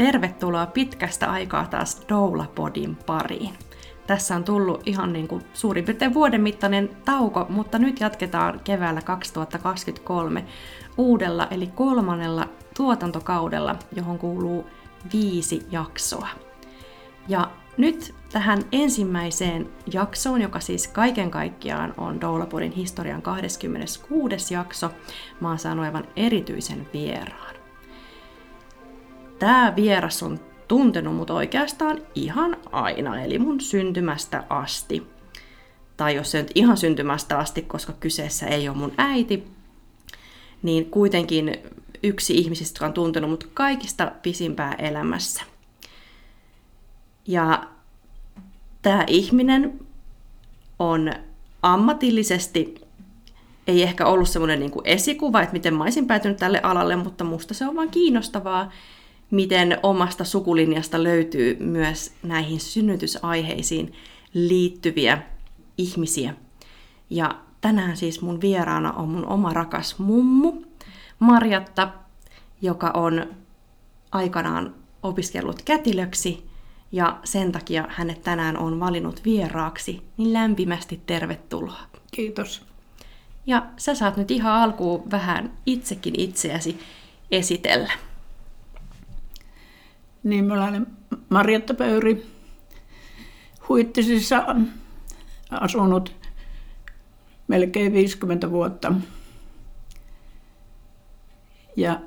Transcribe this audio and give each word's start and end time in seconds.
Tervetuloa 0.00 0.66
pitkästä 0.66 1.30
aikaa 1.30 1.66
taas 1.66 2.02
Doula-podin 2.08 2.96
pariin. 3.06 3.54
Tässä 4.06 4.36
on 4.36 4.44
tullut 4.44 4.82
ihan 4.86 5.12
niin 5.12 5.28
kuin 5.28 5.42
suurin 5.54 5.84
piirtein 5.84 6.14
vuoden 6.14 6.40
mittainen 6.40 6.90
tauko, 7.04 7.46
mutta 7.48 7.78
nyt 7.78 8.00
jatketaan 8.00 8.60
keväällä 8.64 9.02
2023 9.02 10.44
uudella 10.96 11.48
eli 11.50 11.66
kolmannella 11.66 12.48
tuotantokaudella, 12.76 13.76
johon 13.92 14.18
kuuluu 14.18 14.66
viisi 15.12 15.66
jaksoa. 15.70 16.28
Ja 17.28 17.50
nyt 17.76 18.14
tähän 18.32 18.62
ensimmäiseen 18.72 19.68
jaksoon, 19.92 20.42
joka 20.42 20.60
siis 20.60 20.88
kaiken 20.88 21.30
kaikkiaan 21.30 21.94
on 21.98 22.20
Doulapodin 22.20 22.72
historian 22.72 23.22
26. 23.22 24.54
jakso, 24.54 24.90
mä 25.40 25.48
oon 25.48 25.58
saanut 25.58 25.84
aivan 25.84 26.04
erityisen 26.16 26.88
vieraan. 26.92 27.49
Tämä 29.40 29.72
vieras 29.76 30.22
on 30.22 30.40
tuntenut 30.68 31.16
mut 31.16 31.30
oikeastaan 31.30 31.98
ihan 32.14 32.56
aina, 32.72 33.22
eli 33.22 33.38
mun 33.38 33.60
syntymästä 33.60 34.44
asti. 34.48 35.06
Tai 35.96 36.16
jos 36.16 36.30
se 36.30 36.38
nyt 36.42 36.50
ihan 36.54 36.76
syntymästä 36.76 37.38
asti, 37.38 37.62
koska 37.62 37.92
kyseessä 37.92 38.46
ei 38.46 38.68
ole 38.68 38.76
mun 38.76 38.92
äiti, 38.98 39.44
niin 40.62 40.90
kuitenkin 40.90 41.58
yksi 42.02 42.34
ihmisistä, 42.34 42.74
jotka 42.74 42.86
on 42.86 42.92
tuntenut 42.92 43.30
mut 43.30 43.50
kaikista 43.54 44.12
pisimpää 44.22 44.74
elämässä. 44.74 45.42
Ja 47.26 47.64
tämä 48.82 49.04
ihminen 49.06 49.80
on 50.78 51.12
ammatillisesti 51.62 52.74
ei 53.66 53.82
ehkä 53.82 54.06
ollut 54.06 54.28
semmoinen 54.28 54.60
niin 54.60 54.72
esikuva, 54.84 55.42
että 55.42 55.52
miten 55.52 55.74
mä 55.74 55.84
olisin 55.84 56.06
päätynyt 56.06 56.36
tälle 56.36 56.60
alalle, 56.62 56.96
mutta 56.96 57.24
musta 57.24 57.54
se 57.54 57.68
on 57.68 57.76
vaan 57.76 57.90
kiinnostavaa, 57.90 58.70
miten 59.30 59.78
omasta 59.82 60.24
sukulinjasta 60.24 61.02
löytyy 61.02 61.56
myös 61.60 62.12
näihin 62.22 62.60
synnytysaiheisiin 62.60 63.92
liittyviä 64.34 65.22
ihmisiä. 65.78 66.34
Ja 67.10 67.40
tänään 67.60 67.96
siis 67.96 68.22
mun 68.22 68.40
vieraana 68.40 68.92
on 68.92 69.08
mun 69.08 69.26
oma 69.26 69.52
rakas 69.52 69.98
mummu, 69.98 70.52
Marjatta, 71.18 71.92
joka 72.62 72.90
on 72.94 73.26
aikanaan 74.12 74.74
opiskellut 75.02 75.62
kätilöksi 75.62 76.50
ja 76.92 77.18
sen 77.24 77.52
takia 77.52 77.84
hänet 77.88 78.22
tänään 78.22 78.56
on 78.56 78.80
valinnut 78.80 79.24
vieraaksi, 79.24 80.02
niin 80.16 80.32
lämpimästi 80.32 81.00
tervetuloa. 81.06 81.80
Kiitos. 82.10 82.62
Ja 83.46 83.66
sä 83.76 83.94
saat 83.94 84.16
nyt 84.16 84.30
ihan 84.30 84.52
alkuun 84.52 85.10
vähän 85.10 85.52
itsekin 85.66 86.20
itseäsi 86.20 86.80
esitellä. 87.30 87.92
Niin, 90.22 90.44
mä 90.44 90.68
olen 90.68 90.86
Marjatta 91.28 91.74
Pöyri, 91.74 92.26
Huittisissa 93.68 94.56
asunut 95.50 96.16
melkein 97.48 97.92
50 97.92 98.50
vuotta. 98.50 98.92
Ja 101.76 102.00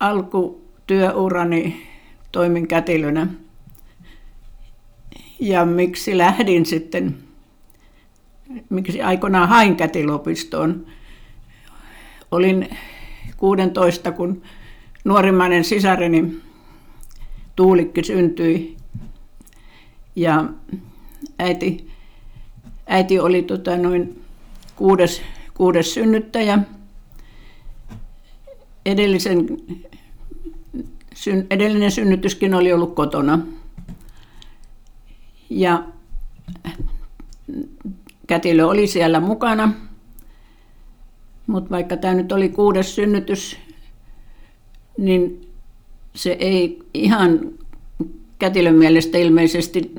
alkutyöurani 0.00 1.86
toimin 2.32 2.68
kätilönä. 2.68 3.26
Ja 5.40 5.64
miksi 5.64 6.18
lähdin 6.18 6.66
sitten, 6.66 7.18
miksi 8.70 9.02
aikoinaan 9.02 9.48
hain 9.48 9.76
kätilopistoon. 9.76 10.86
Olin 12.30 12.76
16, 13.36 14.12
kun 14.12 14.42
nuorimmainen 15.04 15.64
sisareni 15.64 16.42
Tuulikki 17.56 18.04
syntyi. 18.04 18.76
Ja 20.16 20.44
äiti, 21.38 21.90
äiti 22.86 23.18
oli 23.18 23.42
tota 23.42 23.76
noin 23.76 24.22
kuudes, 24.76 25.22
kuudes 25.54 25.94
synnyttäjä. 25.94 26.58
Edellisen, 28.86 29.46
syn, 31.14 31.46
edellinen 31.50 31.90
synnytyskin 31.90 32.54
oli 32.54 32.72
ollut 32.72 32.94
kotona. 32.94 33.38
Ja 35.50 35.84
kätilö 38.26 38.66
oli 38.66 38.86
siellä 38.86 39.20
mukana. 39.20 39.72
Mutta 41.46 41.70
vaikka 41.70 41.96
tämä 41.96 42.14
nyt 42.14 42.32
oli 42.32 42.48
kuudes 42.48 42.94
synnytys, 42.94 43.56
niin 44.98 45.43
se 46.14 46.30
ei 46.30 46.82
ihan 46.94 47.40
kätilön 48.38 48.74
mielestä 48.74 49.18
ilmeisesti 49.18 49.92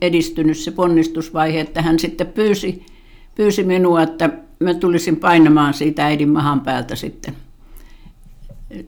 edistynyt 0.00 0.58
se 0.58 0.70
ponnistusvaihe, 0.70 1.60
että 1.60 1.82
hän 1.82 1.98
sitten 1.98 2.26
pyysi, 2.26 2.86
pyysi 3.34 3.64
minua, 3.64 4.02
että 4.02 4.30
mä 4.60 4.74
tulisin 4.74 5.16
painamaan 5.16 5.74
siitä 5.74 6.04
äidin 6.06 6.28
mahan 6.28 6.60
päältä 6.60 6.96
sitten. 6.96 7.36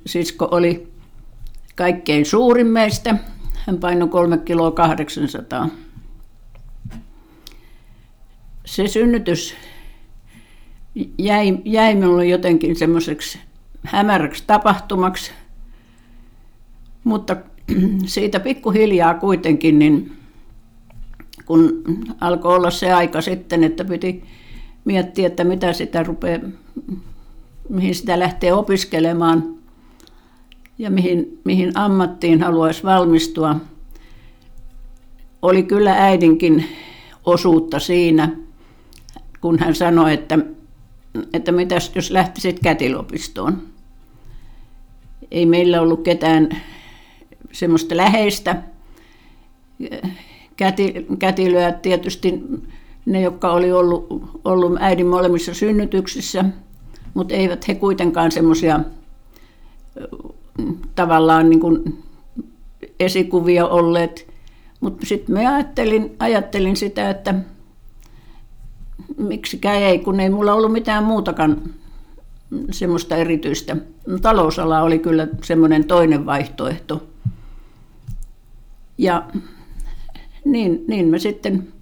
Sisko 0.06 0.48
oli 0.50 0.88
kaikkein 1.74 2.26
suurin 2.26 2.66
meistä. 2.66 3.16
Hän 3.66 3.78
painoi 3.78 4.08
3 4.08 4.38
kiloa 4.38 4.70
800. 4.70 5.68
Se 8.64 8.86
synnytys 8.86 9.54
jäi, 11.18 11.58
jäi 11.64 11.94
minulle 11.94 12.26
jotenkin 12.26 12.76
semmoiseksi 12.76 13.38
hämäräksi 13.82 14.44
tapahtumaksi, 14.46 15.32
mutta 17.04 17.36
siitä 18.04 18.40
pikkuhiljaa 18.40 19.14
kuitenkin, 19.14 19.78
niin 19.78 20.12
kun 21.46 21.82
alkoi 22.20 22.56
olla 22.56 22.70
se 22.70 22.92
aika 22.92 23.20
sitten, 23.20 23.64
että 23.64 23.84
piti 23.84 24.24
miettiä, 24.84 25.26
että 25.26 25.44
mitä 25.44 25.72
sitä 25.72 26.02
rupeaa, 26.02 26.40
mihin 27.68 27.94
sitä 27.94 28.18
lähtee 28.18 28.52
opiskelemaan 28.52 29.54
ja 30.78 30.90
mihin, 30.90 31.40
mihin 31.44 31.72
ammattiin 31.74 32.42
haluaisi 32.42 32.82
valmistua. 32.82 33.56
Oli 35.42 35.62
kyllä 35.62 35.92
äidinkin 36.04 36.64
osuutta 37.26 37.78
siinä, 37.78 38.36
kun 39.40 39.58
hän 39.58 39.74
sanoi, 39.74 40.12
että, 40.12 40.38
että 41.32 41.52
mitäs 41.52 41.92
jos 41.94 42.10
lähtisit 42.10 42.60
kätilopistoon. 42.60 43.62
Ei 45.30 45.46
meillä 45.46 45.80
ollut 45.80 46.02
ketään 46.02 46.48
semmoista 47.52 47.96
läheistä 47.96 48.62
käti, 50.56 51.06
kätilöä. 51.18 51.72
Tietysti 51.72 52.42
ne, 53.06 53.20
jotka 53.20 53.52
oli 53.52 53.72
ollut, 53.72 54.06
ollut 54.44 54.76
äidin 54.80 55.06
molemmissa 55.06 55.54
synnytyksissä, 55.54 56.44
mutta 57.14 57.34
eivät 57.34 57.68
he 57.68 57.74
kuitenkaan 57.74 58.32
semmoisia 58.32 58.80
tavallaan 60.94 61.50
niin 61.50 61.60
kuin 61.60 62.02
esikuvia 63.00 63.66
olleet. 63.66 64.32
Mutta 64.80 65.06
sitten 65.06 65.34
mä 65.34 65.54
ajattelin, 65.54 66.16
ajattelin 66.18 66.76
sitä, 66.76 67.10
että 67.10 67.34
miksikään 69.18 69.76
ei, 69.76 69.98
kun 69.98 70.20
ei 70.20 70.30
mulla 70.30 70.54
ollut 70.54 70.72
mitään 70.72 71.04
muutakaan 71.04 71.62
semmoista 72.70 73.16
erityistä. 73.16 73.76
Talousala 74.22 74.82
oli 74.82 74.98
kyllä 74.98 75.28
semmoinen 75.42 75.84
toinen 75.84 76.26
vaihtoehto. 76.26 77.02
Ja 78.98 79.28
niin, 80.44 80.84
niin 80.88 81.08
mä 81.08 81.18
sitten 81.18 81.72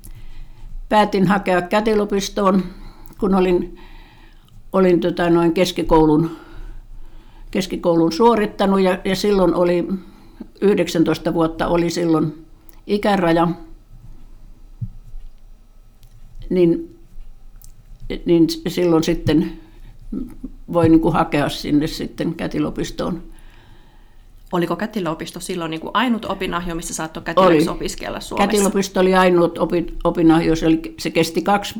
päätin 0.88 1.26
hakea 1.26 1.62
kätilopistoon, 1.62 2.62
kun 3.18 3.34
olin, 3.34 3.78
olin 4.72 5.00
tota 5.00 5.30
noin 5.30 5.52
keskikoulun, 5.52 6.30
keskikoulun 7.50 8.12
suorittanut 8.12 8.80
ja, 8.80 8.98
ja 9.04 9.16
silloin 9.16 9.54
oli 9.54 9.88
19 10.60 11.34
vuotta 11.34 11.66
oli 11.66 11.90
silloin 11.90 12.46
ikäraja, 12.86 13.48
niin, 16.50 16.98
niin 18.24 18.46
silloin 18.68 19.04
sitten 19.04 19.52
voi 20.72 20.88
niin 20.88 21.12
hakea 21.12 21.48
sinne 21.48 21.86
sitten 21.86 22.34
kätilopistoon. 22.34 23.22
Oliko 24.52 24.76
kätilöopisto 24.76 25.40
silloin 25.40 25.70
niin 25.70 25.80
kuin 25.80 25.90
ainut 25.94 26.24
opinahjo, 26.24 26.74
missä 26.74 26.94
saattoi 26.94 27.22
kätilöksi 27.22 27.68
opiskella 27.68 28.20
Suomessa? 28.20 28.46
Kätilöopisto 28.46 29.00
oli 29.00 29.14
ainut 29.14 29.58
opi, 29.58 29.86
opinahjo, 30.04 30.56
se, 30.56 30.66
oli, 30.66 30.94
se 30.98 31.10
kesti 31.10 31.42
kaksi, 31.42 31.74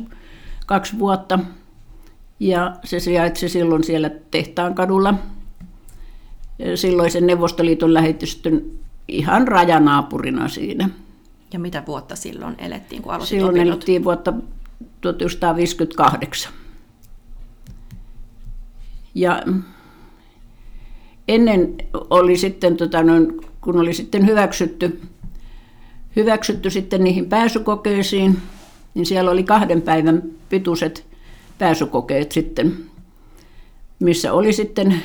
kaksi 0.65 0.99
vuotta 0.99 1.39
ja 2.39 2.75
se 2.83 2.99
sijaitsi 2.99 3.49
silloin 3.49 3.83
siellä 3.83 4.11
Tehtaan 4.31 4.75
kadulla 4.75 5.13
silloisen 6.75 7.27
Neuvostoliiton 7.27 7.93
lähetystön 7.93 8.61
ihan 9.07 9.47
rajanaapurina 9.47 10.47
siinä. 10.47 10.89
Ja 11.53 11.59
mitä 11.59 11.83
vuotta 11.87 12.15
silloin 12.15 12.55
elettiin, 12.57 13.01
kun 13.01 13.13
aloitit 13.13 13.29
Silloin 13.29 13.55
opinnot? 13.55 13.67
elettiin 13.67 14.03
vuotta 14.03 14.33
1958. 15.01 16.53
Ja 19.15 19.43
ennen 21.27 21.75
oli 21.93 22.37
sitten, 22.37 22.77
tota, 22.77 23.03
noin, 23.03 23.41
kun 23.61 23.79
oli 23.79 23.93
sitten 23.93 24.27
hyväksytty, 24.27 25.01
hyväksytty 26.15 26.69
sitten 26.69 27.03
niihin 27.03 27.29
pääsykokeisiin, 27.29 28.37
niin 28.93 29.05
siellä 29.05 29.31
oli 29.31 29.43
kahden 29.43 29.81
päivän 29.81 30.23
pituiset 30.49 31.05
pääsykokeet 31.57 32.31
sitten, 32.31 32.77
missä 33.99 34.33
oli 34.33 34.53
sitten 34.53 35.01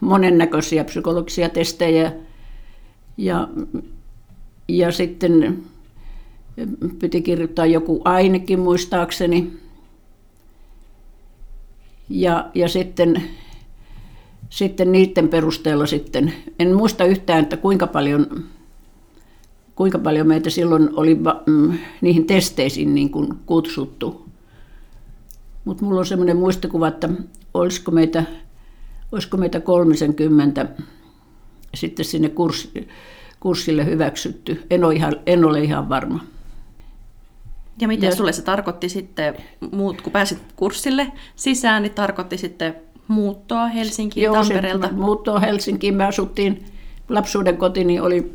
monennäköisiä 0.00 0.84
psykologisia 0.84 1.48
testejä 1.48 2.12
ja, 3.16 3.48
ja 4.68 4.92
sitten 4.92 5.62
piti 6.98 7.22
kirjoittaa 7.22 7.66
joku 7.66 8.02
ainekin 8.04 8.60
muistaakseni. 8.60 9.52
Ja, 12.08 12.50
ja 12.54 12.68
sitten, 12.68 13.22
sitten 14.50 14.92
niiden 14.92 15.28
perusteella 15.28 15.86
sitten, 15.86 16.32
en 16.58 16.74
muista 16.74 17.04
yhtään, 17.04 17.42
että 17.42 17.56
kuinka 17.56 17.86
paljon, 17.86 18.44
kuinka 19.74 19.98
paljon 19.98 20.26
meitä 20.26 20.50
silloin 20.50 20.90
oli 20.96 21.20
mm, 21.46 21.78
niihin 22.00 22.26
testeisiin 22.26 22.94
niin 22.94 23.10
kuin 23.10 23.28
kutsuttu. 23.46 24.24
Mutta 25.64 25.84
mulla 25.84 26.00
on 26.00 26.06
semmoinen 26.06 26.36
muistikuva, 26.36 26.88
että 26.88 27.08
olisiko 27.54 27.90
meitä, 27.90 28.24
olisiko 29.12 29.36
meitä 29.36 29.60
30 29.60 30.66
sitten 31.74 32.04
sinne 32.04 32.28
kurssi, 32.28 32.88
kurssille 33.40 33.86
hyväksytty. 33.86 34.62
En 34.70 34.84
ole, 34.84 34.94
ihan, 34.94 35.16
en 35.26 35.44
ole 35.44 35.60
ihan 35.60 35.88
varma. 35.88 36.24
Ja 37.80 37.88
miten 37.88 38.08
ja... 38.08 38.16
sulle 38.16 38.32
se 38.32 38.42
tarkoitti 38.42 38.88
sitten, 38.88 39.34
muut, 39.72 40.02
kun 40.02 40.12
pääsit 40.12 40.38
kurssille 40.56 41.12
sisään, 41.36 41.82
niin 41.82 41.94
tarkoitti 41.94 42.38
sitten 42.38 42.74
muuttoa 43.08 43.66
Helsinkiin 43.66 44.24
Joo, 44.24 44.34
Tampereelta? 44.34 44.86
Joo, 44.86 44.96
muuttoa 44.96 45.40
Helsinkiin. 45.40 45.94
Me 45.94 46.04
asuttiin, 46.04 46.64
lapsuuden 47.08 47.56
kotini 47.56 48.00
oli, 48.00 48.34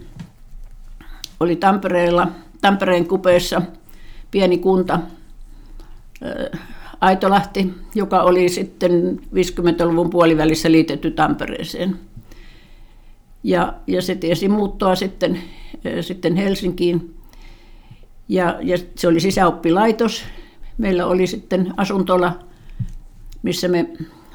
oli 1.39 1.55
Tampereella, 1.55 2.27
Tampereen 2.61 3.07
kupeessa, 3.07 3.61
pieni 4.31 4.57
kunta, 4.57 4.99
Aitolahti, 7.01 7.73
joka 7.95 8.21
oli 8.21 8.49
sitten 8.49 9.19
50-luvun 9.25 10.09
puolivälissä 10.09 10.71
liitetty 10.71 11.11
Tampereeseen. 11.11 11.99
Ja, 13.43 13.73
ja 13.87 14.01
se 14.01 14.15
tiesi 14.15 14.49
muuttoa 14.49 14.95
sitten, 14.95 15.41
sitten 16.01 16.35
Helsinkiin 16.35 17.19
ja, 18.29 18.57
ja 18.61 18.77
se 18.95 19.07
oli 19.07 19.19
sisäoppilaitos. 19.19 20.23
Meillä 20.77 21.05
oli 21.05 21.27
sitten 21.27 21.73
asuntola, 21.77 22.39
missä, 23.43 23.67
me, 23.67 23.89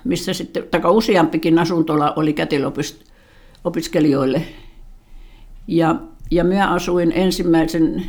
missä 0.04 0.32
sitten, 0.32 0.64
taka 0.70 0.90
useampikin 0.90 1.58
asuntola 1.58 2.12
oli 2.16 2.32
kätilöopiskelijoille. 2.32 4.42
Ja, 5.68 5.96
ja 6.30 6.44
minä 6.44 6.70
asuin 6.70 7.12
ensimmäisen 7.12 8.04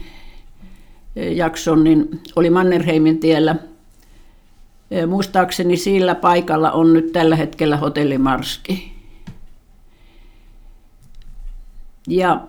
e, 1.15 1.31
jakson, 1.31 1.83
niin 1.83 2.21
oli 2.35 2.49
Mannerheimin 2.49 3.19
tiellä. 3.19 3.55
E, 4.91 5.05
muistaakseni 5.05 5.77
sillä 5.77 6.15
paikalla 6.15 6.71
on 6.71 6.93
nyt 6.93 7.11
tällä 7.11 7.35
hetkellä 7.35 7.77
hotelli 7.77 8.17
Marski. 8.17 8.95
Ja 12.07 12.47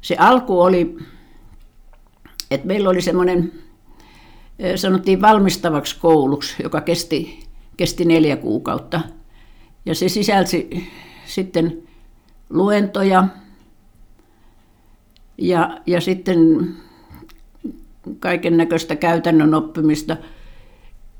se 0.00 0.16
alku 0.18 0.60
oli 0.60 0.96
et 2.50 2.64
meillä 2.64 2.88
oli 2.88 3.02
semmoinen, 3.02 3.52
sanottiin 4.76 5.20
valmistavaksi 5.20 5.96
kouluksi, 6.00 6.62
joka 6.62 6.80
kesti, 6.80 7.47
kesti 7.78 8.04
neljä 8.04 8.36
kuukautta. 8.36 9.00
Ja 9.86 9.94
se 9.94 10.08
sisälsi 10.08 10.88
sitten 11.26 11.82
luentoja 12.50 13.24
ja, 15.38 15.80
ja 15.86 16.00
sitten 16.00 16.68
kaiken 18.20 18.56
näköistä 18.56 18.96
käytännön 18.96 19.54
oppimista. 19.54 20.16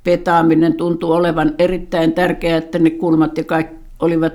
Petaaminen 0.05 0.75
tuntui 0.75 1.16
olevan 1.16 1.55
erittäin 1.58 2.12
tärkeää, 2.12 2.58
että 2.58 2.78
ne 2.78 2.90
kulmat 2.90 3.38
ja 3.38 3.44
kaikki 3.44 3.78
olivat 4.00 4.34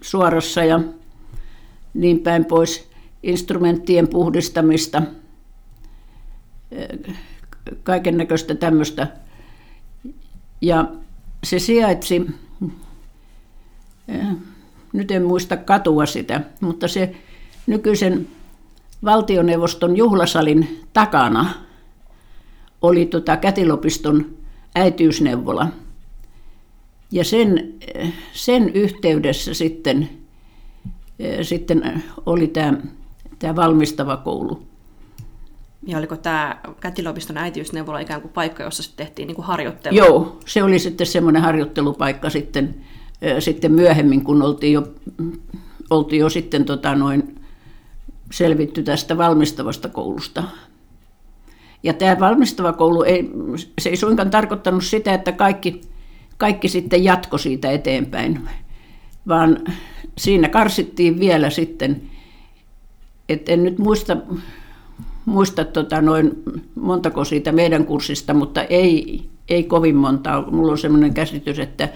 suorassa 0.00 0.64
ja 0.64 0.80
niin 1.94 2.18
päin 2.18 2.44
pois. 2.44 2.90
Instrumenttien 3.22 4.08
puhdistamista– 4.08 5.02
kaiken 7.82 8.16
näköistä 8.16 8.54
tämmöistä. 8.54 9.06
Ja 10.60 10.88
se 11.44 11.58
sijaitsi, 11.58 12.26
nyt 14.92 15.10
en 15.10 15.24
muista 15.24 15.56
katua 15.56 16.06
sitä, 16.06 16.40
mutta 16.60 16.88
se 16.88 17.14
nykyisen 17.66 18.28
valtioneuvoston 19.04 19.96
juhlasalin 19.96 20.84
takana 20.92 21.54
oli 22.82 23.06
tota 23.06 23.36
kätilopiston 23.36 24.26
äitiysneuvola. 24.74 25.68
Ja 27.12 27.24
sen, 27.24 27.74
sen 28.32 28.68
yhteydessä 28.68 29.54
sitten, 29.54 30.08
sitten 31.42 32.02
oli 32.26 32.46
tämä, 32.46 32.78
tämä 33.38 33.56
valmistava 33.56 34.16
koulu. 34.16 34.69
Ja 35.86 35.98
oliko 35.98 36.16
tämä 36.16 36.60
kätilöopiston 36.80 37.38
äitiysneuvola 37.38 37.98
ikään 37.98 38.20
kuin 38.20 38.32
paikka, 38.32 38.62
jossa 38.62 38.82
sitten 38.82 39.06
tehtiin 39.06 39.26
niin 39.26 39.36
kuin 39.36 39.46
harjoittelua? 39.46 39.98
Joo, 39.98 40.38
se 40.46 40.62
oli 40.62 40.78
sitten 40.78 41.06
semmoinen 41.06 41.42
harjoittelupaikka 41.42 42.30
sitten, 42.30 42.74
sitten 43.38 43.72
myöhemmin, 43.72 44.24
kun 44.24 44.42
oltiin 44.42 44.72
jo, 44.72 44.94
oltiin 45.90 46.20
jo 46.20 46.28
sitten 46.28 46.64
tota 46.64 46.94
noin 46.94 47.40
selvitty 48.32 48.82
tästä 48.82 49.18
valmistavasta 49.18 49.88
koulusta. 49.88 50.44
Ja 51.82 51.92
tämä 51.92 52.20
valmistava 52.20 52.72
koulu, 52.72 53.02
ei, 53.02 53.30
se 53.80 53.88
ei 53.88 53.96
suinkaan 53.96 54.30
tarkoittanut 54.30 54.84
sitä, 54.84 55.14
että 55.14 55.32
kaikki, 55.32 55.80
kaikki 56.36 56.68
sitten 56.68 57.04
jatko 57.04 57.38
siitä 57.38 57.70
eteenpäin, 57.70 58.48
vaan 59.28 59.58
siinä 60.18 60.48
karsittiin 60.48 61.20
vielä 61.20 61.50
sitten, 61.50 62.02
että 63.28 63.52
en 63.52 63.64
nyt 63.64 63.78
muista 63.78 64.16
muista 65.24 65.64
tota 65.64 66.00
noin 66.00 66.42
montako 66.74 67.24
siitä 67.24 67.52
meidän 67.52 67.84
kurssista, 67.84 68.34
mutta 68.34 68.62
ei, 68.62 69.22
ei 69.48 69.64
kovin 69.64 69.96
montaa. 69.96 70.50
Mulla 70.50 70.72
on 70.72 70.78
sellainen 70.78 71.14
käsitys, 71.14 71.58
että, 71.58 71.88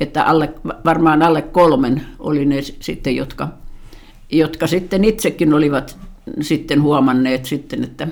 että 0.00 0.24
alle, 0.24 0.54
varmaan 0.84 1.22
alle 1.22 1.42
kolmen 1.42 2.06
oli 2.18 2.44
ne 2.44 2.62
sitten, 2.62 3.16
jotka, 3.16 3.48
jotka 4.32 4.66
sitten 4.66 5.04
itsekin 5.04 5.54
olivat 5.54 5.98
sitten 6.40 6.82
huomanneet 6.82 7.44
sitten, 7.44 7.84
että, 7.84 8.08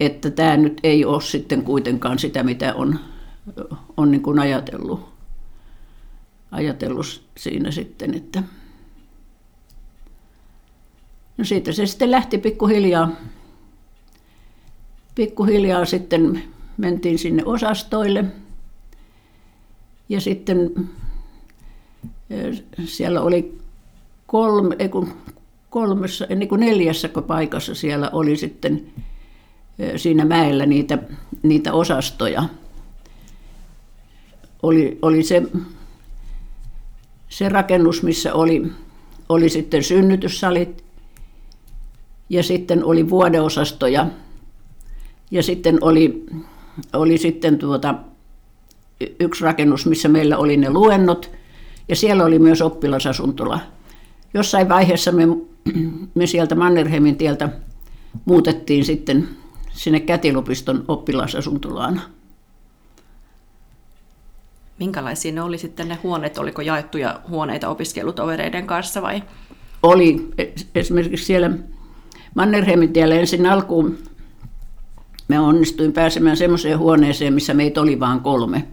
että 0.00 0.30
tämä 0.30 0.56
nyt 0.56 0.80
ei 0.82 1.04
ole 1.04 1.22
sitten 1.22 1.62
kuitenkaan 1.62 2.18
sitä, 2.18 2.42
mitä 2.42 2.74
on, 2.74 2.98
on 3.96 4.10
niin 4.10 4.22
kuin 4.22 4.38
ajatellut, 4.38 5.00
ajatellut 6.50 7.22
siinä 7.36 7.70
sitten, 7.70 8.14
että 8.14 8.42
No 11.38 11.44
siitä 11.44 11.72
se 11.72 11.86
sitten 11.86 12.10
lähti 12.10 12.38
pikkuhiljaa. 12.38 13.10
Pikkuhiljaa 15.14 15.84
sitten 15.84 16.42
mentiin 16.76 17.18
sinne 17.18 17.42
osastoille. 17.44 18.24
Ja 20.08 20.20
sitten 20.20 20.88
siellä 22.84 23.20
oli 23.20 23.58
kolme, 24.26 24.76
ei 24.78 24.88
kun 24.88 25.12
kolmessa, 25.70 26.26
niin 26.26 26.48
kuin 26.48 26.60
neljässä 26.60 27.08
paikassa 27.08 27.74
siellä 27.74 28.10
oli 28.12 28.36
sitten 28.36 28.86
siinä 29.96 30.24
mäellä 30.24 30.66
niitä, 30.66 30.98
niitä 31.42 31.72
osastoja. 31.72 32.44
Oli, 34.62 34.98
oli 35.02 35.22
se, 35.22 35.42
se 37.28 37.48
rakennus, 37.48 38.02
missä 38.02 38.34
oli, 38.34 38.72
oli 39.28 39.48
sitten 39.48 39.82
synnytyssalit 39.82 40.85
ja 42.28 42.42
sitten 42.42 42.84
oli 42.84 43.10
vuodeosastoja 43.10 44.06
ja 45.30 45.42
sitten 45.42 45.78
oli, 45.80 46.26
oli 46.92 47.18
sitten 47.18 47.58
tuota, 47.58 47.94
yksi 49.20 49.44
rakennus, 49.44 49.86
missä 49.86 50.08
meillä 50.08 50.38
oli 50.38 50.56
ne 50.56 50.70
luennot 50.70 51.30
ja 51.88 51.96
siellä 51.96 52.24
oli 52.24 52.38
myös 52.38 52.62
oppilasasuntola. 52.62 53.60
jossain 54.34 54.68
vaiheessa 54.68 55.12
me, 55.12 55.22
me 56.14 56.26
sieltä 56.26 56.54
Mannerheimin 56.54 57.16
tieltä 57.16 57.48
muutettiin 58.24 58.84
sitten 58.84 59.28
sinne 59.72 60.00
Kätilopiston 60.00 60.84
oppilasasuntolaan. 60.88 62.00
Minkälaisia 64.78 65.32
ne 65.32 65.42
oli 65.42 65.58
sitten 65.58 65.88
ne 65.88 65.98
huoneet? 66.02 66.38
Oliko 66.38 66.62
jaettuja 66.62 67.20
huoneita 67.28 67.68
opiskelutovereiden 67.68 68.66
kanssa 68.66 69.02
vai? 69.02 69.22
Oli 69.82 70.28
esimerkiksi 70.74 71.26
siellä 71.26 71.50
Mannerheimin 72.36 72.92
tiellä 72.92 73.14
ensin 73.14 73.46
alkuun 73.46 73.98
me 75.28 75.40
onnistuin 75.40 75.92
pääsemään 75.92 76.36
semmoiseen 76.36 76.78
huoneeseen, 76.78 77.34
missä 77.34 77.54
meitä 77.54 77.80
oli 77.80 78.00
vain 78.00 78.20
kolme. 78.20 78.64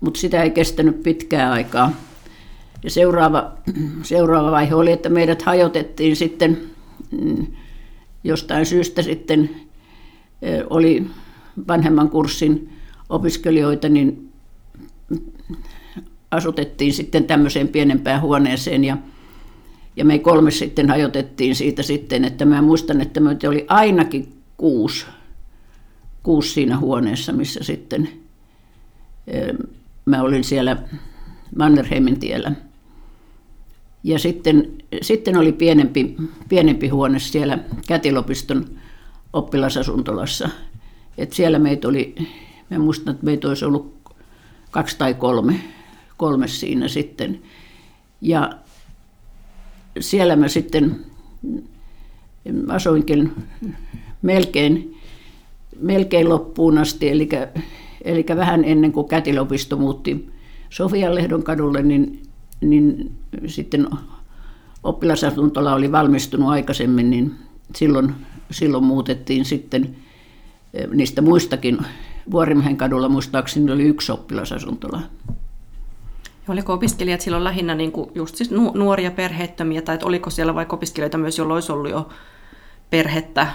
Mutta 0.00 0.20
sitä 0.20 0.42
ei 0.42 0.50
kestänyt 0.50 1.02
pitkää 1.02 1.52
aikaa. 1.52 1.92
Ja 2.84 2.90
seuraava, 2.90 3.52
seuraava 4.02 4.50
vaihe 4.50 4.74
oli, 4.74 4.92
että 4.92 5.08
meidät 5.08 5.42
hajotettiin 5.42 6.16
sitten 6.16 6.60
mm, 7.10 7.46
jostain 8.24 8.66
syystä 8.66 9.02
sitten 9.02 9.50
oli 10.70 11.06
vanhemman 11.68 12.10
kurssin 12.10 12.72
opiskelijoita, 13.08 13.88
niin 13.88 14.32
asutettiin 16.30 16.92
sitten 16.92 17.24
tämmöiseen 17.24 17.68
pienempään 17.68 18.20
huoneeseen 18.20 18.84
ja, 18.84 18.96
ja 19.96 20.04
me 20.04 20.18
kolme 20.18 20.50
sitten 20.50 20.88
hajotettiin 20.88 21.56
siitä 21.56 21.82
sitten, 21.82 22.24
että 22.24 22.44
mä 22.44 22.62
muistan, 22.62 23.00
että 23.00 23.20
meitä 23.20 23.48
oli 23.48 23.64
ainakin 23.68 24.32
kuusi, 24.56 25.06
kuusi 26.22 26.52
siinä 26.52 26.78
huoneessa, 26.78 27.32
missä 27.32 27.64
sitten 27.64 28.08
mä 30.04 30.22
olin 30.22 30.44
siellä 30.44 30.76
Mannerheimin 31.56 32.20
tiellä. 32.20 32.52
Ja 34.04 34.18
sitten, 34.18 34.72
sitten 35.02 35.36
oli 35.36 35.52
pienempi, 35.52 36.16
pienempi 36.48 36.88
huone 36.88 37.18
siellä 37.18 37.58
Kätilopiston 37.88 38.66
oppilasasuntolassa. 39.32 40.48
Et 41.18 41.32
siellä 41.32 41.58
meitä 41.58 41.88
oli, 41.88 42.14
mä 42.70 42.78
muistan, 42.78 43.14
että 43.14 43.26
meitä 43.26 43.48
olisi 43.48 43.64
ollut 43.64 43.94
kaksi 44.70 44.98
tai 44.98 45.14
kolme, 45.14 45.60
kolme 46.16 46.48
siinä 46.48 46.88
sitten. 46.88 47.42
Ja 48.20 48.50
siellä 50.00 50.36
mä 50.36 50.48
sitten 50.48 50.96
asuinkin 52.68 53.32
melkein, 54.22 54.96
melkein 55.80 56.28
loppuun 56.28 56.78
asti, 56.78 57.08
eli, 57.08 57.28
eli 58.04 58.24
vähän 58.36 58.64
ennen 58.64 58.92
kuin 58.92 59.08
Kätilopisto 59.08 59.76
muutti 59.76 60.30
Sofianlehdon 60.70 61.42
kadulle, 61.42 61.82
niin, 61.82 62.22
niin 62.60 63.12
sitten 63.46 63.88
oppilasasuntola 64.82 65.74
oli 65.74 65.92
valmistunut 65.92 66.48
aikaisemmin, 66.48 67.10
niin 67.10 67.34
silloin, 67.76 68.14
silloin 68.50 68.84
muutettiin 68.84 69.44
sitten 69.44 69.96
eh, 70.74 70.88
niistä 70.88 71.22
muistakin. 71.22 71.78
Vuorimähen 72.30 72.76
kadulla 72.76 73.08
muistaakseni 73.08 73.72
oli 73.72 73.82
yksi 73.82 74.12
oppilasasuntola. 74.12 75.00
Oliko 76.48 76.72
opiskelijat 76.72 77.20
silloin 77.20 77.44
lähinnä 77.44 77.74
niin 77.74 77.92
kuin 77.92 78.10
just 78.14 78.36
siis 78.36 78.50
nuoria 78.74 79.10
perheettömiä, 79.10 79.82
tai 79.82 79.98
oliko 80.04 80.30
siellä 80.30 80.54
vaikka 80.54 80.76
opiskelijoita 80.76 81.18
myös, 81.18 81.38
joilla 81.38 81.54
olisi 81.54 81.72
ollut 81.72 81.90
jo 81.90 82.08
perhettä? 82.90 83.46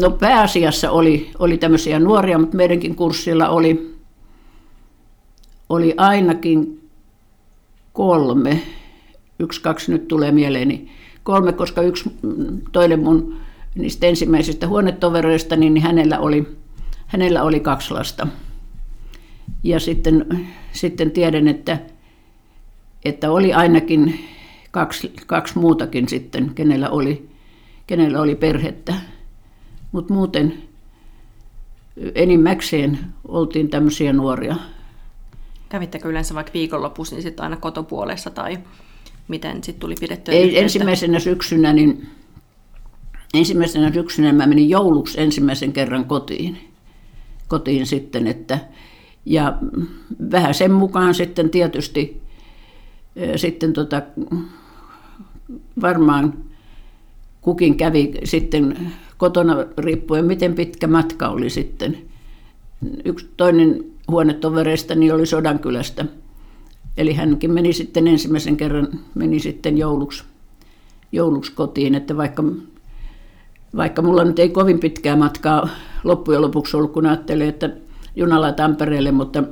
No 0.00 0.10
pääasiassa 0.10 0.90
oli, 0.90 1.30
oli 1.38 1.58
tämmöisiä 1.58 1.98
nuoria, 1.98 2.38
mutta 2.38 2.56
meidänkin 2.56 2.94
kurssilla 2.94 3.48
oli, 3.48 3.96
oli 5.68 5.94
ainakin 5.96 6.88
kolme, 7.92 8.62
yksi, 9.38 9.60
kaksi 9.62 9.92
nyt 9.92 10.08
tulee 10.08 10.32
mieleeni, 10.32 10.90
kolme, 11.22 11.52
koska 11.52 11.82
yksi 11.82 12.10
toinen 12.72 13.02
mun 13.02 13.36
niistä 13.74 14.06
ensimmäisistä 14.06 14.68
huonetovereista, 14.68 15.56
niin 15.56 15.80
hänellä 15.80 16.18
oli, 16.18 16.48
hänellä 17.06 17.42
oli 17.42 17.60
kaksi 17.60 17.94
lasta. 17.94 18.26
Ja 19.62 19.80
sitten, 19.80 20.46
sitten 20.72 21.10
tiedän, 21.10 21.48
että, 21.48 21.78
että 23.04 23.30
oli 23.30 23.52
ainakin 23.52 24.24
kaksi, 24.70 25.12
kaksi 25.26 25.58
muutakin 25.58 26.08
sitten, 26.08 26.54
kenellä 26.54 26.90
oli, 26.90 27.28
kenellä 27.86 28.20
oli 28.20 28.34
perhettä. 28.34 28.94
Mutta 29.92 30.14
muuten 30.14 30.62
enimmäkseen 32.14 32.98
oltiin 33.28 33.68
tämmöisiä 33.68 34.12
nuoria. 34.12 34.56
Kävittekö 35.68 36.08
yleensä 36.08 36.34
vaikka 36.34 36.52
viikonlopussa 36.52 37.14
niin 37.16 37.22
sitten 37.22 37.42
aina 37.42 37.56
kotopuolessa 37.56 38.30
tai 38.30 38.58
miten 39.28 39.64
sitten 39.64 39.80
tuli 39.80 39.94
pidettyä 40.00 40.34
Ei, 40.34 40.58
ensimmäisenä 40.58 41.18
syksynä, 41.20 41.72
niin 41.72 42.08
ensimmäisenä 43.34 43.92
syksynä 43.92 44.32
mä 44.32 44.46
menin 44.46 44.70
jouluksi 44.70 45.20
ensimmäisen 45.20 45.72
kerran 45.72 46.04
kotiin. 46.04 46.58
Kotiin 47.48 47.86
sitten, 47.86 48.26
että, 48.26 48.58
ja 49.26 49.58
vähän 50.30 50.54
sen 50.54 50.72
mukaan 50.72 51.14
sitten 51.14 51.50
tietysti 51.50 52.22
sitten 53.36 53.72
tota, 53.72 54.02
varmaan 55.82 56.34
kukin 57.40 57.76
kävi 57.76 58.14
sitten 58.24 58.92
kotona 59.16 59.56
riippuen, 59.78 60.24
miten 60.24 60.54
pitkä 60.54 60.86
matka 60.86 61.28
oli 61.28 61.50
sitten. 61.50 61.98
Yksi 63.04 63.28
toinen 63.36 63.84
huonetovereista 64.10 64.94
niin 64.94 65.14
oli 65.14 65.26
Sodankylästä. 65.26 66.04
Eli 66.96 67.14
hänkin 67.14 67.52
meni 67.52 67.72
sitten 67.72 68.08
ensimmäisen 68.08 68.56
kerran 68.56 68.88
meni 69.14 69.40
sitten 69.40 69.78
jouluksi, 69.78 70.24
jouluksi 71.12 71.52
kotiin, 71.52 71.94
että 71.94 72.16
vaikka, 72.16 72.44
vaikka 73.76 74.02
mulla 74.02 74.24
nyt 74.24 74.38
ei 74.38 74.48
kovin 74.48 74.78
pitkää 74.78 75.16
matkaa 75.16 75.68
loppujen 76.04 76.42
lopuksi 76.42 76.76
ollut, 76.76 76.92
kun 76.92 77.06
ajattelin, 77.06 77.48
että 77.48 77.70
junalla 78.16 78.52
Tampereelle, 78.52 79.12
mutta 79.12 79.44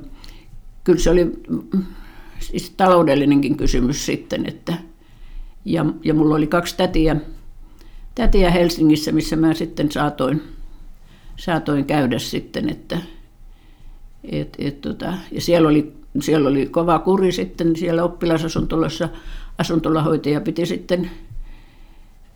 kyllä 0.84 0.98
se 0.98 1.10
oli 1.10 1.32
siis 2.40 2.70
taloudellinenkin 2.70 3.56
kysymys 3.56 4.06
sitten, 4.06 4.48
että 4.48 4.74
ja, 5.64 5.86
ja 6.04 6.14
mulla 6.14 6.34
oli 6.34 6.46
kaksi 6.46 6.76
tätiä, 6.76 7.16
tätiä 8.14 8.50
Helsingissä, 8.50 9.12
missä 9.12 9.36
mä 9.36 9.54
sitten 9.54 9.92
saatoin, 9.92 10.42
saatoin 11.36 11.84
käydä 11.84 12.18
sitten, 12.18 12.70
että 12.70 12.98
et, 14.24 14.56
et, 14.58 14.80
tota, 14.80 15.12
ja 15.32 15.40
siellä 15.40 15.68
oli, 15.68 15.92
siellä 16.20 16.48
oli 16.48 16.66
kova 16.66 16.98
kuri 16.98 17.32
sitten 17.32 17.76
siellä 17.76 18.04
oppilasasuntolassa, 18.04 19.08
asuntolahoitaja 19.58 20.40
piti 20.40 20.66
sitten, 20.66 21.10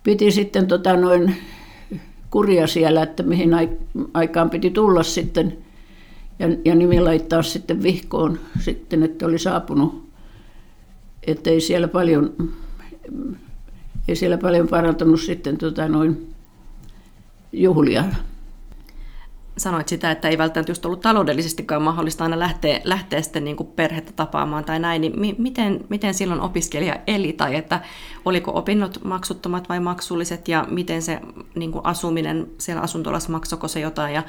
piti 0.03 0.31
sitten 0.31 0.67
tota 0.67 0.97
noin 0.97 1.35
kuria 2.29 2.67
siellä, 2.67 3.03
että 3.03 3.23
mihin 3.23 3.49
aikaan 4.13 4.49
piti 4.49 4.69
tulla 4.69 5.03
sitten 5.03 5.64
ja, 6.39 6.47
ja 6.65 6.75
nimi 6.75 7.01
laittaa 7.01 7.41
sitten 7.41 7.83
vihkoon 7.83 8.39
sitten, 8.59 9.03
että 9.03 9.25
oli 9.25 9.39
saapunut, 9.39 10.09
että 11.27 11.49
ei 11.49 11.61
siellä 11.61 11.87
paljon, 11.87 12.33
ei 14.07 14.15
siellä 14.15 14.37
paljon 14.37 14.67
parantunut 14.67 15.21
sitten 15.21 15.57
tota 15.57 15.87
noin 15.87 16.35
juhlia. 17.53 18.03
Sanoit 19.57 19.87
sitä, 19.87 20.11
että 20.11 20.29
ei 20.29 20.37
välttämättä 20.37 20.71
just 20.71 20.85
ollut 20.85 21.01
taloudellisestikaan 21.01 21.81
mahdollista 21.81 22.23
aina 22.23 22.39
lähteä, 22.39 22.81
lähteä 22.83 23.21
sitten 23.21 23.43
niin 23.43 23.55
kuin 23.55 23.67
perhettä 23.67 24.11
tapaamaan 24.15 24.65
tai 24.65 24.79
näin, 24.79 25.01
niin 25.01 25.19
mi- 25.19 25.35
miten, 25.37 25.85
miten 25.89 26.13
silloin 26.13 26.41
opiskelija 26.41 26.99
eli, 27.07 27.33
tai 27.33 27.55
että 27.55 27.81
oliko 28.25 28.51
opinnot 28.55 29.03
maksuttomat 29.03 29.69
vai 29.69 29.79
maksulliset, 29.79 30.47
ja 30.47 30.67
miten 30.69 31.01
se 31.01 31.19
niin 31.55 31.71
kuin 31.71 31.85
asuminen 31.85 32.47
siellä 32.57 32.81
asuntolassa, 32.81 33.31
maksoko 33.31 33.67
se 33.67 33.79
jotain, 33.79 34.13
ja 34.13 34.23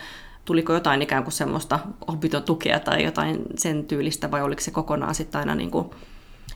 tuliko 0.47 0.73
jotain 0.73 1.03
ikään 1.03 1.23
kuin 1.23 1.33
semmoista 1.33 1.79
opintotukea 2.07 2.81
tai 2.81 3.05
jotain 3.05 3.43
sen 3.57 3.85
tyylistä, 3.85 4.31
vai 4.31 4.43
oliko 4.43 4.61
se 4.61 4.71
kokonaan 4.71 5.15
sitten 5.15 5.38
aina 5.38 5.55
niin 5.55 5.71
kuin 5.71 5.91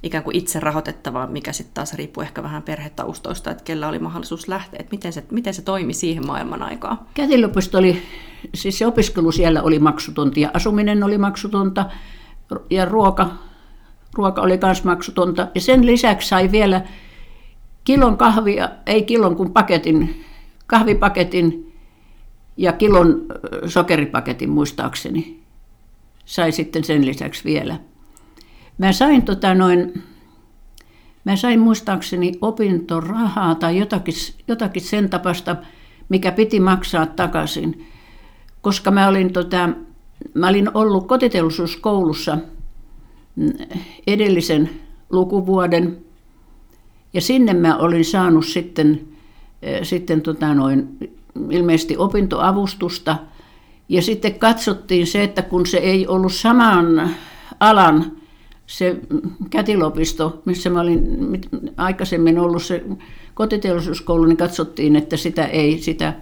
ikään 0.03 0.25
kuin 0.25 0.37
itse 0.37 0.61
rahoitettavaa, 0.61 1.27
mikä 1.27 1.53
sitten 1.53 1.75
taas 1.75 1.95
riippuu 1.95 2.23
ehkä 2.23 2.43
vähän 2.43 2.63
perhetaustoista, 2.63 3.51
että 3.51 3.65
kellä 3.65 3.89
oli 3.89 3.99
mahdollisuus 3.99 4.49
lähteä, 4.49 4.81
että 4.81 4.91
miten 4.91 5.13
se, 5.13 5.25
miten 5.31 5.55
se 5.55 5.63
toimi 5.63 5.95
siihen 5.95 6.27
maailman 6.27 6.63
aikaan. 6.63 6.99
Kätilöpuisto 7.15 7.79
oli, 7.79 8.03
siis 8.55 8.79
se 8.79 8.87
opiskelu 8.87 9.33
siellä 9.33 9.63
oli 9.63 9.79
maksutonta 9.79 10.41
ja 10.41 10.51
asuminen 10.55 11.05
oli 11.05 11.19
maksutonta 11.19 11.91
ja 12.71 12.85
ruoka, 12.85 13.31
ruoka 14.15 14.43
oli 14.43 14.59
myös 14.63 14.85
maksutonta. 14.85 15.49
Ja 15.55 15.61
sen 15.61 15.87
lisäksi 15.87 16.29
sai 16.29 16.53
vielä 16.53 16.81
kilon 17.85 18.17
kahvia, 18.17 18.69
ei 18.87 19.03
kilon 19.03 19.37
kuin 19.37 19.53
paketin, 19.53 20.25
kahvipaketin 20.67 21.70
ja 22.57 22.73
kilon 22.73 23.27
sokeripaketin 23.67 24.51
muistaakseni. 24.51 25.41
Sai 26.25 26.53
sitten 26.53 26.85
sen 26.85 27.07
lisäksi 27.07 27.45
vielä. 27.45 27.81
Mä 28.79 28.93
sain, 28.93 29.23
tota 29.23 29.55
noin, 29.55 30.03
mä 31.25 31.37
sain 31.37 31.61
muistaakseni 31.61 32.33
opintorahaa 32.41 33.55
tai 33.55 33.79
jotakin, 33.79 34.15
jotakin 34.49 34.83
sen 34.83 35.11
tapasta, 35.11 35.57
mikä 36.09 36.33
piti 36.33 36.61
maksaa 36.61 37.07
takaisin. 37.07 37.87
Koska 38.61 38.91
mä 38.91 39.09
olin, 39.09 39.33
tota, 39.33 39.69
mä 40.35 40.49
olin 40.49 40.71
ollut 40.75 41.09
kotiteollisuuskoulussa 41.09 42.39
edellisen 44.07 44.71
lukuvuoden 45.11 45.99
Ja 47.13 47.21
sinne 47.21 47.55
mä 47.55 47.77
olin 47.77 48.05
saanut 48.05 48.47
sitten, 48.47 49.09
sitten 49.83 50.21
tota 50.21 50.55
noin, 50.55 50.99
ilmeisesti 51.51 51.97
opintoavustusta. 51.97 53.17
Ja 53.89 54.03
sitten 54.03 54.39
katsottiin 54.39 55.07
se, 55.07 55.23
että 55.23 55.43
kun 55.43 55.67
se 55.67 55.79
ei 55.79 56.07
ollut 56.07 56.35
saman 56.35 57.11
alan 57.61 58.13
se 58.67 58.97
kätilopisto, 59.51 60.43
missä 60.45 60.71
mä 60.71 60.81
olin 60.81 61.31
aikaisemmin 61.77 62.39
ollut 62.39 62.63
se 62.63 62.85
kotiteollisuuskoulu, 63.35 64.25
niin 64.25 64.37
katsottiin, 64.37 64.97
että 64.97 65.17
sitä 65.17 65.45
ei, 65.45 65.79
sitä 65.79 66.15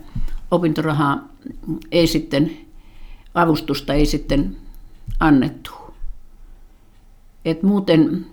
opintorahaa 0.50 1.28
ei 1.92 2.06
sitten, 2.06 2.50
avustusta 3.34 3.94
ei 3.94 4.06
sitten 4.06 4.56
annettu. 5.20 5.70
Et 7.44 7.62
muuten, 7.62 8.26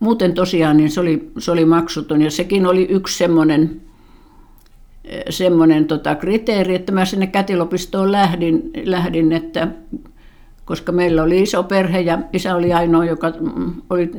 muuten 0.00 0.34
tosiaan 0.34 0.76
niin 0.76 0.90
se, 0.90 1.00
oli, 1.00 1.30
se 1.38 1.50
oli 1.50 1.64
maksuton 1.64 2.22
ja 2.22 2.30
sekin 2.30 2.66
oli 2.66 2.86
yksi 2.90 3.18
semmoinen, 3.18 3.82
semmoinen 5.30 5.84
tota 5.84 6.14
kriteeri, 6.14 6.74
että 6.74 6.92
mä 6.92 7.04
sinne 7.04 7.26
kätilopistoon 7.26 8.12
lähdin, 8.12 8.70
lähdin 8.84 9.32
että 9.32 9.68
koska 10.64 10.92
meillä 10.92 11.22
oli 11.22 11.42
iso 11.42 11.62
perhe 11.62 12.00
ja 12.00 12.18
isä 12.32 12.56
oli 12.56 12.72
ainoa, 12.72 13.04
joka 13.04 13.32
oli 13.90 14.10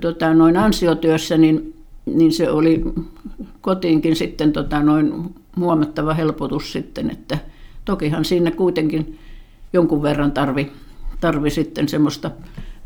tota, 0.00 0.34
noin 0.34 0.56
ansiotyössä, 0.56 1.36
niin, 1.36 1.74
niin 2.06 2.32
se 2.32 2.50
oli 2.50 2.82
kotiinkin 3.60 4.16
sitten 4.16 4.52
tota, 4.52 4.82
noin 4.82 5.34
huomattava 5.56 6.14
helpotus 6.14 6.72
sitten, 6.72 7.10
että 7.10 7.38
tokihan 7.84 8.24
siinä 8.24 8.50
kuitenkin 8.50 9.18
jonkun 9.72 10.02
verran 10.02 10.32
tarvi, 10.32 10.72
tarvi 11.20 11.50
sitten 11.50 11.88
semmoista 11.88 12.30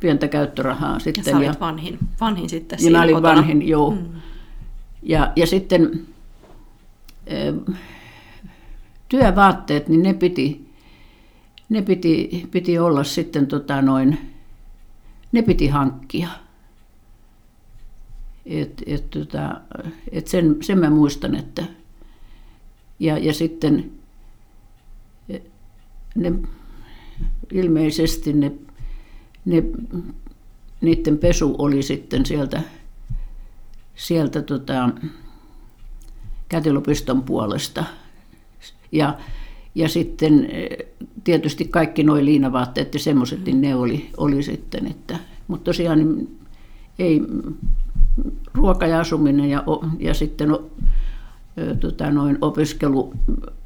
pientä 0.00 0.28
käyttörahaa. 0.28 0.99
Sitten. 0.99 1.25
Ja 1.26 1.31
sä 1.31 1.37
olit 1.37 1.61
vanhin, 1.61 1.99
vanhin 2.21 2.49
sitten 2.49 2.78
ja 2.83 2.90
mä 2.90 3.02
olin 3.02 3.14
kotona. 3.14 3.37
vanhin, 3.37 3.69
joo. 3.69 3.90
Mm. 3.90 3.99
Ja, 5.02 5.33
ja 5.37 5.47
sitten 5.47 6.02
työvaatteet, 9.09 9.88
niin 9.88 10.02
ne 10.02 10.14
piti, 10.14 10.69
ne 11.69 11.83
piti, 11.83 12.47
piti 12.50 12.79
olla 12.79 13.05
sitten 13.05 13.47
tota 13.47 13.83
noin, 13.83 14.19
ne 15.33 15.43
piti 15.43 15.69
hankkia. 15.69 16.29
Et, 18.47 18.83
et, 18.87 19.11
tota, 19.11 19.61
et 20.12 20.26
sen, 20.26 20.57
sen 20.61 20.79
mä 20.79 20.91
muistan, 20.91 21.35
että 21.35 21.64
ja, 22.99 23.19
ja 23.19 23.33
sitten 23.33 23.91
ne, 26.14 26.33
ilmeisesti 27.52 28.33
ne, 28.33 28.52
ne, 29.45 29.62
niiden 30.81 31.19
pesu 31.19 31.55
oli 31.59 31.83
sitten 31.83 32.26
sieltä, 32.26 32.62
sieltä 33.95 34.43
tota, 34.43 34.91
kätilopiston 36.53 37.23
puolesta. 37.23 37.85
Ja, 38.93 39.15
ja 39.75 39.89
sitten 39.89 40.49
tietysti 41.25 41.65
kaikki 41.65 42.03
nuo 42.03 42.17
liinavaatteet 42.17 42.95
ja 42.95 43.01
semmoiset, 43.01 43.45
niin 43.45 43.61
ne 43.61 43.75
oli, 43.75 44.11
oli 44.17 44.43
sitten. 44.43 44.87
Että, 44.87 45.17
mutta 45.49 45.65
tosiaan 45.65 45.99
niin 45.99 46.39
ei 46.99 47.23
ruoka 48.55 48.87
ja 48.87 49.01
asuminen 49.01 49.51
ja, 49.51 49.65
ja 49.99 50.15
sitten 50.15 50.49
tota, 51.81 52.11
noin 52.11 52.39
opiskelu, 52.41 53.15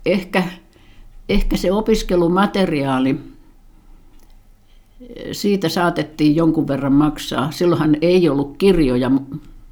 ehkä, 0.06 0.42
ehkä 1.28 1.56
se 1.56 1.72
opiskelumateriaali, 1.72 3.20
siitä 5.32 5.68
saatettiin 5.68 6.36
jonkun 6.36 6.68
verran 6.68 6.92
maksaa. 6.92 7.50
Silloinhan 7.50 7.96
ei 8.00 8.28
ollut 8.28 8.56
kirjoja. 8.56 9.10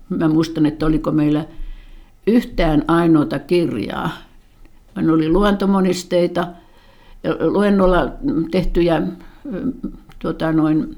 Mä 0.09 0.29
muistan, 0.29 0.66
että 0.66 0.87
oliko 0.87 1.11
meillä 1.11 1.46
yhtään 2.26 2.84
ainoata 2.88 3.38
kirjaa. 3.38 4.10
Ne 4.96 5.12
oli 5.12 5.28
luontomonisteita, 5.28 6.48
luennolla 7.40 8.12
tehtyjä 8.50 9.02
tota 10.18 10.52
noin, 10.52 10.96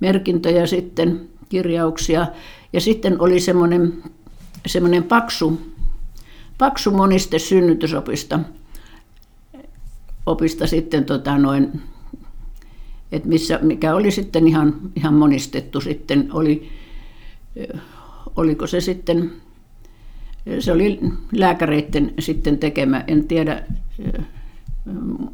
merkintöjä 0.00 0.66
sitten, 0.66 1.28
kirjauksia. 1.48 2.26
Ja 2.72 2.80
sitten 2.80 3.20
oli 3.20 3.40
semmoinen, 3.40 4.02
semmoinen 4.66 5.02
paksu 5.02 5.60
paksu 6.58 6.90
moniste 6.90 7.38
synnytysopista 7.38 8.40
opista 10.26 10.66
sitten 10.66 11.04
tota 11.04 11.38
noin, 11.38 11.80
et 13.12 13.24
missä, 13.24 13.58
mikä 13.62 13.94
oli 13.94 14.10
sitten 14.10 14.48
ihan, 14.48 14.74
ihan 14.96 15.14
monistettu 15.14 15.80
sitten, 15.80 16.28
oli, 16.32 16.68
oliko 18.36 18.66
se 18.66 18.80
sitten, 18.80 19.32
se 20.58 20.72
oli 20.72 21.00
lääkäreiden 21.32 22.14
sitten 22.18 22.58
tekemä, 22.58 23.04
en 23.06 23.24
tiedä, 23.24 23.62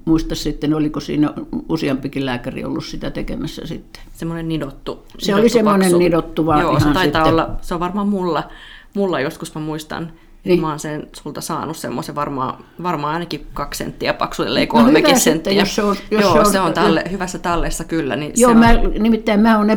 muista 0.05 0.35
sitten, 0.35 0.75
oliko 0.75 1.01
siinä 1.01 1.33
useampikin 1.69 2.27
lääkäri 2.27 2.65
ollut 2.65 2.85
sitä 2.85 3.11
tekemässä 3.11 3.67
sitten. 3.67 4.03
Semmoinen 4.13 4.49
nidottu. 4.49 5.05
Se 5.19 5.27
nidottu 5.27 5.41
oli 5.41 5.49
semmoinen 5.49 5.99
nidottu 5.99 6.47
vaan 6.47 6.61
Joo, 6.61 6.81
se 6.81 6.85
taitaa 6.85 7.03
sitten. 7.03 7.33
olla, 7.33 7.57
se 7.61 7.75
on 7.75 7.81
varmaan 7.81 8.09
mulla, 8.09 8.51
mulla 8.95 9.21
joskus 9.21 9.55
mä 9.55 9.61
muistan, 9.61 10.13
niin. 10.45 10.61
Mä 10.61 10.69
oon 10.69 10.79
sen 10.79 11.09
sulta 11.13 11.41
saanut 11.41 11.77
semmoisen 11.77 12.15
varmaan, 12.15 12.65
varmaan 12.83 13.15
ainakin 13.15 13.47
kaksi 13.55 13.79
senttiä 13.79 14.15
paksuille, 14.15 14.61
ei 14.61 14.67
kolmekin 14.67 15.15
no 15.15 15.19
senttiä. 15.19 15.33
Sitten, 15.33 15.57
jos 15.57 15.75
se 15.75 15.83
on, 15.83 15.97
jos 16.11 16.23
Joo, 16.23 16.33
se 16.33 16.39
on, 16.39 16.47
se 16.47 16.61
on 16.61 16.73
talle, 16.73 17.05
hyvässä 17.11 17.39
tallessa 17.39 17.85
kyllä. 17.85 18.17
Niin 18.17 18.33
Joo, 18.37 18.53
se 18.53 18.59
mä, 18.59 18.71
on... 18.71 18.93
nimittäin 19.03 19.41
mä 19.41 19.59
oon 19.59 19.69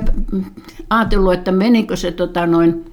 ajatellut, 0.89 1.33
että 1.33 1.51
menikö 1.51 1.95
se 1.95 2.11
tota, 2.11 2.47
noin 2.47 2.85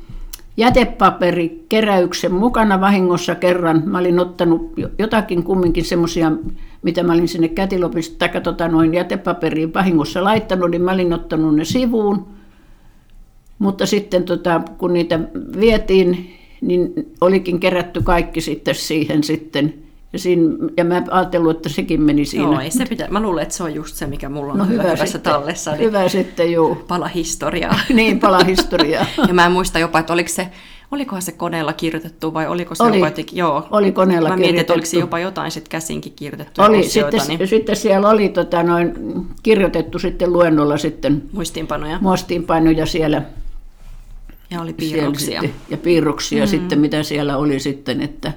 jätepaperikeräyksen 0.57 2.35
mukana 2.35 2.81
vahingossa 2.81 3.35
kerran. 3.35 3.83
Mä 3.87 3.99
olin 3.99 4.19
ottanut 4.19 4.73
jotakin 4.99 5.43
kumminkin 5.43 5.85
semmoisia, 5.85 6.33
mitä 6.83 7.03
mä 7.03 7.13
olin 7.13 7.29
sinne 7.29 7.49
kätilopista, 7.49 8.29
tai 8.29 8.41
tota, 8.41 8.69
noin 8.69 8.95
jätepaperiin 8.95 9.75
vahingossa 9.75 10.25
laittanut, 10.25 10.71
niin 10.71 10.83
mä 10.83 10.93
olin 10.93 11.13
ottanut 11.13 11.57
ne 11.57 11.65
sivuun. 11.65 12.27
Mutta 13.59 13.87
sitten 13.87 14.25
tota, 14.25 14.63
kun 14.79 14.93
niitä 14.93 15.21
vietiin 15.61 16.35
niin 16.61 16.93
olikin 17.21 17.61
kerätty 17.61 18.03
kaikki 18.03 18.41
sitten 18.41 18.75
siihen 18.75 19.25
sitten. 19.25 19.84
Ja, 20.15 20.19
siinä, 20.19 20.43
ja 20.77 20.85
mä 20.85 21.03
ajattelin, 21.11 21.51
että 21.51 21.69
sekin 21.69 22.03
meni 22.03 22.25
siinä. 22.25 22.45
Joo, 22.45 22.61
ei 22.61 22.71
se 22.71 22.87
pitää. 22.87 23.09
Mä 23.09 23.21
luulen, 23.21 23.43
että 23.43 23.55
se 23.55 23.63
on 23.63 23.75
just 23.75 23.97
se, 23.97 24.07
mikä 24.07 24.29
mulla 24.29 24.53
on 24.53 24.59
no, 24.59 24.65
hyvä 24.65 24.83
hyvässä 24.83 25.07
sitten, 25.07 25.33
tallessa. 25.33 25.71
Niin 25.71 25.83
hyvä 25.83 26.09
sitten, 26.09 26.53
joo. 26.53 26.75
Pala 26.89 27.09
historiaa. 27.09 27.81
niin, 27.95 28.21
pala 28.21 28.45
historiaa. 28.45 29.07
ja 29.29 29.35
mä 29.35 29.47
en 29.47 29.53
muista 29.53 29.79
jopa, 29.79 29.99
että 29.99 30.13
oliko 30.13 30.29
se, 30.29 30.49
olikohan 30.91 31.23
se 31.23 31.33
koneella 31.33 31.73
kirjoitettu 31.73 32.35
vai 32.35 32.47
oliko 32.47 32.75
se 32.75 32.83
oli, 32.83 32.97
jopa 32.97 33.07
jotenkin, 33.07 33.39
joo. 33.39 33.69
Oli 33.71 33.93
koneella 33.93 34.29
mä 34.29 34.37
mietin, 34.37 34.61
että 34.61 34.73
oliko 34.73 34.87
se 34.87 34.99
jopa 34.99 35.19
jotain 35.19 35.51
sitten 35.51 35.71
käsinkin 35.71 36.13
kirjoitettu. 36.17 36.63
Oli, 36.63 36.81
osioita, 36.81 37.19
sitten, 37.19 37.39
niin... 37.39 37.49
sitten 37.49 37.77
siellä 37.77 38.09
oli 38.09 38.29
tota, 38.29 38.63
noin, 38.63 38.95
kirjoitettu 39.43 39.99
sitten 39.99 40.33
luennolla 40.33 40.79
sitten 40.79 41.23
muistiinpanoja. 41.33 41.99
muistiinpanoja 42.01 42.87
siellä 42.87 43.23
ja 44.51 44.61
oli 44.61 44.73
piirroksia. 44.73 45.41
Sitten, 45.41 45.61
ja 45.71 45.77
piirroksia 45.77 46.45
mm. 46.45 46.49
sitten, 46.49 46.79
mitä 46.79 47.03
siellä 47.03 47.37
oli 47.37 47.61
sitten. 47.61 48.01
Että, 48.01 48.33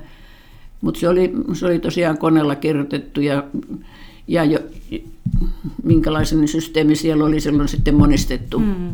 mutta 0.81 0.99
se 0.99 1.09
oli, 1.09 1.33
se 1.53 1.65
oli 1.65 1.79
tosiaan 1.79 2.17
koneella 2.17 2.55
kirjoitettu 2.55 3.21
ja, 3.21 3.43
ja 4.27 4.43
jo, 4.43 4.59
minkälaisen 5.83 6.47
systeemi 6.47 6.95
siellä 6.95 7.25
oli 7.25 7.39
silloin 7.39 7.69
sitten 7.69 7.95
monistettu. 7.95 8.59
Mm. 8.59 8.93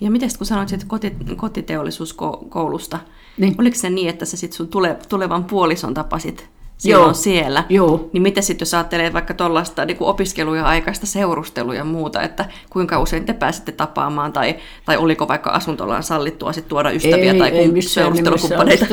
Ja 0.00 0.10
miten 0.10 0.30
kun 0.38 0.46
sanoit 0.46 0.72
että 0.72 0.86
koti, 0.88 1.12
kotiteollisuuskoulusta, 1.36 2.98
niin. 3.38 3.54
oliko 3.58 3.76
se 3.76 3.90
niin, 3.90 4.08
että 4.08 4.24
sä 4.24 4.36
sit 4.36 4.52
sun 4.52 4.68
tule, 4.68 4.98
tulevan 5.08 5.44
puolison 5.44 5.94
tapasit 5.94 6.48
silloin 6.80 7.06
Joo. 7.08 7.14
siellä. 7.14 7.64
Joo. 7.68 8.10
Niin 8.12 8.22
miten 8.22 8.42
sitten 8.42 8.62
jos 8.62 8.74
ajattelee 8.74 9.12
vaikka 9.12 9.34
tuollaista 9.34 9.84
niin 9.84 9.96
opiskeluja 10.00 10.64
aikaista 10.64 11.06
seurustelua 11.06 11.74
ja 11.74 11.84
muuta, 11.84 12.22
että 12.22 12.44
kuinka 12.70 13.00
usein 13.00 13.24
te 13.24 13.32
pääsitte 13.32 13.72
tapaamaan 13.72 14.32
tai, 14.32 14.56
tai 14.84 14.96
oliko 14.96 15.28
vaikka 15.28 15.50
asuntolaan 15.50 16.02
sallittua 16.02 16.52
sit 16.52 16.68
tuoda 16.68 16.90
ystäviä 16.90 17.32
ei, 17.32 17.38
tai 17.38 17.50
ei 17.50 17.82
seurustelukumppaneita? 17.82 18.86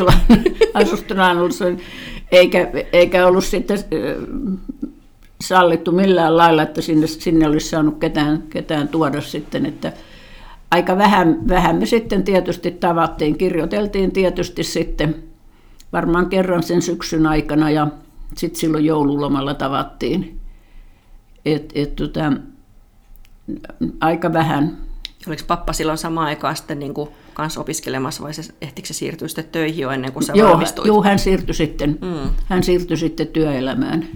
Asuntolaan 0.73 1.37
ollut 1.37 1.53
eikä, 2.31 2.71
eikä 2.93 3.27
ollut 3.27 3.45
sitten 3.45 3.79
sallittu 5.43 5.91
millään 5.91 6.37
lailla, 6.37 6.63
että 6.63 6.81
sinne, 6.81 7.07
sinne 7.07 7.47
olisi 7.47 7.69
saanut 7.69 7.99
ketään, 7.99 8.43
ketään 8.49 8.87
tuoda 8.87 9.21
sitten, 9.21 9.65
että 9.65 9.93
aika 10.71 10.97
vähän, 10.97 11.39
vähän 11.47 11.75
me 11.75 11.85
sitten 11.85 12.23
tietysti 12.23 12.71
tavattiin, 12.71 13.37
kirjoiteltiin 13.37 14.11
tietysti 14.11 14.63
sitten 14.63 15.26
varmaan 15.93 16.29
kerran 16.29 16.63
sen 16.63 16.81
syksyn 16.81 17.27
aikana 17.27 17.69
ja 17.69 17.87
sitten 18.37 18.59
silloin 18.59 18.85
joululomalla 18.85 19.53
tavattiin. 19.53 20.39
Et, 21.45 21.71
et, 21.75 21.95
tota, 21.95 22.33
aika 23.99 24.33
vähän. 24.33 24.77
Oliko 25.27 25.43
pappa 25.47 25.73
silloin 25.73 25.97
samaan 25.97 26.27
aikaan 26.27 26.55
sitten 26.55 26.79
niin 26.79 26.93
kuin 26.93 27.09
kanssa 27.33 27.61
opiskelemassa 27.61 28.23
vai 28.23 28.33
se, 28.33 28.53
ehtikö 28.61 28.87
se 28.87 28.93
siirtyä 28.93 29.27
sitten 29.27 29.45
töihin 29.51 29.81
jo 29.81 29.91
ennen 29.91 30.13
kuin 30.13 30.23
sä 30.23 30.33
joo, 30.35 30.49
valmistuit? 30.49 30.87
Joo, 30.87 31.03
hän 31.03 31.19
siirtyi 31.19 31.55
sitten, 31.55 31.97
mm. 32.01 32.29
hän 32.45 32.63
siirtyi 32.63 32.97
sitten 32.97 33.27
työelämään. 33.27 34.07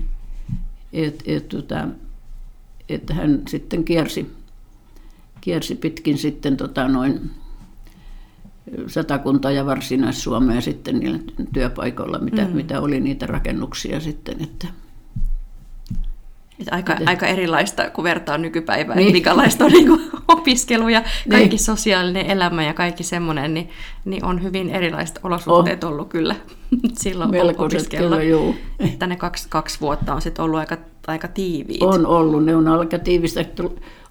Et, 0.94 1.24
et, 1.26 1.50
tota, 1.50 1.88
että 2.90 3.14
hän 3.14 3.42
sitten 3.48 3.84
kiersi, 3.84 4.32
kiersi 5.42 5.76
pitkin 5.76 6.18
sitten 6.18 6.58
tota 6.58 6.88
noin 6.88 7.32
Satakunta 8.88 9.52
ja 9.52 9.66
Varsinais-Suomea 9.66 10.62
sitten 10.62 11.00
niillä 11.00 11.20
työpaikoilla, 11.54 12.20
mitä, 12.20 12.42
mm. 12.42 12.56
mitä 12.56 12.82
oli 12.82 13.00
niitä 13.00 13.26
rakennuksia 13.26 14.00
sitten. 14.00 14.44
Että 14.44 14.68
että 16.62 16.76
aika, 16.76 16.98
aika 17.06 17.26
erilaista, 17.26 17.90
kun 17.90 18.04
vertaa 18.04 18.38
nykypäivään, 18.38 18.98
niin. 18.98 19.12
minkälaista 19.12 19.66
on 19.66 19.72
niin 19.72 19.88
kuin, 19.88 20.02
opiskelu 20.28 20.90
ja 20.90 21.04
kaikki 21.30 21.50
niin. 21.50 21.60
sosiaalinen 21.60 22.26
elämä 22.26 22.64
ja 22.64 22.74
kaikki 22.74 23.04
semmoinen, 23.04 23.54
niin, 23.54 23.70
niin 24.06 24.26
on 24.26 24.44
hyvin 24.44 24.70
erilaiset 24.70 25.20
olosuhteet 25.24 25.84
oh. 25.84 25.90
ollut 25.90 26.10
kyllä 26.10 26.36
silloin 27.02 27.32
Melkoiset, 27.32 27.80
opiskella. 27.80 28.10
Kyllä, 28.10 28.24
juu. 28.24 28.56
Että 28.80 29.08
ne 29.08 29.16
kaksi, 29.16 29.48
kaksi 29.50 29.82
vuotta 29.82 30.14
on 30.14 30.22
sitten 30.22 30.46
ollut 30.46 30.60
aika, 30.60 30.78
aika 31.08 31.28
tiiviit. 31.28 31.84
On 31.84 32.06
ollut, 32.06 32.46
ne 32.46 32.56
on 32.56 32.68
aika 32.68 33.00
tiivistä. 33.00 33.46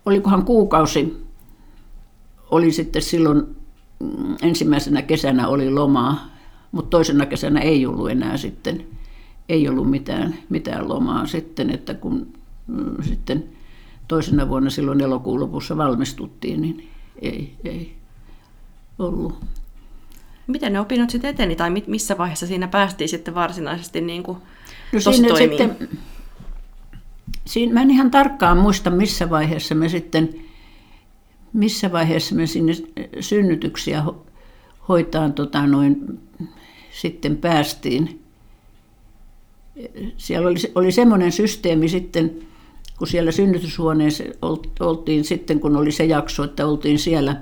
Olikohan 0.07 0.45
kuukausi, 0.45 1.27
oli 2.51 2.73
sitten 2.73 3.03
silloin 3.03 3.60
ensimmäisenä 4.43 5.03
kesänä 5.03 5.49
oli 5.49 5.71
lomaa, 5.71 6.27
mutta 6.73 6.91
toisena 6.91 7.27
kesänä 7.27 7.61
ei 7.61 7.87
ollut 7.87 8.11
enää 8.11 8.37
sitten 8.37 8.87
ei 9.49 9.69
ollut 9.69 9.91
mitään, 9.91 10.35
mitään 10.49 10.89
lomaa 10.89 11.27
sitten, 11.27 11.71
että 11.71 11.95
kun 11.95 12.33
Mm, 12.71 13.03
sitten 13.03 13.45
toisena 14.09 14.49
vuonna 14.49 14.71
silloin 14.71 15.01
elokuun 15.01 15.41
lopussa 15.41 15.77
valmistuttiin, 15.77 16.61
niin 16.61 16.89
ei, 17.23 17.55
ei 17.65 17.97
ollut. 18.99 19.45
Miten 20.47 20.73
ne 20.73 20.81
opinnot 20.81 21.11
sitten 21.11 21.31
eteni, 21.31 21.57
tai 21.57 21.71
missä 21.87 22.19
vaiheessa 22.19 22.47
siinä 22.47 22.69
päästiin 22.69 23.09
sitten 23.09 23.35
varsinaisesti 23.35 24.01
niin 24.01 24.23
kuin 24.23 24.39
no 24.93 25.01
siinä 25.01 25.37
sitten, 25.37 25.89
siinä, 27.45 27.73
mä 27.75 27.83
en 27.83 27.91
ihan 27.91 28.11
tarkkaan 28.11 28.59
muista, 28.59 28.91
missä 28.91 29.31
vaiheessa 29.31 29.75
me 29.75 29.89
sitten, 29.89 30.35
missä 31.53 31.93
vaiheessa 31.93 32.35
me 32.35 32.47
sinne 32.47 32.73
synnytyksiä 33.21 34.05
hoitaan 34.89 35.33
tota 35.33 35.67
noin, 35.67 36.21
sitten 36.91 37.37
päästiin. 37.37 38.23
Siellä 40.17 40.49
oli, 40.49 40.59
oli 40.75 40.93
semmoinen 40.93 41.33
systeemi 41.33 41.89
sitten, 41.89 42.47
kun 42.99 43.07
siellä 43.07 43.33
synnytyshuoneessa 43.33 44.25
oltiin 44.81 45.25
sitten, 45.25 45.61
kun 45.61 45.77
oli 45.77 45.93
se 45.93 46.05
jakso, 46.05 46.45
että 46.45 46.67
oltiin 46.67 46.99
siellä, 46.99 47.37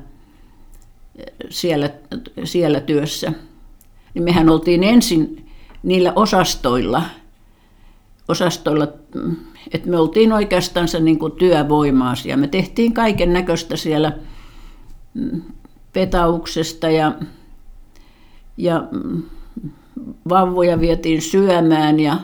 siellä, 1.51 1.91
siellä 2.45 2.81
työssä, 2.81 3.33
niin 4.15 4.25
mehän 4.25 4.49
oltiin 4.49 4.85
ensin 4.85 5.47
niillä 5.83 6.13
osastoilla, 6.17 7.03
osastoilla 8.29 8.89
että 9.73 9.91
me 9.91 9.97
oltiin 9.97 10.33
oikeastaan 10.33 10.89
niin 11.01 11.19
työvoimaa 11.39 12.15
ja 12.25 12.37
me 12.37 12.49
tehtiin 12.49 12.95
kaiken 12.95 13.33
näköistä 13.33 13.77
siellä 13.77 14.13
mm, 15.15 15.43
petauksesta 15.93 16.91
ja, 16.91 17.13
ja 18.57 18.89
mm, 18.91 19.23
vauvoja 20.29 20.81
vietiin 20.81 21.23
syömään 21.23 22.01
ja 22.01 22.17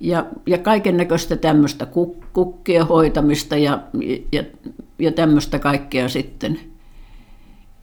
ja, 0.00 0.26
ja 0.46 0.58
kaiken 0.58 0.96
näköistä 0.96 1.36
tämmöistä 1.36 1.86
kuk, 1.86 2.16
kukkien 2.32 2.86
hoitamista 2.86 3.56
ja, 3.56 3.82
ja, 4.32 4.44
ja 4.98 5.12
tämmöistä 5.12 5.58
kaikkea 5.58 6.08
sitten. 6.08 6.60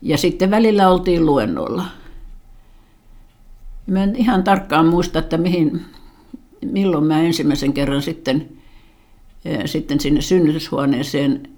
Ja 0.01 0.17
sitten 0.17 0.51
välillä 0.51 0.89
oltiin 0.89 1.25
luennolla. 1.25 1.85
Mä 3.87 4.03
en 4.03 4.15
ihan 4.15 4.43
tarkkaan 4.43 4.85
muista, 4.85 5.19
että 5.19 5.37
mihin, 5.37 5.81
milloin 6.71 7.03
mä 7.03 7.21
ensimmäisen 7.21 7.73
kerran 7.73 8.01
sitten, 8.01 8.49
sitten 9.65 9.99
sinne 9.99 10.21
synnytyshuoneeseen 10.21 11.49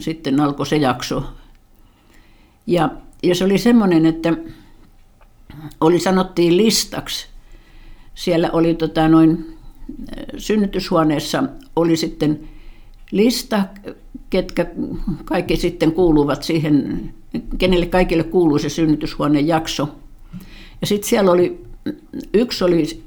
sitten 0.00 0.40
alkoi 0.40 0.66
se 0.66 0.76
jakso. 0.76 1.24
Ja, 2.66 2.90
ja 3.22 3.34
se 3.34 3.44
oli 3.44 3.58
semmoinen, 3.58 4.06
että 4.06 4.36
oli 5.80 5.98
sanottiin 5.98 6.56
listaksi. 6.56 7.26
Siellä 8.14 8.50
oli 8.52 8.74
tota 8.74 9.08
noin 9.08 9.56
synnytyshuoneessa 10.38 11.44
oli 11.76 11.96
sitten 11.96 12.48
lista, 13.10 13.64
ketkä 14.30 14.66
kaikki 15.24 15.56
sitten 15.56 15.92
kuuluvat 15.92 16.42
siihen, 16.42 17.14
kenelle 17.58 17.86
kaikille 17.86 18.24
kuuluu 18.24 18.58
se 18.58 18.68
synnytyshuoneen 18.68 19.46
jakso. 19.46 19.88
Ja 20.80 20.86
sitten 20.86 21.08
siellä 21.08 21.30
oli, 21.30 21.64
yksi 22.34 22.64
oli, 22.64 23.02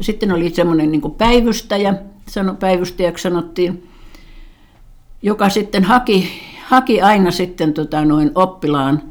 sitten 0.00 0.32
oli 0.32 0.50
semmoinen 0.50 0.92
niin 0.92 1.12
päivystäjä, 1.18 1.94
sano, 2.28 2.54
päivystäjäksi 2.54 3.22
sanottiin, 3.22 3.88
joka 5.22 5.48
sitten 5.48 5.84
haki, 5.84 6.28
haki 6.66 7.00
aina 7.00 7.30
sitten 7.30 7.74
tota 7.74 8.04
noin 8.04 8.30
oppilaan, 8.34 9.02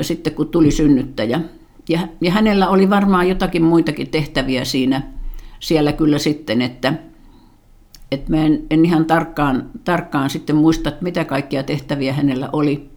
sitten 0.00 0.34
kun 0.34 0.48
tuli 0.48 0.70
synnyttäjä. 0.70 1.40
Ja, 1.88 1.98
ja 2.20 2.32
hänellä 2.32 2.68
oli 2.68 2.90
varmaan 2.90 3.28
jotakin 3.28 3.64
muitakin 3.64 4.10
tehtäviä 4.10 4.64
siinä 4.64 5.02
siellä 5.60 5.92
kyllä 5.92 6.18
sitten, 6.18 6.62
että, 6.62 6.94
että 8.12 8.30
mä 8.30 8.36
en, 8.36 8.62
en 8.70 8.84
ihan 8.84 9.04
tarkkaan, 9.04 9.70
tarkkaan 9.84 10.30
sitten 10.30 10.56
muista, 10.56 10.88
että 10.88 11.04
mitä 11.04 11.24
kaikkia 11.24 11.62
tehtäviä 11.62 12.12
hänellä 12.12 12.48
oli. 12.52 12.90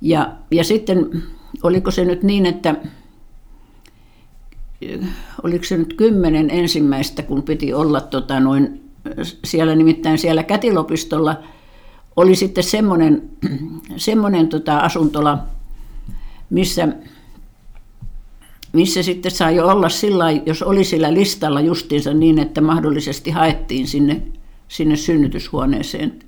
Ja, 0.00 0.32
ja 0.50 0.64
sitten 0.64 1.22
oliko 1.62 1.90
se 1.90 2.04
nyt 2.04 2.22
niin, 2.22 2.46
että 2.46 2.74
oliko 5.42 5.64
se 5.64 5.76
nyt 5.76 5.94
kymmenen 5.94 6.50
ensimmäistä, 6.50 7.22
kun 7.22 7.42
piti 7.42 7.74
olla 7.74 8.00
tota 8.00 8.40
noin, 8.40 8.90
siellä 9.44 9.74
nimittäin 9.74 10.18
siellä 10.18 10.42
Kätilopistolla 10.42 11.36
oli 12.16 12.36
sitten 12.36 12.64
semmoinen, 12.64 13.22
semmoinen 13.96 14.48
tota 14.48 14.78
asuntola, 14.78 15.38
missä 16.50 16.88
missä 18.72 19.02
sitten 19.02 19.30
sai 19.30 19.60
olla 19.60 19.88
sillä 19.88 20.30
jos 20.30 20.62
oli 20.62 20.84
sillä 20.84 21.14
listalla 21.14 21.60
justiinsa 21.60 22.14
niin, 22.14 22.38
että 22.38 22.60
mahdollisesti 22.60 23.30
haettiin 23.30 23.86
sinne, 23.86 24.22
sinne 24.68 24.96
synnytyshuoneeseen 24.96 26.18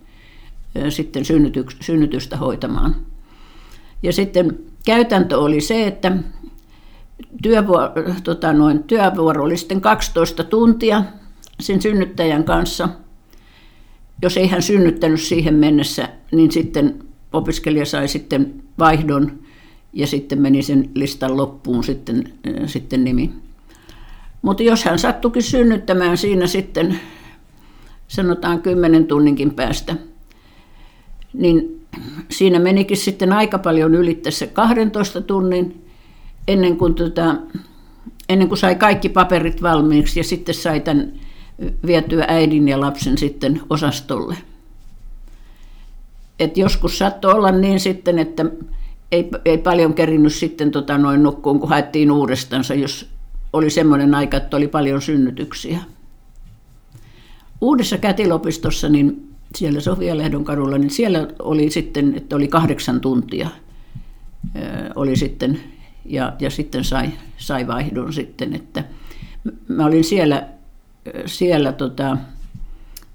sitten 0.89 1.25
synnytystä 1.81 2.37
hoitamaan. 2.37 2.97
Ja 4.03 4.13
sitten 4.13 4.59
käytäntö 4.87 5.39
oli 5.39 5.61
se, 5.61 5.87
että 5.87 6.13
työvuoro, 7.43 7.93
tota 8.25 8.53
noin, 8.53 8.83
työvuoro 8.83 9.45
oli 9.45 9.57
sitten 9.57 9.81
12 9.81 10.45
tuntia 10.45 11.05
sen 11.61 11.83
synnyttäjän 11.83 12.45
kanssa. 12.45 12.89
Jos 14.23 14.37
ei 14.37 14.49
hän 14.49 14.63
synnyttänyt 14.63 15.21
siihen 15.21 15.55
mennessä, 15.55 16.09
niin 16.33 16.51
sitten 16.51 17.05
opiskelija 17.33 17.87
sai 17.87 18.09
sitten 18.09 18.63
vaihdon 18.79 19.39
ja 19.93 20.07
sitten 20.07 20.41
meni 20.41 20.63
sen 20.63 20.91
listan 20.95 21.37
loppuun 21.37 21.85
sitten, 21.85 22.33
äh, 22.49 22.69
sitten 22.69 23.05
nimi. 23.05 23.31
Mutta 24.43 24.63
jos 24.63 24.85
hän 24.85 24.99
sattukin 24.99 25.43
synnyttämään 25.43 26.17
siinä 26.17 26.47
sitten, 26.47 27.01
sanotaan 28.09 28.63
kymmenen 28.63 29.07
tunninkin 29.07 29.55
päästä, 29.55 29.97
niin 31.33 31.87
siinä 32.31 32.59
menikin 32.59 32.97
sitten 32.97 33.33
aika 33.33 33.59
paljon 33.59 33.95
ylittää 33.95 34.31
se 34.31 34.47
12 34.47 35.21
tunnin 35.21 35.90
ennen 36.51 36.77
kuin, 36.77 36.95
tota, 36.95 37.37
ennen 38.29 38.49
kuin 38.49 38.59
sai 38.59 38.75
kaikki 38.75 39.09
paperit 39.09 39.63
valmiiksi 39.63 40.21
ja 40.21 40.25
sitten 40.25 40.55
sai 40.55 40.81
tämän 40.81 41.13
vietyä 41.87 42.25
äidin 42.29 42.69
ja 42.69 42.81
lapsen 42.81 43.19
sitten 43.19 43.61
osastolle. 43.71 44.37
Et 46.39 46.57
joskus 46.57 46.99
saattoi 46.99 47.33
olla 47.33 47.51
niin 47.51 47.81
sitten, 47.81 48.19
että 48.19 48.45
ei, 49.13 49.31
ei 49.45 49.59
paljon 49.59 49.95
kerinnyt 49.95 50.33
sitten 50.33 50.71
tota 50.71 50.99
noin 50.99 51.23
nukkuun, 51.23 51.61
kun 51.61 51.69
haettiin 51.69 52.11
uudestansa, 52.11 52.75
jos 52.75 53.09
oli 53.53 53.71
semmoinen 53.71 54.15
aika, 54.15 54.37
että 54.37 54.57
oli 54.57 54.69
paljon 54.69 55.03
synnytyksiä. 55.03 55.79
Uudessa 57.61 57.99
kätilopistossa, 57.99 58.89
niin 58.89 59.29
siellä 59.57 59.81
Sofia-Lehdon 59.81 60.45
kadulla, 60.45 60.79
niin 60.79 60.91
siellä 60.91 61.29
oli 61.39 61.71
sitten, 61.71 62.15
että 62.17 62.37
oli 62.37 62.49
kahdeksan 62.49 63.01
tuntia 63.01 63.49
oli 64.95 65.17
sitten, 65.17 65.61
ja, 66.11 66.33
ja 66.41 66.51
sitten 66.51 66.85
sai, 66.85 67.13
sai 67.37 67.67
vaihdon 67.67 68.13
sitten, 68.13 68.55
että 68.55 68.85
mä 69.69 69.87
olin 69.87 70.05
siellä, 70.05 70.49
siellä 71.27 71.73
tota, 71.73 72.17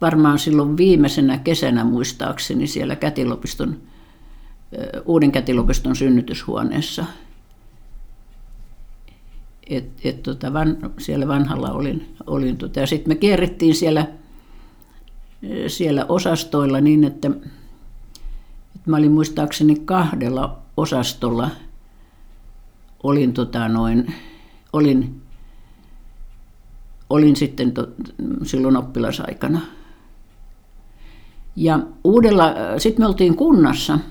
varmaan 0.01 0.39
silloin 0.39 0.77
viimeisenä 0.77 1.37
kesänä 1.37 1.83
muistaakseni 1.83 2.67
siellä 2.67 2.95
kätilopiston 2.95 3.77
Uuden 5.05 5.31
kätilopiston 5.31 5.95
synnytyshuoneessa. 5.95 7.05
Et, 9.69 9.85
et 10.03 10.23
tota 10.23 10.53
van, 10.53 10.77
siellä 10.97 11.27
vanhalla 11.27 11.71
olin. 11.71 12.15
olin 12.27 12.57
tota, 12.57 12.79
ja 12.79 12.87
sitten 12.87 13.11
me 13.11 13.15
kierrettiin 13.15 13.75
siellä, 13.75 14.07
siellä 15.67 16.05
osastoilla 16.09 16.81
niin, 16.81 17.03
että, 17.03 17.27
että 18.75 18.89
mä 18.89 18.97
olin 18.97 19.11
muistaakseni 19.11 19.75
kahdella 19.85 20.59
osastolla 20.77 21.49
olin, 23.05 23.33
tota 23.33 23.67
noin, 23.67 24.13
olin, 24.73 25.21
olin 27.09 27.35
sitten 27.35 27.71
to, 27.71 27.87
silloin 28.43 28.77
oppilasaikana. 28.77 29.61
Ja 31.55 31.79
uudella, 32.03 32.53
sitten 32.77 33.01
me 33.01 33.07
oltiin 33.07 33.35
kunnassa– 33.35 33.99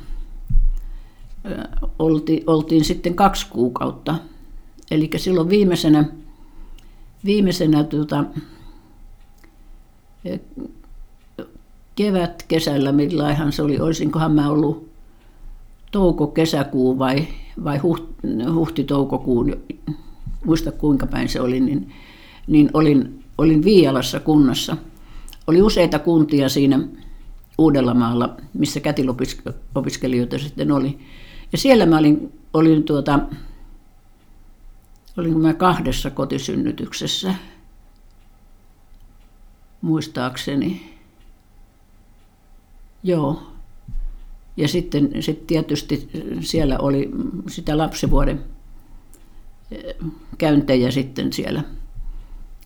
oltiin, 1.98 2.42
oltiin 2.46 2.84
sitten 2.84 3.14
kaksi 3.14 3.46
kuukautta. 3.50 4.14
Eli 4.90 5.10
silloin 5.16 5.48
viimeisenä, 5.48 6.04
viimeisenä 7.24 7.84
tuota, 7.84 8.24
kevät 11.96 12.42
kesällä, 12.48 12.92
millaihan 12.92 13.52
se 13.52 13.62
oli, 13.62 13.80
olisinkohan 13.80 14.32
mä 14.32 14.50
ollut 14.50 14.93
touko-kesäkuu 15.94 16.98
vai, 16.98 17.28
vai 17.64 17.78
huhti-toukokuun, 18.54 19.56
muista 20.44 20.72
kuinka 20.72 21.06
päin 21.06 21.28
se 21.28 21.40
oli, 21.40 21.60
niin, 21.60 21.92
niin 22.46 22.70
olin, 22.74 23.24
olin 23.38 23.64
Viialassa 23.64 24.20
kunnassa. 24.20 24.76
Oli 25.46 25.62
useita 25.62 25.98
kuntia 25.98 26.48
siinä 26.48 26.80
Uudellamaalla, 27.58 28.36
missä 28.54 28.80
kätilopiskelijoita 28.80 30.38
sitten 30.38 30.72
oli. 30.72 30.98
Ja 31.52 31.58
siellä 31.58 31.86
mä 31.86 31.98
olin, 31.98 32.32
olin 32.54 32.82
tuota, 32.82 33.20
olinko 35.16 35.38
mä 35.38 35.54
kahdessa 35.54 36.10
kotisynnytyksessä, 36.10 37.34
muistaakseni. 39.82 40.98
Joo. 43.02 43.53
Ja 44.56 44.68
sitten 44.68 45.22
sit 45.22 45.46
tietysti 45.46 46.10
siellä 46.40 46.78
oli 46.78 47.10
sitä 47.48 47.78
lapsivuoden 47.78 48.44
eh, 49.70 49.94
käyntejä 50.38 50.90
sitten 50.90 51.32
siellä, 51.32 51.62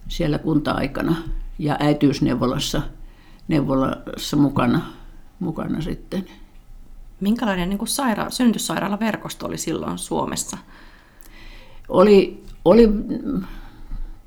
siellä 0.08 0.38
kunta-aikana 0.38 1.16
ja 1.58 1.76
äitiysneuvolassa 1.80 2.82
neuvolassa 3.48 4.36
mukana, 4.36 4.82
mukana 5.38 5.80
sitten. 5.80 6.26
Minkälainen 7.20 7.68
niin 7.68 7.78
saira- 7.80 8.30
synnytyssairaalaverkosto 8.30 9.46
oli 9.46 9.58
silloin 9.58 9.98
Suomessa? 9.98 10.58
Oli, 11.88 12.44
oli, 12.64 12.88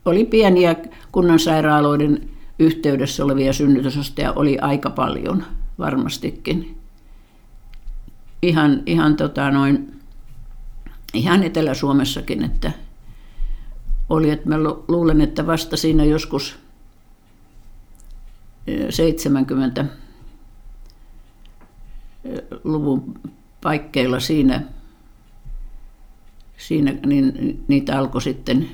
oli 0.05 0.25
pieniä 0.25 0.75
kunnan 1.11 1.39
sairaaloiden 1.39 2.29
yhteydessä 2.59 3.25
olevia 3.25 3.53
synnytysostoja, 3.53 4.33
oli 4.33 4.57
aika 4.59 4.89
paljon 4.89 5.43
varmastikin. 5.79 6.80
Ihan, 8.41 8.83
ihan, 8.85 9.15
tota 9.15 9.51
noin, 9.51 9.99
ihan 11.13 11.43
Etelä-Suomessakin, 11.43 12.43
että 12.43 12.71
oli, 14.09 14.29
että 14.29 14.49
mä 14.49 14.55
luulen, 14.87 15.21
että 15.21 15.47
vasta 15.47 15.77
siinä 15.77 16.03
joskus 16.03 16.59
70 18.89 19.85
luvun 22.63 23.19
paikkeilla 23.61 24.19
siinä, 24.19 24.61
siinä 26.57 26.93
niin 27.05 27.63
niitä 27.67 27.99
alkoi 27.99 28.21
sitten, 28.21 28.69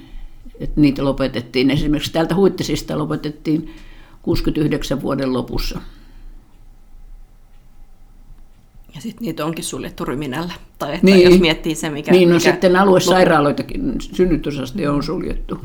että 0.60 0.82
niitä 0.82 1.06
lopetettiin. 1.06 1.72
Esimerkiksi 1.72 2.12
täältä 2.12 2.36
Huittisista 2.36 2.98
lopetettiin 2.98 3.74
69 4.22 5.02
vuoden 5.02 5.34
lopussa. 5.34 5.82
Ja 8.96 9.02
sitten 9.02 9.26
niitä 9.26 9.46
onkin 9.46 9.64
suljettu 9.64 10.06
ryminällä. 10.06 10.54
Tai 10.80 10.94
että 10.94 11.06
niin. 11.06 11.32
jos 11.32 11.40
miettii 11.40 11.76
se, 11.76 11.90
mikä... 11.90 12.12
Niin, 12.12 12.30
no 12.30 12.36
mikä 12.36 12.52
sitten 12.52 12.76
aluesairaaloitakin 12.76 13.94
synnytysaste 14.00 14.90
on 14.90 15.04
suljettu. 15.04 15.62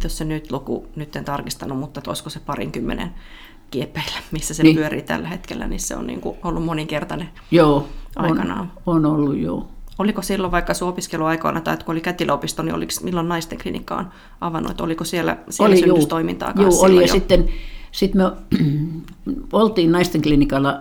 Tuossa 0.00 0.24
nyt 0.24 0.52
luku, 0.52 0.86
nyt 0.96 1.16
en 1.16 1.24
tarkistanut, 1.24 1.78
mutta 1.78 2.02
olisiko 2.06 2.30
se 2.30 2.40
parinkymmenen 2.40 3.10
kiepeillä, 3.70 4.18
missä 4.30 4.54
se 4.54 4.62
niin. 4.62 4.76
pyörii 4.76 5.02
tällä 5.02 5.28
hetkellä, 5.28 5.68
niin 5.68 5.80
se 5.80 5.96
on 5.96 6.06
niin 6.06 6.20
kuin 6.20 6.38
ollut 6.44 6.64
moninkertainen 6.64 7.28
joo, 7.50 7.88
aikanaan. 8.16 8.72
On, 8.86 8.96
on 8.96 9.06
ollut, 9.06 9.38
joo. 9.38 9.68
Oliko 9.98 10.22
silloin 10.22 10.52
vaikka 10.52 10.74
sun 10.74 10.88
opiskeluaikoina, 10.88 11.60
tai 11.60 11.76
kun 11.76 11.92
oli 11.92 12.00
kätilöopisto, 12.00 12.62
niin 12.62 12.74
oliko, 12.74 12.92
milloin 13.02 13.28
naisten 13.28 13.58
klinikka 13.58 13.96
on 13.96 14.08
avannut, 14.40 14.70
että 14.70 14.84
oliko 14.84 15.04
siellä, 15.04 15.36
siellä 15.50 15.72
oli, 15.72 15.80
synnytystoimintaa 15.80 16.52
joo, 16.56 16.70
joo, 16.70 16.80
oli, 16.80 16.96
ja 16.96 17.00
jo? 17.00 17.08
sitten 17.08 17.48
sit 17.92 18.14
me 18.14 18.24
oltiin 19.52 19.92
naisten 19.92 20.22
klinikalla, 20.22 20.80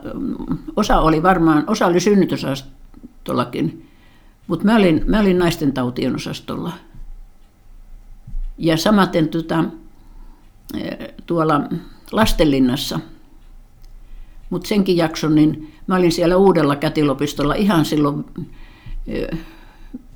osa 0.75 0.99
oli 0.99 1.23
varmaan, 1.23 1.63
osa 1.67 1.85
oli 1.85 1.99
synnytysosastollakin, 1.99 3.87
mutta 4.47 4.65
mä 4.65 4.75
olin, 4.75 5.03
mä 5.07 5.19
olin 5.19 5.39
naisten 5.39 5.73
tautien 5.73 6.15
osastolla. 6.15 6.71
Ja 8.57 8.77
samaten 8.77 9.27
tota, 9.29 9.63
tuolla 11.25 11.61
Lastenlinnassa. 12.11 12.99
Mutta 14.49 14.67
senkin 14.67 14.97
jakson, 14.97 15.35
niin 15.35 15.73
mä 15.87 15.95
olin 15.95 16.11
siellä 16.11 16.37
uudella 16.37 16.75
kätilopistolla 16.75 17.55
ihan 17.55 17.85
silloin, 17.85 18.25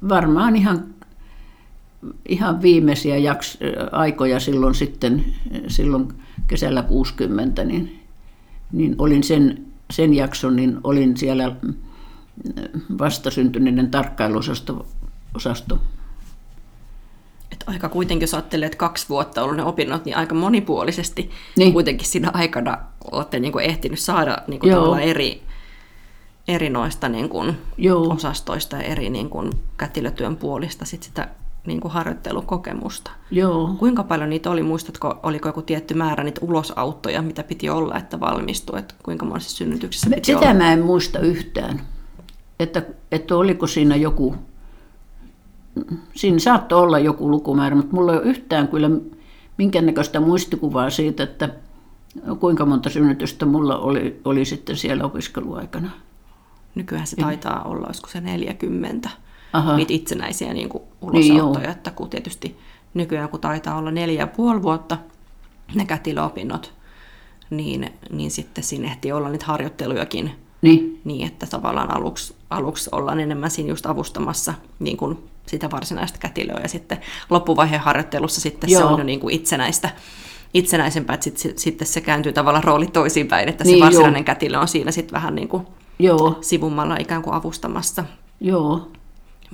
varmaan 0.09 0.55
ihan, 0.55 0.85
ihan 2.29 2.61
viimeisiä 2.61 3.17
jaks, 3.17 3.57
aikoja 3.91 4.39
silloin 4.39 4.75
sitten, 4.75 5.25
silloin 5.67 6.13
kesällä 6.47 6.83
60, 6.83 7.63
niin, 7.63 7.99
niin 8.71 8.95
olin 8.97 9.23
sen, 9.23 9.65
sen 9.91 10.13
jakson, 10.13 10.55
niin 10.55 10.77
olin 10.83 11.17
siellä 11.17 11.55
vastasyntyneiden 12.99 13.91
tarkkailuosasto 13.91 14.85
osasto. 15.35 15.79
Että 17.51 17.65
aika 17.67 17.89
kuitenkin, 17.89 18.23
jos 18.23 18.33
ajattelee, 18.33 18.65
että 18.65 18.77
kaksi 18.77 19.09
vuotta 19.09 19.43
ollut 19.43 19.57
ne 19.57 19.63
opinnot, 19.63 20.05
niin 20.05 20.17
aika 20.17 20.35
monipuolisesti 20.35 21.31
niin. 21.57 21.73
kuitenkin 21.73 22.07
siinä 22.07 22.31
aikana 22.33 22.77
olette 23.11 23.39
niin 23.39 23.51
kuin 23.51 23.65
ehtinyt 23.65 23.99
saada 23.99 24.37
niin 24.47 24.59
kuin 24.59 24.73
tavallaan 24.73 25.01
eri, 25.01 25.43
eri 26.47 26.69
noista 26.69 27.09
niin 27.09 27.29
kuin 27.29 27.57
osastoista 28.09 28.75
ja 28.77 28.83
eri 28.83 29.09
niin 29.09 29.29
kuin 29.29 29.51
kätilötyön 29.77 30.35
puolista 30.35 30.85
sit 30.85 31.03
sitä 31.03 31.27
niin 31.67 31.79
kuin 31.79 31.91
harjoittelukokemusta. 31.91 33.11
Joo. 33.31 33.75
Kuinka 33.79 34.03
paljon 34.03 34.29
niitä 34.29 34.49
oli, 34.49 34.63
muistatko, 34.63 35.19
oliko 35.23 35.49
joku 35.49 35.61
tietty 35.61 35.93
määrä 35.93 36.23
niitä 36.23 36.41
ulosauttoja, 36.43 37.21
mitä 37.21 37.43
piti 37.43 37.69
olla, 37.69 37.97
että 37.97 38.19
valmistui, 38.19 38.79
että 38.79 38.95
kuinka 39.03 39.25
monessa 39.25 39.57
synnytyksessä 39.57 40.09
piti 40.09 40.25
Sitä 40.25 40.39
olla? 40.39 40.53
mä 40.53 40.73
en 40.73 40.81
muista 40.81 41.19
yhtään, 41.19 41.81
että, 42.59 42.83
että 43.11 43.35
oliko 43.35 43.67
siinä 43.67 43.95
joku 43.95 44.35
siinä 46.15 46.39
saattoi 46.39 46.81
olla 46.81 46.99
joku 46.99 47.31
lukumäärä, 47.31 47.75
mutta 47.75 47.95
mulla 47.95 48.11
ei 48.11 48.17
ole 48.17 48.27
yhtään 48.27 48.67
kyllä 48.67 48.89
minkäännäköistä 49.57 50.19
muistikuvaa 50.19 50.89
siitä, 50.89 51.23
että 51.23 51.49
kuinka 52.39 52.65
monta 52.65 52.89
synnytystä 52.89 53.45
mulla 53.45 53.77
oli, 53.77 54.21
oli 54.25 54.45
sitten 54.45 54.77
siellä 54.77 55.03
opiskeluaikana. 55.03 55.91
Nykyään 56.75 57.07
se 57.07 57.15
taitaa 57.15 57.63
olla, 57.63 57.87
olisiko 57.87 58.09
se 58.09 58.21
40 58.21 59.09
Aha. 59.53 59.75
niitä 59.75 59.93
itsenäisiä 59.93 60.53
niin 60.53 60.69
kuin 60.69 60.83
ulosauttoja, 61.01 61.67
niin, 61.67 61.77
että 61.77 61.91
kun 61.91 62.09
tietysti 62.09 62.57
nykyään 62.93 63.29
kun 63.29 63.39
taitaa 63.39 63.77
olla 63.77 63.91
neljä 63.91 64.19
ja 64.19 64.27
puoli 64.27 64.61
vuotta 64.61 64.97
ne 65.75 65.85
kätilöopinnot, 65.85 66.73
niin, 67.49 67.93
niin 68.11 68.31
sitten 68.31 68.63
siinä 68.63 68.87
ehti 68.87 69.11
olla 69.11 69.29
niitä 69.29 69.45
harjoittelujakin 69.45 70.31
niin. 70.61 71.01
niin, 71.03 71.27
että 71.27 71.45
tavallaan 71.45 71.97
aluksi, 71.97 72.35
aluksi 72.49 72.89
ollaan 72.91 73.19
enemmän 73.19 73.51
siinä 73.51 73.69
just 73.69 73.85
avustamassa 73.85 74.53
niin 74.79 74.97
kuin 74.97 75.17
sitä 75.45 75.71
varsinaista 75.71 76.19
kätilöä 76.19 76.59
ja 76.61 76.67
sitten 76.67 76.97
loppuvaiheen 77.29 77.81
harjoittelussa 77.81 78.41
sitten 78.41 78.69
Joo. 78.69 78.81
se 78.81 78.85
on 78.85 78.99
jo 78.99 79.03
niin 79.03 79.19
kuin 79.19 79.35
itsenäistä, 79.35 79.89
itsenäisempää, 80.53 81.13
että 81.13 81.23
sitten, 81.23 81.59
sitten 81.59 81.87
se 81.87 82.01
kääntyy 82.01 82.33
tavallaan 82.33 82.63
rooli 82.63 82.87
toisinpäin, 82.87 83.49
että 83.49 83.63
niin, 83.63 83.77
se 83.77 83.83
varsinainen 83.85 84.19
jo. 84.19 84.23
kätilö 84.23 84.59
on 84.59 84.67
siinä 84.67 84.91
sitten 84.91 85.13
vähän 85.13 85.35
niin 85.35 85.47
kuin 85.47 85.67
Joo. 85.99 86.37
sivummalla 86.41 86.97
ikään 86.99 87.21
kuin 87.21 87.33
avustamassa. 87.33 88.05
Joo. 88.41 88.91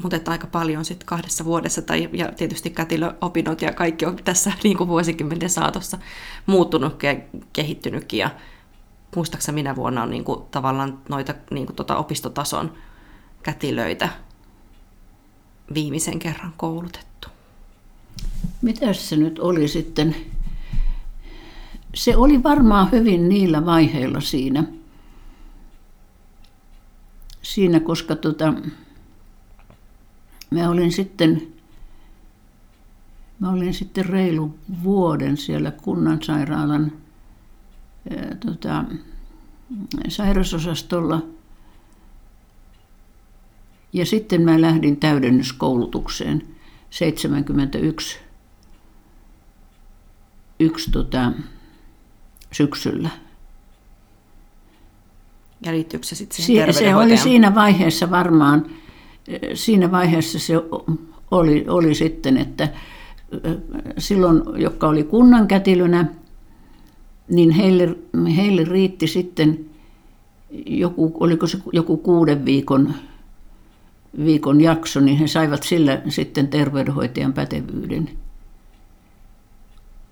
Mutta 0.03 0.31
aika 0.31 0.47
paljon 0.47 0.85
sitten 0.85 1.05
kahdessa 1.05 1.45
vuodessa, 1.45 1.81
tai, 1.81 2.09
ja 2.13 2.31
tietysti 2.31 2.69
kätilöopinnot 2.69 3.61
ja 3.61 3.73
kaikki 3.73 4.05
on 4.05 4.15
tässä 4.15 4.51
niin 4.63 4.77
kuin 4.77 4.87
vuosikymmenten 4.87 5.49
saatossa 5.49 5.97
muuttunut 6.45 7.03
ja 7.03 7.15
kehittynytkin, 7.53 8.19
ja 8.19 8.29
muistaakseni 9.15 9.55
minä 9.55 9.75
vuonna 9.75 10.03
on 10.03 10.09
niin 10.09 10.23
kuin, 10.23 10.41
tavallaan 10.51 10.99
noita 11.09 11.33
niin 11.51 11.65
kuin, 11.65 11.75
tota 11.75 11.97
opistotason 11.97 12.73
kätilöitä 13.43 14.09
viimeisen 15.73 16.19
kerran 16.19 16.53
koulutettu. 16.57 17.27
Mitäs 18.61 19.09
se 19.09 19.15
nyt 19.15 19.39
oli 19.39 19.67
sitten? 19.67 20.15
Se 21.95 22.17
oli 22.17 22.43
varmaan 22.43 22.91
hyvin 22.91 23.29
niillä 23.29 23.65
vaiheilla 23.65 24.21
siinä, 24.21 24.63
siinä 27.41 27.79
koska 27.79 28.15
tota, 28.15 28.53
mä 30.49 30.69
olin 30.69 30.91
sitten 30.91 31.47
Mä 33.39 33.49
olin 33.49 33.73
sitten 33.73 34.05
reilu 34.05 34.55
vuoden 34.83 35.37
siellä 35.37 35.71
kunnansairaalan 35.71 36.91
ää, 38.09 38.35
tota, 38.35 38.83
sairasosastolla– 40.07 41.21
ja 43.93 44.05
sitten 44.05 44.41
mä 44.41 44.61
lähdin 44.61 44.97
täydennyskoulutukseen 44.97 46.47
71 46.89 48.19
yksi, 50.59 50.91
tota, 50.91 51.31
syksyllä. 52.51 53.09
Ja 55.65 55.71
liittyykö 55.71 56.05
se 56.07 56.15
sitten 56.15 56.45
siihen 56.45 56.73
Se 56.73 56.95
oli 56.95 57.17
siinä 57.17 57.55
vaiheessa 57.55 58.09
varmaan, 58.11 58.65
siinä 59.53 59.91
vaiheessa 59.91 60.39
se 60.39 60.53
oli, 61.31 61.65
oli 61.67 61.95
sitten, 61.95 62.37
että 62.37 62.69
silloin, 63.97 64.41
jotka 64.55 64.87
oli 64.87 65.03
kunnan 65.03 65.47
kätilönä, 65.47 66.05
niin 67.29 67.51
heille, 67.51 67.95
heille 68.35 68.63
riitti 68.63 69.07
sitten 69.07 69.65
joku, 70.65 71.13
oliko 71.19 71.47
se 71.47 71.57
joku 71.73 71.97
kuuden 71.97 72.45
viikon, 72.45 72.93
viikon 74.25 74.61
jakso, 74.61 74.99
niin 74.99 75.17
he 75.17 75.27
saivat 75.27 75.63
sillä 75.63 76.01
sitten 76.09 76.47
terveydenhoitajan 76.47 77.33
pätevyyden. 77.33 78.09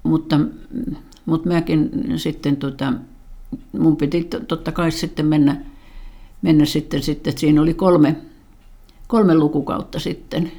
Mutta, 0.04 0.39
mutta 1.25 1.49
mäkin 1.49 1.89
sitten, 2.15 2.58
tota, 2.58 2.93
mun 3.80 3.97
piti 3.97 4.28
totta 4.47 4.71
kai 4.71 4.91
sitten 4.91 5.25
mennä, 5.25 5.62
mennä 6.41 6.65
sitten, 6.65 7.04
sitten, 7.04 7.32
että 7.32 7.39
siinä 7.39 7.62
oli 7.62 7.73
kolme, 7.73 8.15
kolme 9.15 9.36
lukukautta 9.36 9.99
sitten. 9.99 10.51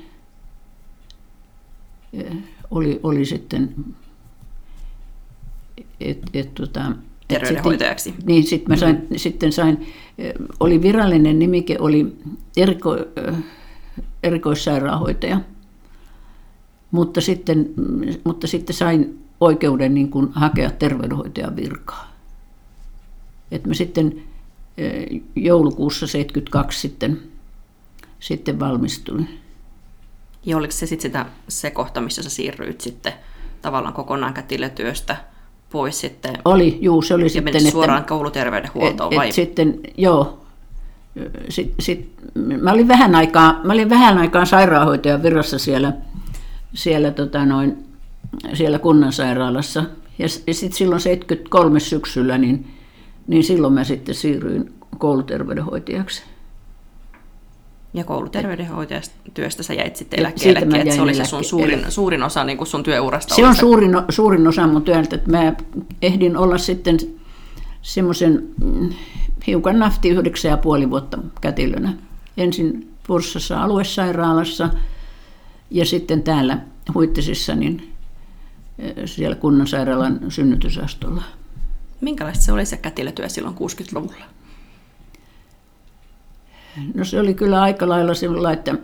Oli, 2.70 3.00
oli 3.02 3.24
sitten, 3.24 3.74
että 6.00 6.26
et, 6.34 6.54
tota, 6.54 6.92
terveydenhoitajaksi. 7.28 8.04
Sitten, 8.04 8.26
niin, 8.26 8.44
sitten 8.44 8.72
mä 8.72 8.76
sain, 8.76 8.96
mm-hmm. 8.96 9.16
sitten 9.16 9.52
sain, 9.52 9.86
oli 10.60 10.82
virallinen 10.82 11.38
nimike, 11.38 11.76
oli 11.80 12.16
eriko, 12.56 12.96
erikoissairaanhoitaja, 14.22 15.40
mutta 16.90 17.20
sitten, 17.20 17.70
mutta 18.24 18.46
sitten 18.46 18.76
sain 18.76 19.18
oikeuden 19.40 19.94
niin 19.94 20.10
kuin 20.10 20.28
hakea 20.32 20.70
terveydenhoitajan 20.70 21.56
virkaa. 21.56 22.12
Et 23.50 23.66
mä 23.66 23.74
sitten 23.74 24.22
joulukuussa 25.36 26.06
72 26.06 26.80
sitten, 26.80 27.22
sitten 28.20 28.60
valmistuin. 28.60 29.40
Ja 30.46 30.56
oliko 30.56 30.72
se 30.72 30.86
sitten 30.86 31.02
sitä, 31.02 31.26
se 31.48 31.70
kohta, 31.70 32.00
missä 32.00 32.22
sä 32.22 32.30
siirryit 32.30 32.80
sitten 32.80 33.12
tavallaan 33.62 33.94
kokonaan 33.94 34.34
kätilötyöstä 34.34 35.16
pois 35.70 36.00
sitten? 36.00 36.38
Oli, 36.44 36.78
juu, 36.80 37.02
se 37.02 37.14
oli 37.14 37.24
ja 37.24 37.28
sitten. 37.28 37.64
Ja 37.64 37.70
suoraan 37.70 37.98
että, 37.98 38.08
kouluterveydenhuoltoon 38.08 39.12
et, 39.12 39.18
vai? 39.18 39.28
Et 39.28 39.34
sitten, 39.34 39.80
joo. 39.96 40.46
Sit, 41.48 41.74
sit, 41.80 42.10
mä, 42.60 42.72
olin 42.72 42.88
vähän 42.88 43.14
aikaa, 43.14 43.60
mä 43.64 43.72
olin 43.72 43.90
vähän 43.90 44.18
aikaa 44.18 44.44
sairaanhoitajan 44.44 45.22
virassa 45.22 45.58
siellä, 45.58 45.92
siellä, 46.74 47.10
tota 47.10 47.46
noin, 47.46 47.84
siellä 48.54 48.78
kunnan 48.78 49.12
sairaalassa. 49.12 49.84
Ja, 50.18 50.26
ja 50.46 50.54
sitten 50.54 50.78
silloin 50.78 51.00
73 51.00 51.80
syksyllä, 51.80 52.38
niin, 52.38 52.66
niin 53.26 53.44
silloin 53.44 53.72
mä 53.72 53.84
sitten 53.84 54.14
siirryin 54.14 54.72
kouluterveydenhoitajaksi. 54.98 56.22
Ja 57.96 58.04
kouluterveydenhoitajastyöstä 58.04 59.62
sä 59.62 59.74
jäit 59.74 59.96
sitten 59.96 60.20
eläkkeellekin, 60.20 60.76
että 60.76 60.94
se 60.94 61.02
oli 61.02 61.14
se 61.14 61.24
sun 61.24 61.44
suurin, 61.44 61.84
suurin 61.88 62.22
osa 62.22 62.44
niin 62.44 62.58
kuin 62.58 62.68
sun 62.68 62.82
työurasta. 62.82 63.34
Se 63.34 63.46
on 63.46 63.54
se... 63.54 63.60
Suurin, 63.60 63.90
suurin 64.08 64.48
osa 64.48 64.66
mun 64.66 64.82
työltä, 64.82 65.16
että 65.16 65.30
mä 65.30 65.52
ehdin 66.02 66.36
olla 66.36 66.58
sitten 66.58 66.98
semmoisen 67.82 68.48
mm, 68.64 68.90
hiukan 69.46 69.78
nafti 69.78 70.08
yhdeksän 70.08 70.50
ja 70.50 70.56
puoli 70.56 70.90
vuotta 70.90 71.18
kätilönä. 71.40 71.92
Ensin 72.36 72.94
Purssassa 73.06 73.62
aluesairaalassa 73.62 74.70
ja 75.70 75.86
sitten 75.86 76.22
täällä 76.22 76.58
Huittisissa 76.94 77.54
niin 77.54 77.92
eh, 78.78 78.94
siellä 79.04 79.36
kunnan 79.36 79.66
sairaalan 79.66 80.20
synnytysastolla. 80.28 81.22
Minkälaista 82.00 82.44
se 82.44 82.52
oli 82.52 82.66
se 82.66 82.76
kätilötyö 82.76 83.28
silloin 83.28 83.54
60-luvulla? 83.54 84.35
No 86.94 87.04
se 87.04 87.20
oli 87.20 87.34
kyllä 87.34 87.62
aika 87.62 87.88
lailla 87.88 88.14
sillä, 88.14 88.52
että 88.52 88.74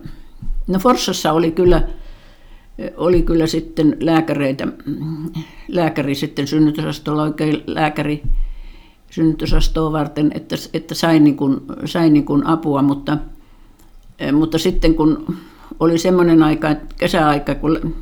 no 0.67 0.79
Forssassa 0.79 1.31
oli 1.31 1.51
kyllä, 1.51 1.87
oli 2.97 3.21
kyllä 3.21 3.47
sitten 3.47 3.97
lääkäreitä, 3.99 4.67
lääkäri 5.67 6.15
sitten 6.15 6.47
synnytysastolla, 6.47 7.23
oikein 7.23 7.63
lääkäri 7.67 8.23
synnytysastoa 9.09 9.91
varten, 9.91 10.31
että, 10.35 10.55
että 10.73 10.95
sain, 10.95 11.23
niin 11.23 11.37
kuin, 11.37 11.61
sain 11.85 12.13
niin 12.13 12.25
kuin 12.25 12.47
apua, 12.47 12.81
mutta, 12.81 13.17
mutta 14.33 14.57
sitten 14.57 14.95
kun 14.95 15.35
oli 15.79 15.97
semmoinen 15.97 16.43
aika, 16.43 16.69
että 16.69 16.95
kesäaika, 16.99 17.55
kun 17.55 17.95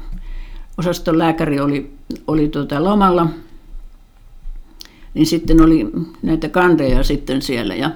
osaston 0.78 1.18
lääkäri 1.18 1.60
oli, 1.60 1.94
oli 2.28 2.50
tuota 2.50 2.84
lomalla, 2.84 3.28
niin 5.14 5.26
sitten 5.26 5.62
oli 5.62 5.92
näitä 6.22 6.50
kandeja 6.50 7.04
sitten 7.04 7.42
siellä 7.42 7.76
ja 7.76 7.92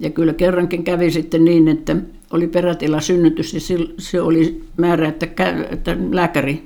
ja 0.00 0.10
kyllä 0.10 0.32
kerrankin 0.32 0.84
kävi 0.84 1.10
sitten 1.10 1.44
niin, 1.44 1.68
että 1.68 1.96
oli 2.30 2.46
perätila 2.46 3.00
synnytys 3.00 3.54
ja 3.54 3.60
se 3.98 4.20
oli 4.20 4.64
määrä, 4.76 5.08
että, 5.08 5.26
että 5.70 5.96
lääkäri 6.10 6.64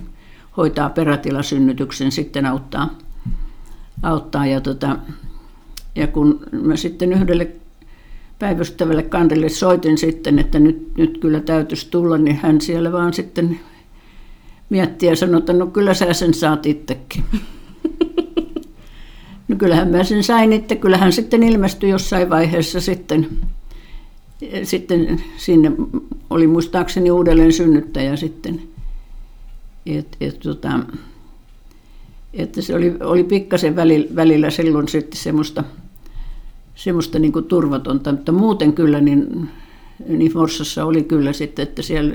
hoitaa 0.56 0.90
perätilasynnytyksen, 0.90 2.12
sitten 2.12 2.46
auttaa. 2.46 2.98
auttaa 4.02 4.46
ja, 4.46 4.60
tota, 4.60 4.98
ja 5.94 6.06
kun 6.06 6.40
mä 6.52 6.76
sitten 6.76 7.12
yhdelle 7.12 7.50
päivystävälle 8.38 9.02
kandelle 9.02 9.48
soitin 9.48 9.98
sitten, 9.98 10.38
että 10.38 10.58
nyt, 10.58 10.88
nyt 10.98 11.18
kyllä 11.18 11.40
täytyisi 11.40 11.90
tulla, 11.90 12.18
niin 12.18 12.36
hän 12.42 12.60
siellä 12.60 12.92
vaan 12.92 13.14
sitten 13.14 13.60
mietti 14.70 15.06
ja 15.06 15.16
sanoi, 15.16 15.38
että 15.38 15.52
no 15.52 15.66
kyllä 15.66 15.94
sä 15.94 16.12
sen 16.12 16.34
saat 16.34 16.66
itsekin. 16.66 17.24
No 19.52 19.58
kyllähän 19.58 19.88
mä 19.88 20.04
sen 20.04 20.24
sain, 20.24 20.52
että 20.52 20.76
kyllähän 20.76 21.12
sitten 21.12 21.42
ilmestyi 21.42 21.90
jossain 21.90 22.30
vaiheessa 22.30 22.80
sitten, 22.80 23.28
sitten 24.62 25.22
sinne 25.36 25.72
oli 26.30 26.46
muistaakseni 26.46 27.10
uudelleen 27.10 27.52
synnyttäjä 27.52 28.16
sitten. 28.16 28.62
Et, 29.86 30.16
et, 30.20 30.40
tota, 30.40 30.80
että 32.32 32.62
se 32.62 32.74
oli, 32.74 32.94
oli 33.00 33.24
pikkasen 33.24 33.76
välillä, 33.76 34.16
välillä 34.16 34.50
silloin 34.50 34.88
sitten 34.88 35.20
semmoista, 35.20 35.64
semmoista 36.74 37.18
niin 37.18 37.32
kuin 37.32 37.44
turvatonta, 37.44 38.12
mutta 38.12 38.32
muuten 38.32 38.72
kyllä 38.72 39.00
niin, 39.00 39.48
niin 40.08 40.32
Forssassa 40.32 40.84
oli 40.84 41.02
kyllä 41.02 41.32
sitten, 41.32 41.62
että 41.62 41.82
siellä 41.82 42.14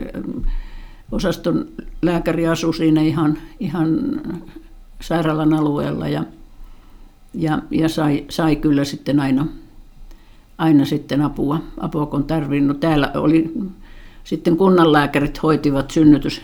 osaston 1.11 1.67
lääkäri 2.01 2.47
asui 2.47 2.73
siinä 2.73 3.01
ihan, 3.01 3.37
ihan 3.59 4.21
sairaalan 5.01 5.53
alueella 5.53 6.07
ja, 6.07 6.23
ja, 7.37 7.61
ja 7.71 7.89
sai, 7.89 8.25
sai 8.29 8.55
kyllä 8.55 8.83
sitten 8.83 9.19
aina, 9.19 9.47
aina 10.57 10.85
sitten 10.85 11.21
apua, 11.21 11.59
apua 11.79 12.05
kun 12.05 12.23
tarvinnut. 12.23 12.79
Täällä 12.79 13.11
oli 13.15 13.53
sitten 14.23 14.57
kunnanlääkärit 14.57 15.43
hoitivat 15.43 15.91
synnytys, 15.91 16.41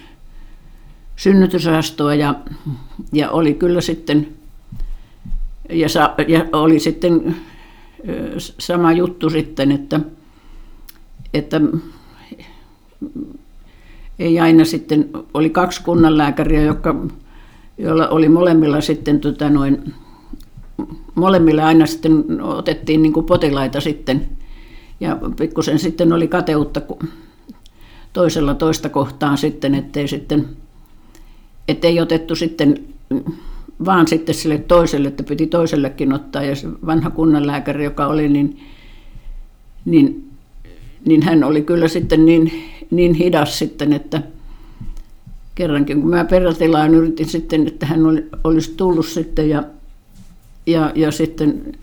synnytysastoa 1.15 2.15
ja, 2.15 2.35
ja 3.13 3.31
oli 3.31 3.53
kyllä 3.53 3.81
sitten 3.81 4.27
ja, 5.69 5.89
sa, 5.89 6.15
ja 6.27 6.45
oli 6.53 6.79
sitten 6.79 7.35
sama 8.59 8.91
juttu 8.91 9.29
sitten, 9.29 9.71
että, 9.71 9.99
että 11.33 11.61
ei 14.19 14.39
aina 14.39 14.65
sitten, 14.65 15.09
oli 15.33 15.49
kaksi 15.49 15.83
kunnanlääkäriä, 15.83 16.61
jotka, 16.61 16.95
joilla 17.77 18.07
oli 18.07 18.29
molemmilla 18.29 18.81
sitten 18.81 19.19
tota 19.19 19.49
noin, 19.49 19.93
molemmille 21.15 21.63
aina 21.63 21.85
sitten 21.85 22.41
otettiin 22.41 23.01
niin 23.01 23.13
kuin 23.13 23.25
potilaita 23.25 23.81
sitten. 23.81 24.29
Ja 24.99 25.17
pikkusen 25.37 25.79
sitten 25.79 26.13
oli 26.13 26.27
kateutta 26.27 26.81
toisella 28.13 28.53
toista 28.53 28.89
kohtaan 28.89 29.37
sitten, 29.37 29.75
ettei 29.75 30.07
sitten, 30.07 30.49
ettei 31.67 32.01
otettu 32.01 32.35
sitten 32.35 32.83
vaan 33.85 34.07
sitten 34.07 34.35
sille 34.35 34.57
toiselle, 34.57 35.07
että 35.07 35.23
piti 35.23 35.47
toisellekin 35.47 36.13
ottaa. 36.13 36.43
Ja 36.43 36.55
se 36.55 36.67
vanha 36.85 37.09
kunnanlääkäri, 37.09 37.83
joka 37.83 38.07
oli, 38.07 38.29
niin, 38.29 38.59
niin, 39.85 40.29
niin 41.05 41.23
hän 41.23 41.43
oli 41.43 41.61
kyllä 41.61 41.87
sitten 41.87 42.25
niin, 42.25 42.51
niin 42.91 43.13
hidas 43.13 43.59
sitten, 43.59 43.93
että 43.93 44.21
kerrankin 45.55 46.01
kun 46.01 46.09
mä 46.09 46.25
perätilaan 46.25 46.95
yritin 46.95 47.29
sitten, 47.29 47.67
että 47.67 47.85
hän 47.85 48.05
oli, 48.05 48.25
olisi 48.43 48.73
tullut 48.77 49.05
sitten 49.05 49.49
ja 49.49 49.63
ja, 50.65 50.91
ja 50.95 51.11
sitten 51.11 51.73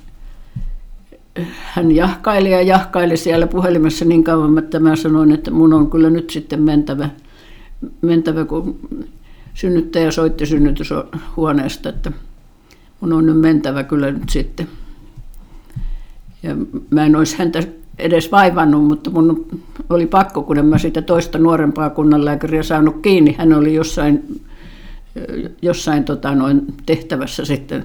hän 1.50 1.92
jahkaili 1.92 2.50
ja 2.50 2.62
jahkaili 2.62 3.16
siellä 3.16 3.46
puhelimessa 3.46 4.04
niin 4.04 4.24
kauan, 4.24 4.58
että 4.58 4.80
mä 4.80 4.96
sanoin, 4.96 5.32
että 5.32 5.50
mun 5.50 5.72
on 5.72 5.90
kyllä 5.90 6.10
nyt 6.10 6.30
sitten 6.30 6.62
mentävä, 6.62 7.10
mentävä 8.00 8.44
kun 8.44 8.78
synnyttäjä 9.54 10.10
soitti 10.10 10.46
synnytyshuoneesta, 10.46 11.88
että 11.88 12.12
mun 13.00 13.12
on 13.12 13.26
nyt 13.26 13.40
mentävä 13.40 13.84
kyllä 13.84 14.10
nyt 14.10 14.28
sitten. 14.28 14.68
Ja 16.42 16.56
mä 16.90 17.06
en 17.06 17.16
olisi 17.16 17.38
häntä 17.38 17.62
edes 17.98 18.32
vaivannut, 18.32 18.84
mutta 18.84 19.10
mun 19.10 19.46
oli 19.90 20.06
pakko, 20.06 20.42
kun 20.42 20.58
en 20.58 20.66
mä 20.66 20.78
sitä 20.78 21.02
toista 21.02 21.38
nuorempaa 21.38 21.90
kunnanlääkäriä 21.90 22.62
saanut 22.62 23.02
kiinni. 23.02 23.34
Hän 23.38 23.52
oli 23.52 23.74
jossain, 23.74 24.40
jossain 25.62 26.04
tota, 26.04 26.34
noin 26.34 26.66
tehtävässä 26.86 27.44
sitten 27.44 27.84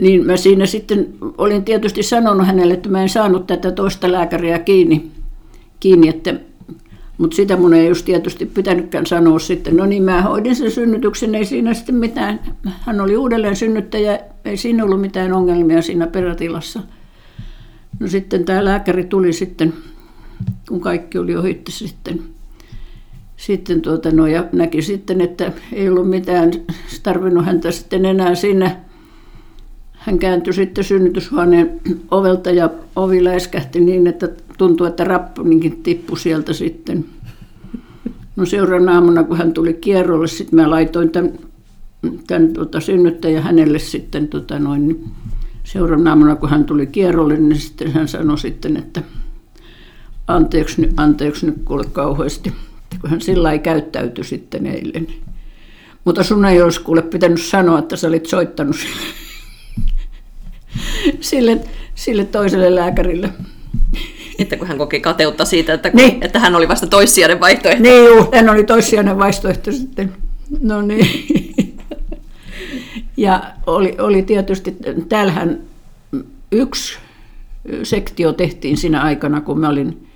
niin 0.00 0.26
mä 0.26 0.36
siinä 0.36 0.66
sitten 0.66 1.14
olin 1.38 1.64
tietysti 1.64 2.02
sanonut 2.02 2.46
hänelle, 2.46 2.74
että 2.74 2.88
mä 2.88 3.02
en 3.02 3.08
saanut 3.08 3.46
tätä 3.46 3.72
toista 3.72 4.12
lääkäriä 4.12 4.58
kiinni, 4.58 5.10
kiinni, 5.80 6.08
että 6.08 6.34
mutta 7.18 7.36
sitä 7.36 7.56
mun 7.56 7.74
ei 7.74 7.88
just 7.88 8.04
tietysti 8.04 8.46
pitänytkään 8.46 9.06
sanoa 9.06 9.38
sitten, 9.38 9.76
no 9.76 9.86
niin 9.86 10.02
mä 10.02 10.22
hoidin 10.22 10.56
sen 10.56 10.70
synnytyksen, 10.70 11.34
ei 11.34 11.44
siinä 11.44 11.74
sitten 11.74 11.94
mitään, 11.94 12.40
hän 12.80 13.00
oli 13.00 13.16
uudelleen 13.16 13.56
synnyttäjä, 13.56 14.18
ei 14.44 14.56
siinä 14.56 14.84
ollut 14.84 15.00
mitään 15.00 15.32
ongelmia 15.32 15.82
siinä 15.82 16.06
perätilassa. 16.06 16.80
No 18.00 18.08
sitten 18.08 18.44
tämä 18.44 18.64
lääkäri 18.64 19.04
tuli 19.04 19.32
sitten, 19.32 19.74
kun 20.68 20.80
kaikki 20.80 21.18
oli 21.18 21.36
ohitti 21.36 21.72
sitten, 21.72 22.22
sitten 23.36 23.80
tuota, 23.80 24.10
no, 24.10 24.26
ja 24.26 24.44
näki 24.52 24.82
sitten, 24.82 25.20
että 25.20 25.52
ei 25.72 25.88
ollut 25.88 26.10
mitään 26.10 26.50
tarvinnut 27.02 27.44
häntä 27.44 27.70
sitten 27.70 28.04
enää 28.04 28.34
sinne. 28.34 28.76
Hän 30.06 30.18
kääntyi 30.18 30.52
sitten 30.52 30.84
synnytyshuoneen 30.84 31.80
ovelta 32.10 32.50
ja 32.50 32.70
ovi 32.96 33.24
läiskähti 33.24 33.80
niin, 33.80 34.06
että 34.06 34.28
tuntui, 34.58 34.88
että 34.88 35.04
rappuninkin 35.04 35.82
tippui 35.82 36.18
sieltä 36.18 36.52
sitten. 36.52 37.04
No 38.36 38.46
seuraavana 38.46 38.94
aamuna, 38.94 39.24
kun 39.24 39.36
hän 39.36 39.52
tuli 39.52 39.74
kierrolle, 39.74 40.28
sitten 40.28 40.60
mä 40.60 40.70
laitoin 40.70 41.10
tämän, 41.10 41.32
tämän 42.26 42.52
tota, 42.52 42.80
synnyttäjän 42.80 43.42
hänelle 43.42 43.78
sitten 43.78 44.28
tota, 44.28 44.58
noin, 44.58 44.88
niin 44.88 45.04
seuraavana 45.64 46.10
aamuna, 46.10 46.36
kun 46.36 46.50
hän 46.50 46.64
tuli 46.64 46.86
kierrolle, 46.86 47.36
niin 47.36 47.58
sitten 47.58 47.92
hän 47.92 48.08
sanoi 48.08 48.38
sitten, 48.38 48.76
että 48.76 49.02
anteeksi, 50.26 50.88
anteeksi 50.96 51.46
nyt 51.46 51.62
kuule 51.64 51.84
kauheasti, 51.92 52.52
kun 53.00 53.10
hän 53.10 53.20
sillä 53.20 53.52
ei 53.52 53.58
käyttäytyi 53.58 54.24
sitten 54.24 54.66
eilen. 54.66 55.06
Mutta 56.04 56.22
sun 56.22 56.44
ei 56.44 56.62
olisi 56.62 56.80
kuule 56.80 57.02
pitänyt 57.02 57.40
sanoa, 57.40 57.78
että 57.78 57.96
sä 57.96 58.08
olit 58.08 58.26
soittanut 58.26 58.76
sille, 58.76 59.22
sille 61.94 62.24
toiselle 62.24 62.74
lääkärille. 62.74 63.30
Että 64.38 64.56
kun 64.56 64.66
hän 64.66 64.78
koki 64.78 65.00
kateutta 65.00 65.44
siitä, 65.44 65.74
että, 65.74 65.90
kun, 65.90 66.00
niin. 66.00 66.24
että 66.24 66.38
hän 66.38 66.54
oli 66.54 66.68
vasta 66.68 66.86
toissijainen 66.86 67.40
vaihtoehto. 67.40 67.82
Niin, 67.82 68.04
juu, 68.04 68.28
hän 68.34 68.50
oli 68.50 68.64
toissijainen 68.64 69.18
vaihtoehto 69.18 69.72
sitten. 69.72 70.12
No 70.60 70.82
niin. 70.82 71.06
Ja 73.16 73.42
oli, 73.66 73.96
oli 73.98 74.22
tietysti, 74.22 74.76
täällähän 75.08 75.60
yksi 76.52 76.98
sektio 77.82 78.32
tehtiin 78.32 78.76
siinä 78.76 79.02
aikana, 79.02 79.40
kun 79.40 79.60
mä 79.60 79.68
olin, 79.68 80.06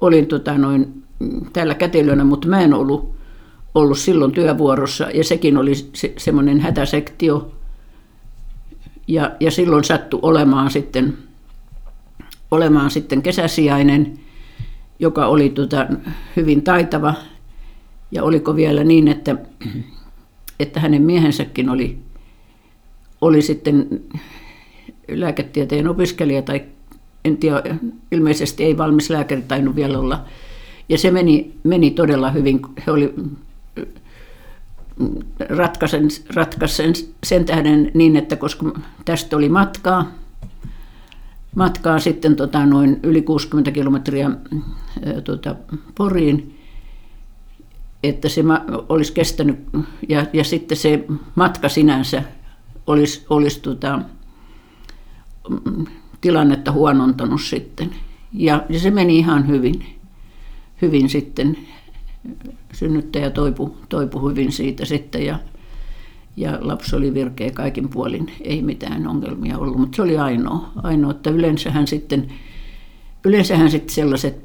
olin 0.00 0.26
tota 0.26 0.58
noin, 0.58 1.02
täällä 1.52 1.74
kätilönä, 1.74 2.24
mutta 2.24 2.48
mä 2.48 2.60
en 2.60 2.74
ollut, 2.74 3.14
ollut 3.74 3.98
silloin 3.98 4.32
työvuorossa, 4.32 5.10
ja 5.14 5.24
sekin 5.24 5.56
oli 5.56 5.74
se, 5.74 6.12
semmoinen 6.16 6.60
hätäsektio. 6.60 7.52
Ja, 9.08 9.32
ja 9.40 9.50
silloin 9.50 9.84
sattui 9.84 10.20
olemaan 10.22 10.70
sitten 10.70 11.18
olemaan 12.50 12.90
sitten 12.90 13.22
kesäsijainen, 13.22 14.18
joka 14.98 15.26
oli 15.26 15.50
tota 15.50 15.86
hyvin 16.36 16.62
taitava. 16.62 17.14
Ja 18.12 18.24
oliko 18.24 18.56
vielä 18.56 18.84
niin, 18.84 19.08
että, 19.08 19.36
että 20.60 20.80
hänen 20.80 21.02
miehensäkin 21.02 21.68
oli, 21.68 21.98
oli 23.20 23.42
sitten 23.42 24.00
lääketieteen 25.08 25.88
opiskelija 25.88 26.42
tai 26.42 26.62
en 27.24 27.36
tiedä, 27.36 27.76
ilmeisesti 28.12 28.64
ei 28.64 28.78
valmis 28.78 29.10
lääkäri 29.10 29.42
tainnut 29.42 29.76
vielä 29.76 29.98
olla. 29.98 30.24
Ja 30.88 30.98
se 30.98 31.10
meni, 31.10 31.52
meni 31.64 31.90
todella 31.90 32.30
hyvin. 32.30 32.60
He 32.86 32.92
oli 32.92 33.14
ratkaisen, 35.48 36.08
ratkaisen 36.34 36.92
sen 37.24 37.44
tähden 37.44 37.90
niin, 37.94 38.16
että 38.16 38.36
koska 38.36 38.72
tästä 39.04 39.36
oli 39.36 39.48
matkaa, 39.48 40.06
matkaa 41.56 41.98
sitten 41.98 42.36
tota, 42.36 42.66
noin 42.66 43.00
yli 43.02 43.22
60 43.22 43.70
kilometriä 43.70 44.30
tota, 45.24 45.54
Poriin, 45.94 46.58
että 48.02 48.28
se 48.28 48.42
olisi 48.88 49.12
kestänyt, 49.12 49.56
ja, 50.08 50.26
ja 50.32 50.44
sitten 50.44 50.78
se 50.78 51.04
matka 51.34 51.68
sinänsä 51.68 52.22
olisi, 52.86 53.26
olisi 53.30 53.60
tota, 53.60 54.00
tilannetta 56.20 56.72
huonontanut 56.72 57.42
sitten. 57.42 57.90
Ja, 58.32 58.64
ja 58.68 58.80
se 58.80 58.90
meni 58.90 59.18
ihan 59.18 59.48
hyvin, 59.48 59.86
hyvin 60.82 61.08
sitten. 61.08 61.56
Synnyttäjä 62.72 63.30
toipu, 63.30 63.76
toipu 63.88 64.28
hyvin 64.28 64.52
siitä 64.52 64.84
sitten 64.84 65.26
ja 65.26 65.38
ja 66.38 66.58
lapsi 66.60 66.96
oli 66.96 67.14
virkeä 67.14 67.50
kaikin 67.50 67.88
puolin, 67.88 68.30
ei 68.40 68.62
mitään 68.62 69.06
ongelmia 69.06 69.58
ollut, 69.58 69.76
mutta 69.76 69.96
se 69.96 70.02
oli 70.02 70.18
ainoa, 70.18 70.70
ainoa 70.82 71.10
että 71.10 71.30
yleensähän 71.30 71.86
sitten, 71.86 72.28
yleensähän 73.24 73.70
sitten 73.70 73.94
sellaiset, 73.94 74.44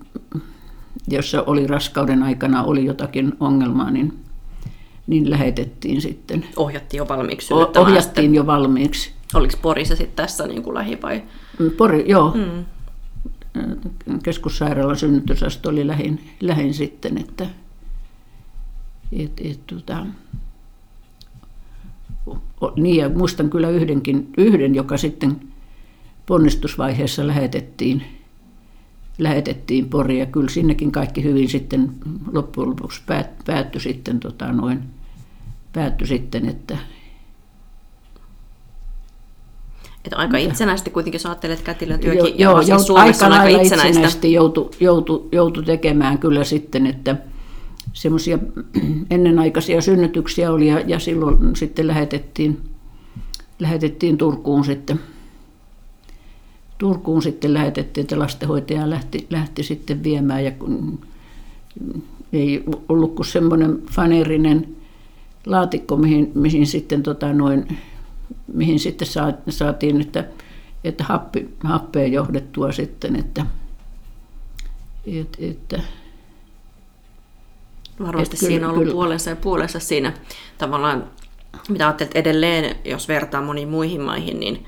jossa 1.07 1.43
oli 1.43 1.67
raskauden 1.67 2.23
aikana 2.23 2.63
oli 2.63 2.85
jotakin 2.85 3.33
ongelmaa, 3.39 3.91
niin, 3.91 4.13
niin 5.07 5.29
lähetettiin 5.29 6.01
sitten. 6.01 6.45
Ohjattiin 6.55 6.97
jo 6.97 7.07
valmiiksi 7.07 7.53
Ohjattiin 7.53 8.01
sitten. 8.01 8.35
jo 8.35 8.45
valmiiksi. 8.45 9.11
Oliko 9.33 9.53
Porissa 9.61 9.95
sitten 9.95 10.25
tässä 10.25 10.47
niin 10.47 10.63
kuin 10.63 10.73
lähi 10.73 11.01
vai? 11.01 11.23
Mm, 11.59 11.71
Pori, 11.71 12.03
joo. 12.07 12.33
Mm. 12.35 12.65
Keskussairaalan 14.23 14.97
synnytysasto 14.97 15.69
oli 15.69 15.87
lähin, 15.87 16.19
lähin 16.41 16.73
sitten, 16.73 17.17
että 17.17 17.47
et, 19.15 19.41
et, 19.43 19.67
tota, 19.67 20.05
niin 22.75 22.95
ja 22.95 23.09
muistan 23.09 23.49
kyllä 23.49 23.69
yhdenkin, 23.69 24.33
yhden, 24.37 24.75
joka 24.75 24.97
sitten 24.97 25.41
ponnistusvaiheessa 26.25 27.27
lähetettiin, 27.27 28.03
lähetettiin 29.17 29.89
Poriin 29.89 30.19
ja 30.19 30.25
kyllä 30.25 30.49
sinnekin 30.49 30.91
kaikki 30.91 31.23
hyvin 31.23 31.49
sitten 31.49 31.91
loppujen 32.31 32.69
lopuksi 32.69 33.01
päät, 33.05 33.29
päättyi 33.45 33.81
sitten, 33.81 34.19
tota 34.19 34.51
noin, 34.51 34.83
päättyi 35.73 36.07
sitten, 36.07 36.49
että 36.49 36.77
että 40.05 40.17
aika 40.17 40.37
itsenäisesti 40.37 40.89
kuitenkin, 40.89 41.15
jos 41.15 41.25
ajattelet, 41.25 41.59
että 41.59 41.65
kätilön 41.65 41.99
työkin 41.99 42.39
joo, 42.39 42.61
Suomessa 42.63 43.25
aika 43.25 43.25
aika 43.25 43.61
itsenäistä. 43.61 43.89
itsenäisesti 43.89 44.33
joutui 44.33 44.69
joutu, 44.79 45.29
joutu 45.31 45.61
tekemään 45.61 46.19
kyllä 46.19 46.43
sitten, 46.43 46.87
että 46.87 47.15
semmoisia 47.93 48.39
ennenaikaisia 49.09 49.81
synnytyksiä 49.81 50.51
oli 50.51 50.67
ja, 50.67 50.79
ja 50.79 50.99
silloin 50.99 51.55
sitten 51.55 51.87
lähetettiin, 51.87 52.61
lähetettiin 53.59 54.17
Turkuun 54.17 54.65
sitten. 54.65 54.99
Turkuun 56.77 57.21
sitten 57.21 57.53
lähetettiin, 57.53 58.03
että 58.03 58.19
lastenhoitaja 58.19 58.89
lähti, 58.89 59.27
lähti 59.29 59.63
sitten 59.63 60.03
viemään 60.03 60.45
ja 60.45 60.51
kun 60.51 60.99
ei 62.33 62.63
ollut 62.89 63.15
kuin 63.15 63.25
semmoinen 63.25 63.81
fanerinen 63.91 64.75
laatikko, 65.45 65.97
mihin, 65.97 66.31
mihin 66.35 66.67
sitten, 66.67 67.03
tota 67.03 67.33
noin, 67.33 67.77
mihin 68.53 68.79
sitten 68.79 69.07
saatiin, 69.49 70.01
että, 70.01 70.25
että 70.83 71.03
happi, 71.03 71.49
happea 71.63 72.07
johdettua 72.07 72.71
sitten, 72.71 73.15
että, 73.15 73.45
että, 75.05 75.37
että 75.39 75.79
Varmasti 77.99 78.37
kyllä, 78.37 78.49
siinä 78.49 78.67
on 78.67 78.71
ollut 78.71 78.83
kyllä. 78.83 78.93
puolensa 78.93 79.29
ja 79.29 79.35
puolensa 79.35 79.79
siinä 79.79 80.13
tavallaan, 80.57 81.03
mitä 81.69 81.87
ajattelet 81.87 82.15
edelleen, 82.15 82.75
jos 82.85 83.07
vertaa 83.07 83.41
moniin 83.41 83.69
muihin 83.69 84.01
maihin, 84.01 84.39
niin, 84.39 84.65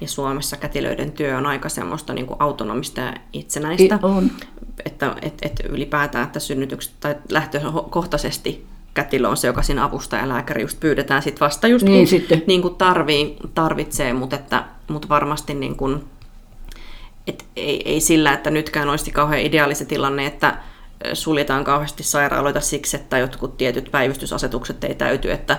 niin 0.00 0.08
Suomessa 0.08 0.56
kätilöiden 0.56 1.12
työ 1.12 1.36
on 1.36 1.46
aika 1.46 1.68
semmoista 1.68 2.12
niin 2.12 2.26
kuin 2.26 2.36
autonomista 2.40 3.00
ja 3.00 3.14
itsenäistä. 3.32 3.98
On. 4.02 4.30
Että 4.84 5.16
et, 5.22 5.34
et 5.42 5.60
ylipäätään, 5.68 6.26
että 6.26 6.40
synnytykset 6.40 6.92
tai 7.00 7.14
lähtökohtaisesti 7.30 8.66
kätilö 8.94 9.28
on 9.28 9.36
se, 9.36 9.46
joka 9.46 9.62
siinä 9.62 9.84
avustajalääkäri 9.84 10.62
just 10.62 10.80
pyydetään 10.80 11.22
sit 11.22 11.40
vasta 11.40 11.68
just 11.68 11.84
niin, 11.84 11.98
kun, 11.98 12.06
sitten. 12.06 12.42
Niin 12.46 12.62
kuin 12.62 12.74
tarvii, 12.74 13.36
tarvitsee, 13.54 14.12
mutta, 14.12 14.36
että, 14.36 14.64
mutta 14.88 15.08
varmasti 15.08 15.54
niin 15.54 15.76
kuin, 15.76 16.04
et 17.26 17.44
ei, 17.56 17.92
ei 17.92 18.00
sillä, 18.00 18.32
että 18.32 18.50
nytkään 18.50 18.88
olisi 18.88 19.10
kauhean 19.10 19.42
ideaalisi 19.42 19.86
tilanne, 19.86 20.26
että 20.26 20.56
suljetaan 21.12 21.64
kauheasti 21.64 22.02
sairaaloita 22.02 22.60
siksi, 22.60 22.96
että 22.96 23.18
jotkut 23.18 23.56
tietyt 23.56 23.88
päivystysasetukset 23.90 24.84
ei 24.84 24.94
täyty, 24.94 25.32
että 25.32 25.58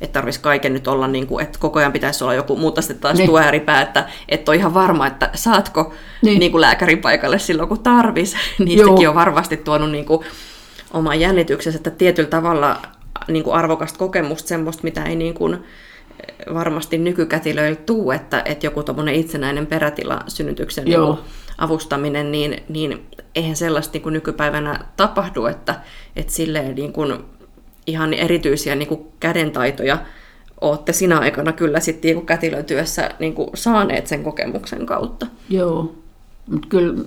että 0.00 0.12
tarvitsisi 0.12 0.42
kaiken 0.42 0.72
nyt 0.72 0.88
olla, 0.88 1.08
niin 1.08 1.26
kuin, 1.26 1.44
että 1.44 1.58
koko 1.58 1.78
ajan 1.78 1.92
pitäisi 1.92 2.24
olla 2.24 2.34
joku, 2.34 2.56
mutta 2.56 2.82
sitten 2.82 3.00
taas 3.00 3.16
niin. 3.18 3.28
tuo 3.28 3.38
ääripää, 3.38 3.82
että 3.82 4.08
et 4.28 4.48
ole 4.48 4.56
ihan 4.56 4.74
varma, 4.74 5.06
että 5.06 5.30
saatko 5.34 5.92
niin. 6.22 6.38
Niin 6.38 6.52
kuin 6.52 6.60
lääkärin 6.60 6.98
paikalle 6.98 7.38
silloin, 7.38 7.68
kun 7.68 7.82
tarvis. 7.82 8.36
Niistäkin 8.58 9.02
Joo. 9.02 9.10
on 9.10 9.14
varmasti 9.14 9.56
tuonut 9.56 9.90
niin 9.90 10.04
kuin, 10.04 10.26
oman 10.92 11.20
jännityksensä, 11.20 11.76
että 11.76 11.90
tietyllä 11.90 12.28
tavalla 12.28 12.82
niin 13.28 13.44
kuin 13.44 13.56
arvokasta 13.56 13.98
kokemusta, 13.98 14.48
semmoista, 14.48 14.82
mitä 14.84 15.04
ei 15.04 15.16
niin 15.16 15.34
kuin, 15.34 15.64
varmasti 16.54 16.98
nykykätilöillä 16.98 17.76
tuu, 17.76 18.10
että, 18.10 18.42
että 18.44 18.66
joku 18.66 18.84
itsenäinen 19.14 19.66
perätila 19.66 20.20
synnytyksen 20.28 20.84
niin 20.84 21.00
kuin, 21.00 21.18
avustaminen, 21.58 22.32
niin, 22.32 22.62
niin 22.68 23.06
eihän 23.36 23.56
sellaista 23.56 23.92
niin 23.92 24.02
kuin 24.02 24.12
nykypäivänä 24.12 24.80
tapahdu, 24.96 25.46
että, 25.46 25.74
että 26.16 26.32
silleen 26.32 26.74
niin 26.74 26.92
kuin 26.92 27.14
ihan 27.86 28.14
erityisiä 28.14 28.74
niin 28.74 28.88
kuin 28.88 29.06
kädentaitoja 29.20 29.98
olette 30.60 30.92
sinä 30.92 31.18
aikana 31.18 31.52
kyllä 31.52 31.80
sitten 31.80 32.16
niin 32.16 32.26
kätilötyössä 32.26 33.10
niin 33.18 33.34
kuin 33.34 33.50
saaneet 33.54 34.06
sen 34.06 34.22
kokemuksen 34.22 34.86
kautta. 34.86 35.26
Joo, 35.48 35.94
mutta 36.50 36.68
kyllä 36.68 37.04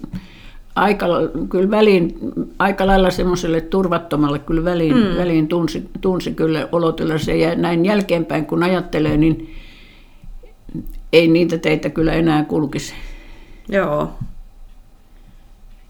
aika, 0.76 1.06
kyllä 1.50 1.72
väliin, 1.72 2.18
aika 2.60 2.88
lailla 2.88 3.12
semmoiselle 3.12 3.62
turvattomalle 3.62 4.40
kyllä 4.40 4.64
väliin, 4.64 4.98
mm. 4.98 5.18
väliin 5.18 5.48
tunsi, 5.48 5.90
tunsi 6.02 6.32
kyllä 6.32 6.68
olotella 6.72 7.18
se. 7.18 7.38
Ja 7.38 7.56
näin 7.56 7.86
jälkeenpäin 7.86 8.46
kun 8.46 8.64
ajattelee, 8.64 9.18
niin 9.18 9.56
ei 11.14 11.28
niitä 11.28 11.58
teitä 11.58 11.90
kyllä 11.90 12.14
enää 12.14 12.44
kulkisi. 12.44 12.94
Joo. 13.70 14.14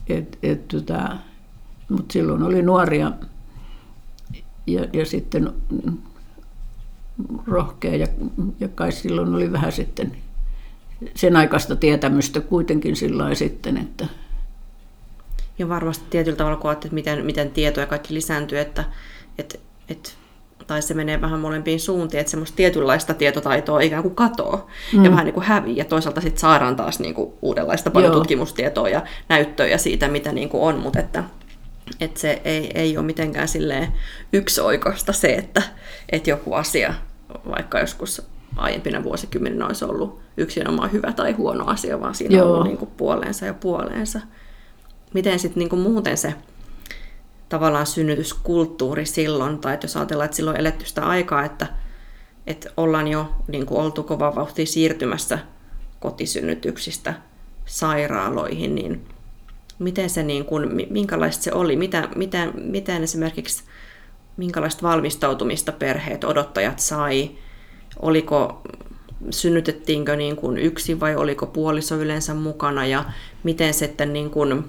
Et, 0.10 0.40
et, 0.44 0.68
tota, 0.68 1.18
Mutta 1.90 2.14
silloin 2.14 2.44
oli 2.44 2.62
nuoria 2.62 3.12
ja, 4.68 4.86
ja 4.94 5.06
sitten 5.06 5.54
rohkea 7.48 7.96
ja, 7.96 8.08
ja 8.60 8.68
kai 8.68 8.92
silloin 8.92 9.36
oli 9.36 9.52
vähän 9.52 9.72
sitten 9.72 10.16
sen 11.16 11.36
aikaista 11.36 11.76
tietämystä 11.76 12.42
kuitenkin 12.42 12.96
sillä 12.96 13.36
sitten, 13.36 13.78
että... 13.78 14.08
Ja 15.60 15.70
varmasti 15.70 16.06
tietyllä 16.10 16.38
tavalla, 16.38 16.58
kun 16.58 16.72
että 16.72 16.88
miten, 16.92 17.26
miten 17.26 17.52
tietoja 17.52 17.88
kaikki 17.88 18.14
lisääntyy, 18.14 18.60
että, 18.60 18.84
että, 19.38 19.58
että 19.90 20.10
tai 20.68 20.82
se 20.82 20.94
menee 20.94 21.22
vähän 21.22 21.40
molempiin 21.40 21.80
suuntiin, 21.80 22.22
että 22.22 22.32
semmoista 22.32 22.56
tietynlaista 22.56 23.14
tietotaitoa 23.14 23.82
ikään 23.82 24.04
kuin 24.04 24.16
katoo 24.16 24.68
mm. 24.94 25.06
ja 25.06 25.12
vähän 25.12 25.26
niin 25.26 25.34
kuin 25.34 25.46
hävii, 25.46 25.78
ja 25.78 25.86
toisaalta 25.86 26.22
sitten 26.22 26.40
saadaan 26.40 26.76
taas 26.76 27.00
niin 27.00 27.14
kuin 27.14 27.34
uudenlaista 27.42 27.92
paljon 27.92 28.12
Joo. 28.12 28.20
tutkimustietoa 28.20 28.90
ja 28.90 29.02
näyttöjä 29.30 29.78
siitä, 29.78 30.08
mitä 30.08 30.32
niin 30.32 30.50
kuin 30.50 30.64
on, 30.64 30.80
mutta 30.80 31.00
että, 31.00 31.24
että 32.00 32.20
se 32.20 32.42
ei, 32.46 32.72
ei 32.76 32.98
ole 32.98 33.06
mitenkään 33.06 33.48
silleen 33.48 33.94
yksioikoista 34.34 35.14
se, 35.14 35.34
että, 35.34 35.62
että 36.12 36.30
joku 36.30 36.54
asia 36.54 36.94
vaikka 37.50 37.80
joskus 37.80 38.22
aiempina 38.56 39.04
vuosikymmeninä 39.04 39.68
olisi 39.68 39.86
ollut 39.86 40.20
yksinomaan 40.38 40.92
hyvä 40.92 41.14
tai 41.14 41.32
huono 41.32 41.66
asia, 41.66 42.02
vaan 42.02 42.16
siinä 42.16 42.38
Joo. 42.38 42.46
on 42.46 42.54
ollut 42.54 42.68
niin 42.68 42.78
kuin 42.78 42.92
puoleensa 42.98 43.46
ja 43.46 43.54
puoleensa. 43.54 44.20
Miten 45.14 45.40
sitten 45.40 45.60
niin 45.60 45.70
kuin 45.70 45.82
muuten 45.82 46.18
se 46.18 46.34
tavallaan 47.50 47.88
synnytyskulttuuri 47.88 49.06
silloin, 49.06 49.60
tai 49.60 49.74
että 49.74 49.86
jos 49.86 49.98
ajatellaan, 49.98 50.26
että 50.26 50.38
silloin 50.38 50.58
eletty 50.58 50.86
sitä 50.86 51.06
aikaa, 51.06 51.46
että, 51.46 51.68
että 52.48 52.70
ollaan 52.78 53.08
jo 53.08 53.30
niin 53.48 53.66
kuin 53.66 53.82
oltu 53.82 54.04
kova 54.04 54.36
vauhtia 54.36 54.66
siirtymässä 54.66 55.40
kotisynnytyksistä 56.00 57.14
sairaaloihin, 57.66 58.76
niin 58.76 59.06
miten 59.80 60.10
se, 60.10 60.24
niin 60.24 60.46
kuin, 60.46 60.88
minkälaista 60.90 61.44
se 61.44 61.54
oli, 61.54 61.76
mitä, 61.76 62.10
mitä, 62.16 62.48
miten 62.54 63.04
esimerkiksi 63.04 63.64
minkälaista 64.38 64.88
valmistautumista 64.88 65.72
perheet, 65.72 66.24
odottajat 66.24 66.80
sai, 66.80 67.32
oliko, 68.00 68.62
synnytettiinkö 69.30 70.16
niin 70.16 70.36
kuin 70.36 70.58
yksin 70.58 71.00
vai 71.00 71.16
oliko 71.16 71.46
puoliso 71.46 71.96
yleensä 71.96 72.34
mukana? 72.34 72.86
Ja 72.86 73.06
miten 73.44 73.74
sitten 73.74 74.14
niin 74.14 74.30
kuin, 74.30 74.66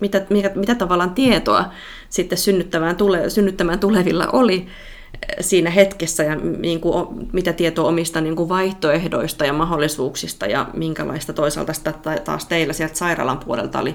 mitä, 0.00 0.26
mitä, 0.30 0.50
mitä 0.54 0.74
tavallaan 0.74 1.14
tietoa 1.14 1.64
sitten 2.10 2.38
synnyttämään, 2.38 2.96
tule, 2.96 3.30
synnyttämään 3.30 3.78
tulevilla 3.78 4.26
oli 4.32 4.56
eh, 4.56 5.36
siinä 5.40 5.70
hetkessä 5.70 6.22
ja 6.22 6.34
niin 6.34 6.80
kuin, 6.80 7.06
mitä 7.32 7.52
tietoa 7.52 7.88
omista 7.88 8.20
niin 8.20 8.36
kuin 8.36 8.48
vaihtoehdoista 8.48 9.44
ja 9.44 9.52
mahdollisuuksista 9.52 10.46
ja 10.46 10.68
minkälaista 10.74 11.32
toisaalta 11.32 11.72
sitä 11.72 11.92
taas 12.24 12.46
teillä 12.46 12.72
sieltä 12.72 12.94
sairaalan 12.94 13.38
puolelta 13.38 13.80
oli 13.80 13.94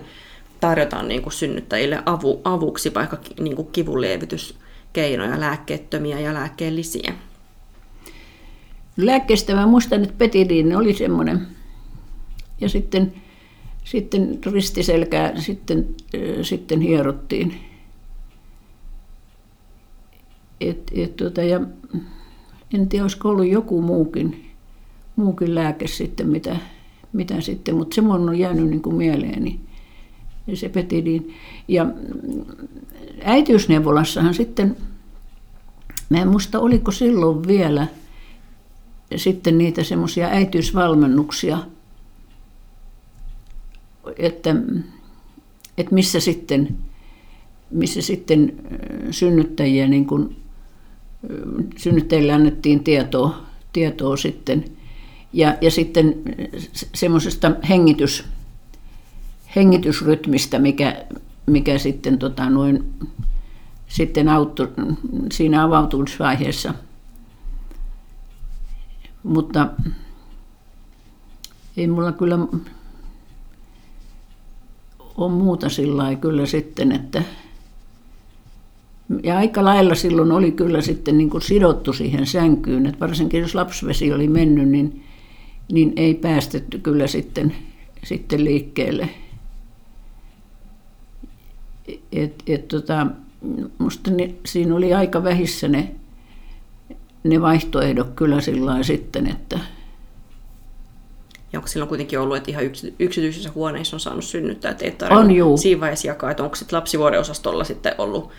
tarjotaan 0.60 1.08
niin 1.08 1.22
kuin 1.22 1.34
synnyttäjille 1.34 2.04
avu, 2.06 2.42
avuksi 2.44 2.94
vaikka 2.94 3.18
niin 3.40 3.56
kuin 3.56 3.68
kivunlievityskeinoja, 3.72 5.40
lääkkeettömiä 5.40 6.20
ja 6.20 6.34
lääkkeellisiä. 6.34 7.14
Lääkkeestä 8.98 9.56
mä 9.56 9.66
muistan, 9.66 10.04
että 10.04 10.16
petidiin 10.18 10.78
oli 10.78 10.94
semmoinen. 10.94 11.48
Ja 12.62 12.70
sitten 12.70 13.14
sitten 13.92 14.40
ristiselkää 14.46 15.42
sitten, 15.42 15.88
sitten 16.42 16.82
hierottiin. 16.82 17.54
Et, 20.62 20.92
et, 20.96 21.16
tuota, 21.16 21.44
ja 21.44 21.62
en 22.74 22.90
tiedä, 22.90 23.04
olisiko 23.04 23.30
ollut 23.30 23.48
joku 23.48 23.82
muukin, 23.82 24.46
muukin 25.16 25.56
lääke 25.56 25.88
sitten, 25.88 26.28
mitä, 26.28 26.56
mitä 27.14 27.42
sitten, 27.42 27.76
mutta 27.76 27.96
se 27.96 28.02
on 28.02 28.40
jäänyt 28.40 28.70
niin 28.70 28.82
kuin 28.82 28.96
mieleeni, 28.96 29.60
se 30.54 30.70
petidin. 30.70 31.34
Ja 31.68 31.86
äitiysneuvolassahan 33.24 34.34
sitten, 34.34 34.78
mä 36.10 36.18
en 36.18 36.28
muista 36.28 36.60
oliko 36.60 36.92
silloin 36.92 37.48
vielä 37.48 37.88
sitten 39.16 39.58
niitä 39.58 39.84
semmoisia 39.84 40.28
äitiysvalmennuksia– 40.28 41.58
että, 44.18 44.56
että 45.78 45.96
missä 45.96 46.20
sitten, 46.20 46.78
missä 47.72 48.02
sitten 48.02 48.54
synnyttäjiä, 49.12 49.88
niin 49.88 50.06
kuin, 50.08 50.36
synnyttäjille 51.78 52.34
annettiin 52.34 52.84
tietoa, 52.84 53.42
tietoa 53.74 54.18
sitten. 54.18 54.66
Ja, 55.34 55.58
ja 55.62 55.72
sitten 55.72 56.16
semmoisesta 56.94 57.52
hengitys, 57.70 58.26
hengitysrytmistä, 59.56 60.60
mikä, 60.60 61.06
mikä 61.46 61.78
sitten, 61.78 62.20
tota, 62.20 62.50
noin, 62.50 62.94
sitten 63.88 64.30
auttoi 64.30 64.72
siinä 65.32 65.64
avautumisvaiheessa. 65.64 66.74
Mutta 69.24 69.68
ei 71.78 71.88
mulla 71.88 72.12
kyllä 72.12 72.38
on 75.20 75.32
muuta 75.32 75.70
sillä 75.70 76.16
kyllä 76.16 76.46
sitten, 76.46 76.92
että 76.92 77.24
ja 79.24 79.38
aika 79.38 79.64
lailla 79.64 79.96
silloin 79.96 80.32
oli 80.32 80.52
kyllä 80.52 80.82
sitten 80.82 81.18
niin 81.18 81.30
kuin 81.30 81.42
sidottu 81.42 81.94
siihen 81.94 82.26
sänkyyn, 82.26 82.86
että 82.86 83.00
varsinkin 83.00 83.42
jos 83.42 83.56
lapsivesi 83.56 84.14
oli 84.14 84.28
mennyt, 84.28 84.70
niin, 84.70 85.04
niin 85.72 85.94
ei 85.96 86.14
päästetty 86.14 86.80
kyllä 86.80 87.08
sitten, 87.08 87.56
sitten 88.04 88.44
liikkeelle. 88.44 89.10
Et, 92.12 92.44
et 92.48 92.68
tota, 92.68 93.08
musta 93.78 94.12
ne, 94.12 94.36
siinä 94.46 94.76
oli 94.76 94.94
aika 94.94 95.24
vähissä 95.24 95.68
ne, 95.68 95.96
ne 97.24 97.42
vaihtoehdot 97.42 98.10
kyllä 98.16 98.42
sillä 98.42 98.84
sitten, 98.84 99.28
että, 99.28 99.60
ja 101.54 101.60
onko 101.60 101.68
silloin 101.68 101.90
kuitenkin 101.90 102.20
ollut, 102.20 102.38
että 102.38 102.52
ihan 102.52 102.64
yksityisissä 103.00 103.52
huoneissa 103.56 103.96
on 103.96 104.00
saanut 104.00 104.24
synnyttää, 104.24 104.72
että 104.72 104.86
ei 104.86 104.92
tarvitse 104.92 105.44
on, 105.44 105.58
siinä 105.58 105.82
vaiheessa 105.82 106.08
jakaa, 106.08 106.32
että 106.32 106.44
onko 106.44 106.56
sitten 106.56 106.78
lapsivuodeosastolla 106.78 107.64
sitten 107.64 107.96
ollut 107.98 108.32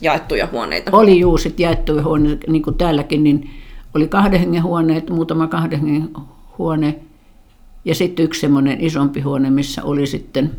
jaettuja 0.00 0.48
huoneita? 0.52 0.90
Oli 0.96 1.18
juu, 1.18 1.38
sitten 1.38 1.64
jaettuja 1.64 2.02
huoneita, 2.02 2.52
niin 2.52 2.62
kuin 2.62 2.76
täälläkin, 2.78 3.24
niin 3.24 3.50
oli 3.94 4.08
kahden 4.08 4.40
hengen 4.40 4.62
huoneet, 4.62 5.10
muutama 5.10 5.46
kahden 5.46 5.80
hengen 5.80 6.10
huone, 6.58 7.00
ja 7.84 7.94
sitten 7.94 8.24
yksi 8.24 8.40
semmoinen 8.40 8.80
isompi 8.80 9.20
huone, 9.20 9.50
missä 9.50 9.84
oli 9.84 10.06
sitten, 10.06 10.56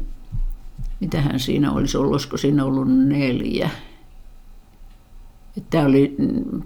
mitähän 0.99 1.39
siinä 1.39 1.71
olisi 1.71 1.97
ollut, 1.97 2.11
olisiko 2.11 2.37
siinä 2.37 2.65
ollut 2.65 2.87
neljä. 3.07 3.69
Tämä 5.69 5.85
oli 5.85 6.15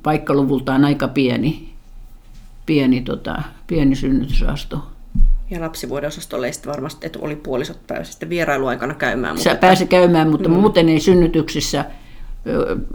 paikkaluvultaan 0.04 0.86
aika 0.86 1.08
pieni, 1.08 1.74
pieni, 2.66 3.02
tota, 3.02 3.42
pieni 3.68 3.96
synnytysasto. 3.96 4.93
Ja 5.54 5.62
lapsivuodeosastolle 5.62 6.52
sitten 6.52 6.72
varmasti, 6.72 7.06
että 7.06 7.20
oli 7.22 7.36
puolisot 7.36 7.88
pääsi 7.88 8.12
sitten 8.12 8.30
vierailuaikana 8.30 8.94
käymään. 8.94 9.36
Mutta 9.36 9.56
pääsi 9.56 9.86
käymään, 9.86 10.30
mutta 10.30 10.50
mm. 10.50 10.56
muuten 10.56 10.90
ei 10.90 11.00
synnytyksissä. 11.00 11.86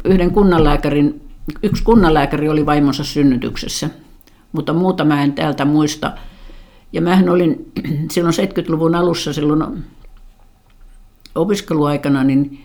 Yhden 0.05 0.31
kunnanlääkärin, 0.31 1.21
yksi 1.63 1.83
kunnanlääkäri 1.83 2.49
oli 2.49 2.67
vaimonsa 2.67 3.05
synnytyksessä, 3.05 3.91
mutta 4.53 4.73
muuta 4.73 5.05
mä 5.05 5.23
en 5.23 5.33
täältä 5.33 5.65
muista. 5.65 6.13
Ja 6.93 7.01
mähän 7.01 7.29
olin 7.29 7.73
silloin 8.13 8.35
70-luvun 8.35 8.95
alussa, 8.95 9.33
silloin 9.33 9.85
opiskeluaikana, 11.35 12.25
niin 12.25 12.65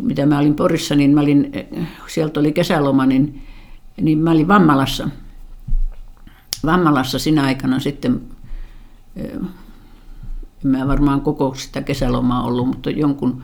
mitä 0.00 0.26
mä 0.26 0.38
olin 0.38 0.54
Porissa, 0.54 0.94
niin 0.94 1.10
mä 1.10 1.20
olin, 1.20 1.52
sieltä 2.06 2.40
oli 2.40 2.52
kesäloma, 2.52 3.06
niin, 3.06 3.42
niin 4.00 4.18
mä 4.18 4.30
olin 4.30 4.48
Vammalassa. 4.48 5.08
Vammalassa 6.66 7.18
sinä 7.18 7.44
aikana 7.44 7.80
sitten 7.80 8.33
en 9.16 10.70
mä 10.70 10.88
varmaan 10.88 11.20
koko 11.20 11.54
sitä 11.54 11.82
kesälomaa 11.82 12.44
ollut, 12.44 12.66
mutta 12.66 12.90
jonkun, 12.90 13.42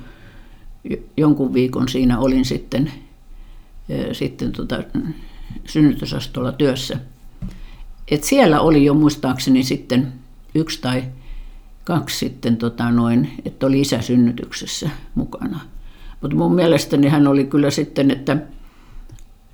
jonkun 1.17 1.55
viikon 1.55 1.89
siinä 1.89 2.19
olin 2.19 2.45
sitten, 2.45 2.93
sitten 4.13 4.53
tota, 4.53 4.83
synnytysastolla 5.67 6.53
työssä. 6.53 6.99
Et 8.11 8.25
siellä 8.25 8.61
oli 8.61 8.85
jo 8.85 8.95
muistaakseni 8.95 9.63
sitten 9.63 10.13
yksi 10.55 10.81
tai 10.81 11.05
kaksi 11.85 12.19
sitten 12.19 12.57
tota 12.57 12.91
noin, 12.91 13.31
että 13.45 13.67
oli 13.67 13.81
isäsynnytyksessä 13.81 14.91
mukana. 15.15 15.61
Mutta 16.21 16.37
mun 16.37 16.55
mielestäni 16.55 17.09
hän 17.09 17.27
oli 17.27 17.45
kyllä 17.45 17.71
sitten, 17.71 18.11
että 18.11 18.37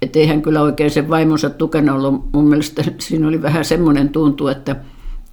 et 0.03 0.17
ei 0.17 0.27
hän 0.27 0.43
kyllä 0.43 0.63
oikein 0.63 0.91
sen 0.91 1.09
vaimonsa 1.09 1.51
tukena 1.51 1.95
ollut. 1.95 2.33
Mun 2.33 2.49
mielestä 2.49 2.85
siinä 2.99 3.29
oli 3.29 3.43
vähän 3.43 3.65
semmoinen 3.65 4.09
tuntu, 4.09 4.49
että– 4.49 4.77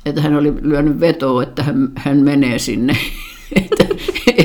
että 0.05 0.21
hän 0.21 0.35
oli 0.35 0.53
lyönyt 0.61 0.99
vetoa, 0.99 1.43
että 1.43 1.63
hän, 1.63 1.91
hän 1.95 2.17
menee 2.17 2.59
sinne. 2.59 2.97
että 3.55 3.85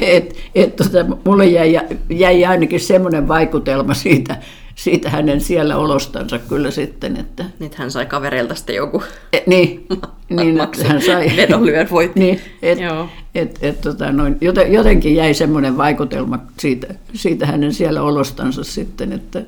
et, 0.00 0.36
et, 0.54 0.76
tota, 0.76 1.06
mulle 1.24 1.46
jäi, 1.46 1.80
jäi 2.10 2.44
ainakin 2.44 2.80
semmoinen 2.80 3.28
vaikutelma 3.28 3.94
siitä, 3.94 4.36
siitä 4.74 5.10
hänen 5.10 5.40
siellä 5.40 5.76
olostansa 5.76 6.38
kyllä 6.38 6.70
sitten. 6.70 7.16
Että, 7.16 7.44
Nyt 7.58 7.74
hän 7.74 7.90
sai 7.90 8.06
kavereilta 8.06 8.54
sitten 8.54 8.76
joku 8.76 9.02
et, 9.32 9.46
niin, 9.46 9.86
niin 10.30 10.60
että 10.60 10.88
hän 10.88 11.02
sai. 11.02 11.32
vedonlyön 11.36 11.88
voitti. 11.90 12.20
Niin, 12.20 12.40
et, 12.62 12.80
Joo. 12.80 13.08
et, 13.34 13.58
et, 13.62 13.80
tota, 13.80 14.12
noin, 14.12 14.36
joten, 14.40 14.72
jotenkin 14.72 15.14
jäi 15.14 15.34
semmoinen 15.34 15.76
vaikutelma 15.76 16.38
siitä, 16.58 16.94
siitä 17.14 17.46
hänen 17.46 17.72
siellä 17.74 18.02
olostansa 18.02 18.64
sitten, 18.64 19.12
että 19.12 19.42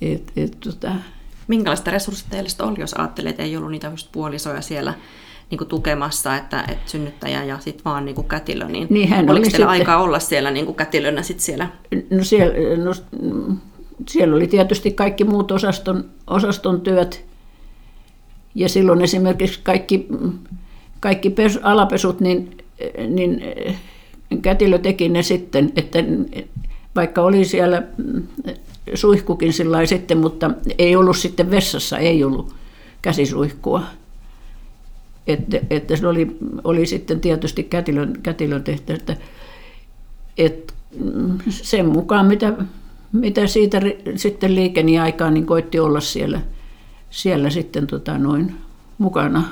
et, 0.00 0.32
et, 0.36 0.56
tota, 0.60 0.92
Minkälaista 1.48 1.98
sitten 1.98 2.66
oli, 2.66 2.80
jos 2.80 2.94
ajattelee, 2.94 3.30
että 3.30 3.42
ei 3.42 3.56
ollut 3.56 3.70
niitä 3.70 3.88
just 3.88 4.12
puolisoja 4.12 4.60
siellä 4.60 4.94
niin 5.50 5.58
kuin 5.58 5.68
tukemassa, 5.68 6.36
että, 6.36 6.64
että 6.68 6.90
synnyttäjä 6.90 7.44
ja 7.44 7.58
sitten 7.58 7.84
vaan 7.84 8.04
niin 8.04 8.14
kuin 8.14 8.28
kätilö, 8.28 8.68
niin, 8.68 8.86
Niin 8.90 9.08
hän 9.08 9.18
oliko 9.18 9.32
oli 9.32 9.40
teillä 9.40 9.50
sitten- 9.50 9.68
aikaa 9.68 10.02
olla 10.02 10.18
siellä 10.18 10.50
niin 10.50 10.66
kuin 10.66 10.76
kätilönä 10.76 11.22
sitten 11.22 11.44
siellä? 11.44 11.68
No 12.10 12.24
siellä, 12.24 12.54
no, 12.84 12.94
siellä 14.08 14.36
oli 14.36 14.46
tietysti 14.46 14.90
kaikki 14.90 15.24
muut 15.24 15.50
osaston, 15.50 16.04
osaston 16.26 16.80
työt. 16.80 17.24
Ja 18.54 18.68
silloin 18.68 19.02
esimerkiksi 19.02 19.60
kaikki, 19.62 20.08
kaikki 21.00 21.30
pes, 21.30 21.58
alapesut, 21.62 22.20
niin, 22.20 22.56
niin 23.08 23.42
kätilö 24.42 24.78
teki 24.78 25.08
ne 25.08 25.22
sitten, 25.22 25.72
että 25.76 25.98
vaikka 26.96 27.22
oli 27.22 27.44
siellä 27.44 27.82
suihkukin 28.94 29.52
sillä 29.52 29.86
sitten, 29.86 30.18
mutta 30.18 30.50
ei 30.78 30.96
ollut 30.96 31.16
sitten 31.16 31.50
vessassa, 31.50 31.98
ei 31.98 32.24
ollut 32.24 32.54
käsisuihkua. 33.02 33.82
Että, 35.26 35.60
että 35.70 35.96
se 35.96 36.06
oli, 36.06 36.36
oli 36.64 36.86
sitten 36.86 37.20
tietysti 37.20 37.62
kätilön, 37.62 38.12
kätilön 38.22 38.64
tehtävä, 38.64 38.96
että, 38.96 39.16
että 40.38 40.74
sen 41.48 41.86
mukaan, 41.86 42.26
mitä, 42.26 42.52
mitä 43.12 43.46
siitä 43.46 43.80
sitten 44.16 44.54
liikeni 44.54 44.98
aikaa, 44.98 45.30
niin 45.30 45.46
koitti 45.46 45.78
olla 45.78 46.00
siellä, 46.00 46.40
siellä 47.10 47.50
sitten 47.50 47.86
tota 47.86 48.18
noin 48.18 48.54
mukana. 48.98 49.44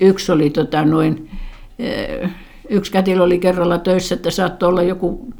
Yksi 0.00 0.32
oli 0.32 0.50
tota 0.50 0.84
noin, 0.84 1.30
eh, 1.78 2.30
yksi 2.68 2.92
kätilö 2.92 3.22
oli 3.22 3.38
kerralla 3.38 3.78
töissä, 3.78 4.14
että 4.14 4.30
saattoi 4.30 4.68
olla 4.68 4.82
joku 4.82 5.32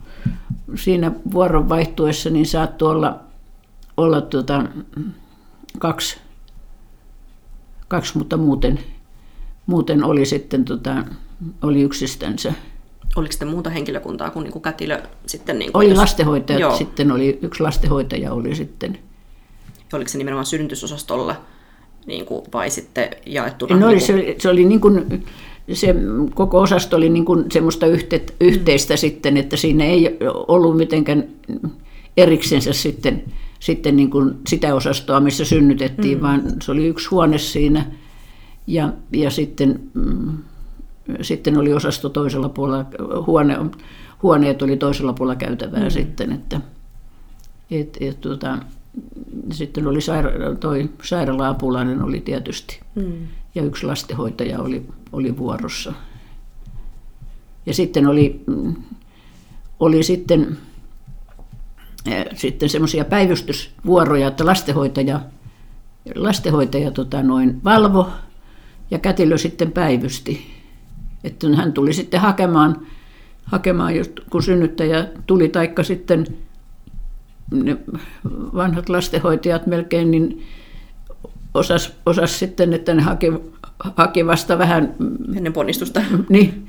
siinä 0.75 1.13
vuoron 1.33 1.69
vaihtuessa, 1.69 2.31
niin 2.31 2.47
saattoi 2.47 2.91
olla, 2.91 3.21
olla 3.99 4.21
tota, 4.21 4.65
kaksi, 5.79 6.19
kaksi, 7.89 8.19
mutta 8.19 8.37
muuten, 8.37 8.81
muuten 9.67 10.05
oli 10.05 10.27
sitten 10.27 10.65
tota, 10.65 11.05
oli 11.63 11.83
yksistänsä. 11.83 12.53
Oliko 13.17 13.33
sitten 13.33 13.49
muuta 13.49 13.71
henkilökuntaa 13.71 14.31
kuin, 14.31 14.45
niin 14.45 14.53
kuin 14.53 14.63
kätilö 14.63 15.03
sitten? 15.27 15.59
Niin 15.59 15.73
kuin, 15.73 15.81
Oli 15.81 15.91
jos- 15.91 15.99
lastenhoitajat, 15.99 16.61
Joo. 16.61 16.77
sitten 16.77 17.13
oli 17.13 17.39
yksi 17.43 17.63
lastenhoitaja 17.63 18.33
oli 18.33 18.55
sitten. 18.55 18.99
Oliko 19.93 20.09
se 20.09 20.19
nimenomaan 20.19 20.47
synnytysosastolla 20.47 21.37
niin 22.07 22.27
kuin, 22.27 22.45
vai 22.53 22.71
sitten 22.71 23.09
jaettuna? 23.27 23.77
No 23.77 23.89
niin 23.89 24.01
se, 24.01 24.15
oli- 24.15 24.37
se 24.39 24.49
oli 24.49 24.65
niin 24.65 24.81
kuin, 24.81 25.25
se 25.73 25.95
koko 26.35 26.61
osasto 26.61 26.97
oli 26.97 27.09
niin 27.09 27.25
kuin 27.25 27.45
semmoista 27.53 27.87
yhte, 27.87 28.23
yhteistä 28.41 28.97
sitten, 28.97 29.37
että 29.37 29.57
siinä 29.57 29.85
ei 29.85 30.17
ollut 30.49 30.77
mitenkään 30.77 31.25
eriksensä 32.17 32.73
sitten, 32.73 33.25
sitten 33.61 33.97
niin 33.97 34.11
kuin 34.11 34.35
sitä 34.47 34.75
osastoa, 34.75 35.21
missä 35.21 35.45
synnytettiin, 35.45 36.19
mm. 36.19 36.23
vaan 36.23 36.43
se 36.63 36.73
oli 36.73 36.87
yksi 36.87 37.09
huone 37.09 37.39
siinä 37.39 37.85
ja, 38.67 38.93
ja 39.13 39.31
sitten, 39.31 39.81
mm, 39.95 40.39
sitten 41.23 41.59
oli 41.59 41.73
osasto 41.73 42.09
toisella 42.09 42.49
puolella, 42.49 42.87
huone, 43.27 43.57
huoneet 44.23 44.63
oli 44.63 44.77
toisella 44.77 45.13
puolella 45.13 45.37
käytävää 45.37 45.85
mm. 45.85 45.91
sitten, 45.91 46.33
että 46.33 46.61
et, 47.71 47.97
et, 48.01 48.21
tuota, 48.21 48.59
sitten 49.53 49.87
oli 49.87 49.99
saira- 49.99 50.57
toi 50.61 50.91
sairaala-apulainen 51.03 52.03
oli 52.03 52.21
tietysti 52.21 52.81
Mm. 52.95 53.13
ja 53.55 53.63
yksi 53.63 53.87
lastenhoitaja 53.87 54.59
oli, 54.59 54.87
oli 55.13 55.37
vuorossa. 55.39 55.93
Ja 57.67 57.75
sitten 57.75 58.07
oli, 58.07 58.43
mm, 58.47 58.75
oli 59.81 60.03
sitten, 60.03 60.57
sitten 62.35 62.69
semmoisia 62.69 63.05
päivystysvuoroja, 63.05 64.29
että 64.29 64.47
lastenhoitaja, 64.47 65.21
lastenhoitaja 66.15 66.91
tota 66.91 67.23
noin 67.23 67.61
valvo 67.65 68.11
ja 68.91 68.99
kätilö 68.99 69.39
sitten 69.39 69.73
päivysti. 69.73 70.47
Että 71.25 71.47
hän 71.57 71.73
tuli 71.73 71.93
sitten 71.93 72.21
hakemaan, 72.21 72.87
hakemaan 73.45 73.97
just 73.97 74.13
kun 74.31 74.43
synnyttäjä 74.43 75.07
tuli, 75.27 75.49
taikka 75.49 75.83
sitten 75.83 76.27
ne 77.51 77.77
vanhat 78.55 78.89
lastenhoitajat 78.89 79.67
melkein, 79.67 80.11
niin 80.11 80.47
osas, 81.55 81.97
osas 82.07 82.39
sitten, 82.39 82.73
että 82.73 82.95
ne 82.95 83.03
haki, 83.03 83.33
haki 83.97 84.27
vasta 84.27 84.59
vähän, 84.59 84.95
Ennen 85.37 85.53
ponnistusta. 85.53 86.01
niin, 86.29 86.69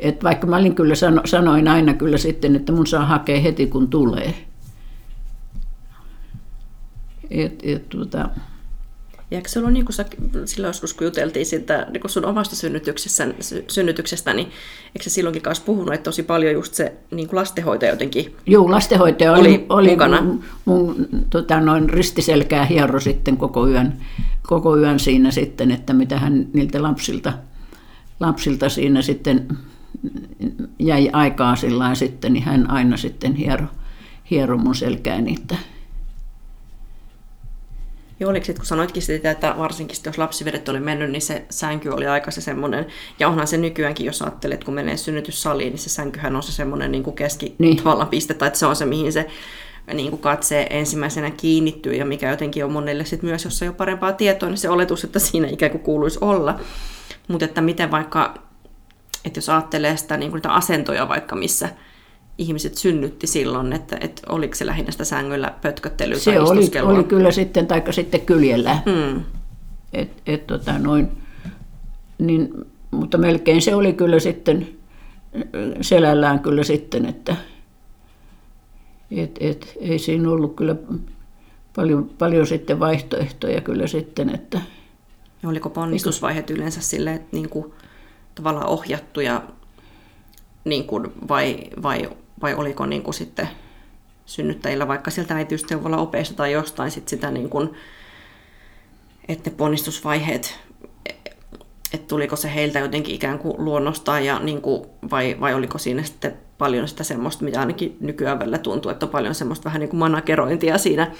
että 0.00 0.24
vaikka 0.24 0.46
mä 0.46 0.56
olin 0.56 0.74
kyllä 0.74 0.94
sano, 0.94 1.22
sanoin 1.24 1.68
aina 1.68 1.94
kyllä 1.94 2.18
sitten, 2.18 2.56
että 2.56 2.72
mun 2.72 2.86
saa 2.86 3.06
hakea 3.06 3.40
heti 3.40 3.66
kun 3.66 3.88
tulee. 3.88 4.34
Et, 7.30 7.60
et, 7.62 7.88
tuota, 7.88 8.18
Ja 9.30 9.36
eikö 9.38 9.48
se 9.48 9.58
ollut 9.58 9.72
niin 9.72 9.84
kuin 9.84 9.94
sä, 9.94 10.04
silloin 10.44 10.68
joskus 10.68 10.94
kun 10.94 11.04
juteltiin 11.04 11.46
siitä 11.46 11.86
niin 11.90 12.00
kuin 12.00 12.10
sun 12.10 12.24
omasta 12.24 12.56
synnytyksestä, 12.56 13.26
synnytyksestä, 13.68 14.34
niin 14.34 14.46
eikö 14.86 15.02
se 15.02 15.10
silloinkin 15.10 15.42
kanssa 15.42 15.64
puhunut, 15.64 15.94
että 15.94 16.04
tosi 16.04 16.22
paljon 16.22 16.52
just 16.54 16.74
se 16.74 16.92
niin 17.10 17.28
kuin 17.28 17.36
lastenhoitaja 17.36 17.92
jotenkin 17.92 18.34
Joo, 18.46 18.70
lastenhoitaja 18.70 19.32
oli, 19.32 19.40
Oli 19.40 19.66
oli, 19.68 19.90
mukana. 19.90 20.20
mun, 20.22 20.44
mun 20.64 21.08
tota, 21.30 21.60
noin 21.60 21.90
ristiselkää 21.90 22.64
hiero 22.64 23.00
sitten 23.00 23.36
koko 23.36 23.68
yön, 23.68 23.92
koko 24.46 24.76
yön 24.76 25.00
siinä 25.00 25.30
sitten, 25.30 25.70
että 25.70 25.92
mitä 25.92 26.18
hän 26.18 26.46
niiltä 26.52 26.82
lapsilta, 26.82 27.32
lapsilta 28.20 28.68
siinä 28.68 29.02
sitten 29.02 29.48
jäi 30.78 31.10
aikaa 31.12 31.56
sillä 31.56 31.94
sitten, 31.94 32.32
niin 32.32 32.44
hän 32.44 32.70
aina 32.70 32.96
sitten 32.96 33.34
hiero, 33.34 33.66
hiero 34.30 34.58
mun 34.58 34.74
selkää 34.74 35.20
niitä. 35.20 35.54
Ja 38.20 38.28
oliko 38.28 38.46
sit, 38.46 38.56
kun 38.56 38.66
sanoitkin 38.66 39.02
sitä, 39.02 39.30
että 39.30 39.54
varsinkin 39.58 39.96
sit, 39.96 40.06
jos 40.06 40.18
lapsivedet 40.18 40.68
oli 40.68 40.80
mennyt, 40.80 41.10
niin 41.10 41.22
se 41.22 41.44
sänky 41.50 41.88
oli 41.88 42.06
aika 42.06 42.30
se 42.30 42.40
semmoinen, 42.40 42.86
ja 43.18 43.28
onhan 43.28 43.46
se 43.46 43.56
nykyäänkin, 43.56 44.06
jos 44.06 44.22
ajattelet, 44.22 44.64
kun 44.64 44.74
menee 44.74 44.96
synnytyssaliin, 44.96 45.70
niin 45.70 45.78
se 45.78 45.90
sänkyhän 45.90 46.36
on 46.36 46.42
se 46.42 46.52
semmoinen 46.52 46.92
niin 46.92 47.12
keski 47.14 47.54
niin. 47.58 47.76
tavallaan 47.76 48.08
piste, 48.08 48.34
tai 48.34 48.46
että 48.46 48.58
se 48.58 48.66
on 48.66 48.76
se, 48.76 48.84
mihin 48.84 49.12
se 49.12 49.26
niin 49.94 50.10
kuin 50.10 50.22
katse 50.22 50.66
ensimmäisenä 50.70 51.30
kiinnittyy, 51.30 51.94
ja 51.94 52.04
mikä 52.04 52.30
jotenkin 52.30 52.64
on 52.64 52.72
monelle 52.72 53.04
sit 53.04 53.22
myös, 53.22 53.44
jos 53.44 53.62
ei 53.62 53.68
ole 53.68 53.76
parempaa 53.76 54.12
tietoa, 54.12 54.48
niin 54.48 54.58
se 54.58 54.68
oletus, 54.68 55.04
että 55.04 55.18
siinä 55.18 55.48
ikään 55.48 55.72
kuin 55.72 55.82
kuuluisi 55.82 56.18
olla. 56.20 56.60
Mutta 57.28 57.44
että 57.44 57.60
miten 57.60 57.90
vaikka, 57.90 58.34
että 59.24 59.38
jos 59.38 59.48
ajattelee 59.48 59.96
sitä 59.96 60.16
niin 60.16 60.30
kuin 60.30 60.38
niitä 60.38 60.52
asentoja 60.52 61.08
vaikka, 61.08 61.36
missä 61.36 61.68
ihmiset 62.38 62.74
synnytti 62.74 63.26
silloin, 63.26 63.72
että, 63.72 63.96
että 64.00 64.22
oliko 64.28 64.54
se 64.54 64.66
lähinnä 64.66 64.92
sitä 64.92 65.04
sängyllä 65.04 65.54
pötköttelyä 65.62 66.14
tai 66.14 66.22
Se 66.22 66.40
oli, 66.40 66.60
istuskelua? 66.60 66.92
oli 66.92 67.04
kyllä 67.04 67.30
sitten, 67.30 67.66
taikka 67.66 67.92
sitten 67.92 68.20
kyljellä. 68.20 68.78
Mm. 68.86 69.22
Et, 69.92 70.10
et, 70.26 70.46
tota, 70.46 70.78
noin, 70.78 71.08
niin, 72.18 72.54
mutta 72.90 73.18
melkein 73.18 73.62
se 73.62 73.74
oli 73.74 73.92
kyllä 73.92 74.20
sitten 74.20 74.68
selällään 75.80 76.40
kyllä 76.40 76.64
sitten, 76.64 77.06
että 77.06 77.36
et, 79.10 79.36
et, 79.40 79.76
ei 79.80 79.98
siinä 79.98 80.30
ollut 80.30 80.56
kyllä 80.56 80.76
paljon, 81.76 82.10
paljon 82.18 82.46
sitten 82.46 82.80
vaihtoehtoja 82.80 83.60
kyllä 83.60 83.86
sitten, 83.86 84.34
että 84.34 84.60
Ja 85.42 85.48
oliko 85.48 85.70
ponnistusvaiheet 85.70 86.50
yleensä 86.50 86.80
sille, 86.80 87.14
että 87.14 87.28
niin 87.32 87.48
kuin, 87.48 87.72
tavallaan 88.34 88.66
ohjattuja 88.66 89.42
niin 90.64 90.84
kuin, 90.84 91.12
vai, 91.28 91.60
vai, 91.82 92.10
vai 92.42 92.54
oliko 92.54 92.86
niin 92.86 93.02
kuin, 93.02 93.14
sitten 93.14 93.48
synnyttäjillä 94.26 94.88
vaikka 94.88 95.10
sieltä 95.10 95.34
äitiysneuvola 95.34 95.96
opeista 95.96 96.34
tai 96.34 96.52
jostain 96.52 96.90
sit 96.90 97.08
sitä, 97.08 97.30
niin 97.30 97.50
kuin, 97.50 97.70
että 99.28 99.50
ne 99.50 99.56
ponnistusvaiheet, 99.56 100.58
että 101.92 102.08
tuliko 102.08 102.36
se 102.36 102.54
heiltä 102.54 102.78
jotenkin 102.78 103.14
ikään 103.14 103.38
kuin 103.38 103.64
luonnostaan 103.64 104.24
ja 104.24 104.38
niin 104.38 104.62
kuin, 104.62 104.86
vai, 105.10 105.36
vai 105.40 105.54
oliko 105.54 105.78
siinä 105.78 106.02
sitten 106.02 106.36
paljon 106.58 106.88
sitä 106.88 107.04
semmoista, 107.04 107.44
mitä 107.44 107.60
ainakin 107.60 107.96
nykyään 108.00 108.38
välillä 108.38 108.58
tuntuu, 108.58 108.90
että 108.90 109.06
on 109.06 109.12
paljon 109.12 109.34
semmoista 109.34 109.64
vähän 109.64 109.80
niin 109.80 109.88
kuin 109.88 109.98
managerointia 109.98 110.78
siinä, 110.78 111.12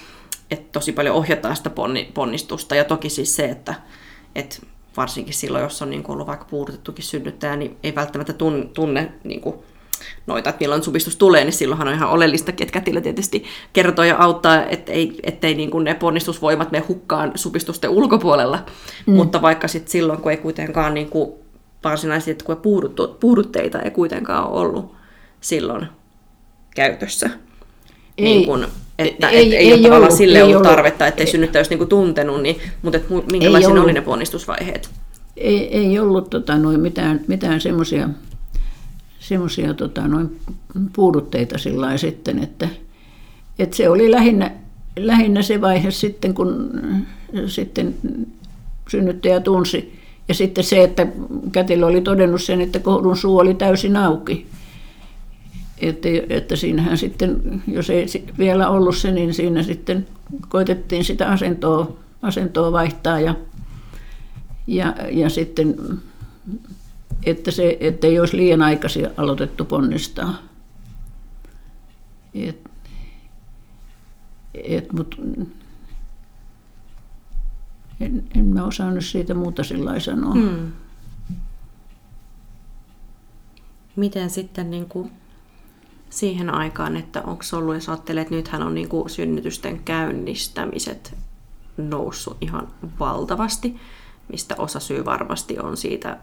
että 0.51 0.73
tosi 0.73 0.93
paljon 0.93 1.17
ohjataan 1.17 1.57
sitä 1.57 1.71
ponni, 1.71 2.11
ponnistusta. 2.15 2.75
Ja 2.75 2.85
toki 2.85 3.11
siis 3.11 3.37
se, 3.37 3.45
että, 3.45 3.75
että 4.35 4.57
varsinkin 4.97 5.35
silloin, 5.35 5.63
jos 5.63 5.83
on 5.83 5.91
niin 5.91 6.03
kuin 6.03 6.15
ollut 6.15 6.27
vaikka 6.27 6.45
puudutettukin 6.45 7.05
synnyttäjä, 7.05 7.57
niin 7.57 7.77
ei 7.83 7.95
välttämättä 7.95 8.33
tunne, 8.33 8.67
tunne 8.67 9.13
niin 9.25 9.41
kuin 9.41 9.57
noita, 10.27 10.51
että 10.51 10.61
milloin 10.61 10.83
supistus 10.83 11.17
tulee, 11.17 11.45
niin 11.45 11.53
silloinhan 11.53 11.89
on 11.89 11.95
ihan 11.95 12.11
oleellistakin, 12.11 12.65
että 12.65 12.73
kätilö 12.73 13.01
tietysti 13.01 13.45
kertoo 13.73 14.05
ja 14.05 14.17
auttaa, 14.19 14.67
ettei, 14.67 15.21
ettei 15.23 15.55
niin 15.55 15.71
kuin 15.71 15.85
ne 15.85 15.95
ponnistusvoimat 15.95 16.73
mene 16.73 16.85
hukkaan 16.89 17.33
supistusten 17.35 17.91
ulkopuolella. 17.91 18.67
Mm. 19.07 19.15
Mutta 19.15 19.43
vaikka 19.43 19.69
sitten 19.69 19.93
silloin, 19.93 20.21
kun 20.21 20.33
ei 20.33 20.37
kuitenkaan 20.37 20.95
niin 20.95 21.09
kuin 21.11 21.33
varsinaisesti, 21.85 22.31
että 22.31 22.45
kun 22.45 22.57
puuduttu, 22.57 23.17
puudutteita 23.21 23.83
ei 23.83 23.91
kuitenkaan 23.91 24.51
ole 24.51 24.61
ollut, 24.61 24.95
silloin 25.41 25.87
käytössä? 26.75 27.31
Ei. 28.19 28.25
niin 28.25 28.47
kun, 28.47 28.67
että 28.99 29.29
Ei- 29.29 29.37
ei, 29.37 29.47
et, 29.47 29.53
ei, 29.53 29.59
ei 29.59 29.73
ole 29.73 29.83
tavallaan 29.83 30.03
ollut, 30.03 30.19
sille 30.19 30.39
ei 30.39 30.43
ollut 30.43 30.57
ollut. 30.57 30.71
tarvetta, 30.71 31.07
ettei 31.07 31.27
synnyttäjä 31.27 31.61
olisi 31.61 31.77
niin 31.77 31.89
tuntenut, 31.89 32.43
niin, 32.43 32.61
mutta 32.83 32.97
et, 32.97 33.05
minkälaisia 33.33 33.71
oli 33.71 33.93
ne 33.93 34.01
ponnistusvaiheet? 34.01 34.91
Ei, 35.37 35.77
ei 35.77 35.99
ollut 35.99 36.31
tota, 36.31 36.59
noin 36.59 36.81
mitään, 36.81 37.21
mitään 37.27 37.61
semmoisia 37.61 38.09
semmosia, 39.19 39.75
tota, 39.75 40.09
noin 40.09 40.41
puudutteita 40.93 41.59
sillä 41.59 41.97
sitten, 41.97 42.39
että, 42.39 42.69
että 43.59 43.77
se 43.77 43.89
oli 43.89 44.11
lähinnä, 44.11 44.51
lähinnä 44.97 45.43
se 45.43 45.61
vaihe 45.61 45.91
sitten, 45.91 46.35
kun 46.35 46.71
sitten 47.47 47.95
synnyttäjä 48.89 49.41
tunsi. 49.41 49.99
Ja 50.29 50.35
sitten 50.35 50.65
se, 50.65 50.85
että 50.85 51.07
kätilö 51.53 51.87
oli 51.87 52.01
todennut 52.01 52.43
sen, 52.43 52.61
että 52.61 52.79
kohdun 52.79 53.17
suu 53.17 53.39
oli 53.39 53.55
täysin 53.55 53.97
auki. 53.97 54.47
Että, 55.79 56.09
että 56.29 56.57
siinähän 56.57 56.99
sitten, 56.99 57.63
jos 57.67 57.91
ei 57.91 58.07
vielä 58.39 58.69
ollut 58.69 58.97
se, 58.97 59.11
niin 59.11 59.35
siinä 59.35 59.63
sitten 59.63 60.07
koitettiin 60.49 61.05
sitä 61.05 61.29
asentoa, 61.29 61.97
asentoa 62.23 62.73
vaihtaa 62.73 63.21
ja, 63.21 63.35
ja, 64.67 64.95
ja 65.11 65.31
sitten, 65.31 65.77
että, 67.31 67.51
se, 67.51 67.77
että 67.81 68.07
ei 68.07 68.21
olisi 68.21 68.37
liian 68.37 68.63
aikaisin 68.63 69.09
aloitettu 69.17 69.65
ponnistaa. 69.65 70.35
Et, 72.35 72.71
et, 74.55 74.93
mut, 74.93 75.21
en, 78.01 78.25
en 78.37 78.45
mä 78.45 78.65
osannut 78.65 79.05
siitä 79.05 79.35
muuta 79.35 79.65
sillä 79.65 80.01
sanoa. 80.01 80.33
Hmm. 80.33 80.73
Miten 83.97 84.31
sitten 84.31 84.71
niin 84.71 84.89
kuin 84.89 85.13
siihen 86.11 86.51
aikaan, 86.51 86.97
että 86.97 87.23
onko 87.23 87.43
ollut, 87.53 87.75
jos 87.75 87.89
ajattelee, 87.89 88.23
että 88.23 88.35
nythän 88.35 88.63
on 88.63 88.75
niin 88.75 88.89
kuin 88.89 89.11
synnytysten 89.11 89.79
käynnistämiset 89.85 91.17
noussut 91.77 92.37
ihan 92.41 92.69
valtavasti, 93.01 93.77
mistä 94.33 94.55
osa 94.59 94.81
syy 94.81 95.05
varmasti 95.05 95.59
on 95.59 95.77
siitä 95.77 96.19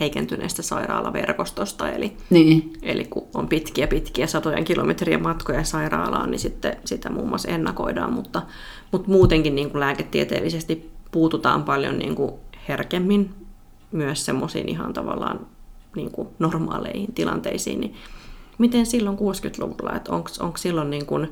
heikentyneestä 0.00 0.62
sairaalaverkostosta, 0.62 1.90
eli 1.90 2.16
Niin, 2.30 2.72
Eli 2.82 3.04
kun 3.04 3.28
on 3.34 3.48
pitkiä 3.48 3.86
pitkiä 3.86 4.26
satojen 4.26 4.64
kilometrien 4.64 5.22
matkoja 5.22 5.64
sairaalaan, 5.64 6.30
niin 6.30 6.38
sitten 6.38 6.76
sitä 6.84 7.10
muun 7.10 7.28
muassa 7.28 7.48
ennakoidaan, 7.48 8.12
mutta, 8.12 8.42
mutta 8.92 9.08
muutenkin 9.08 9.54
niin 9.54 9.70
kuin 9.70 9.80
lääketieteellisesti 9.80 10.90
puututaan 11.12 11.64
paljon 11.64 11.98
niin 11.98 12.14
kuin 12.14 12.32
herkemmin 12.68 13.30
myös 13.92 14.24
semmoisiin 14.24 14.68
ihan 14.68 14.92
tavallaan 14.92 15.46
niin 15.96 16.10
kuin 16.10 16.28
normaaleihin 16.38 17.14
tilanteisiin. 17.14 17.80
Niin 17.80 17.94
miten 18.58 18.86
silloin 18.86 19.16
60-luvulla, 19.18 19.96
että 19.96 20.12
onko 20.12 20.56
silloin 20.56 20.90
niin 20.90 21.06
kuin 21.06 21.28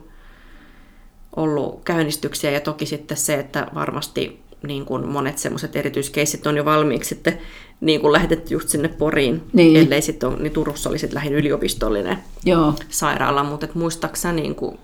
ollut 1.36 1.84
käynnistyksiä? 1.84 2.50
Ja 2.50 2.60
toki 2.60 2.86
sitten 2.86 3.16
se, 3.16 3.34
että 3.34 3.66
varmasti 3.74 4.42
niin 4.62 4.84
kuin 4.84 5.08
monet 5.08 5.38
semmoiset 5.38 5.76
erityiskeissit 5.76 6.46
on 6.46 6.56
jo 6.56 6.64
valmiiksi 6.64 7.08
sitten 7.08 7.38
niin 7.80 8.00
kuin 8.00 8.12
lähetetty 8.12 8.54
just 8.54 8.68
sinne 8.68 8.88
Poriin, 8.88 9.42
Niin. 9.52 9.76
ellei 9.76 10.02
sitten 10.02 10.28
ole, 10.28 10.38
niin 10.38 10.52
Turussa 10.52 10.90
oli 10.90 10.98
sitten 10.98 11.14
lähin 11.14 11.34
yliopistollinen 11.34 12.18
joo. 12.44 12.74
sairaala, 12.88 13.44
mutta 13.44 13.66
et 13.66 13.74
muistaaksä 13.74 14.32
niin 14.32 14.54
kuin 14.54 14.78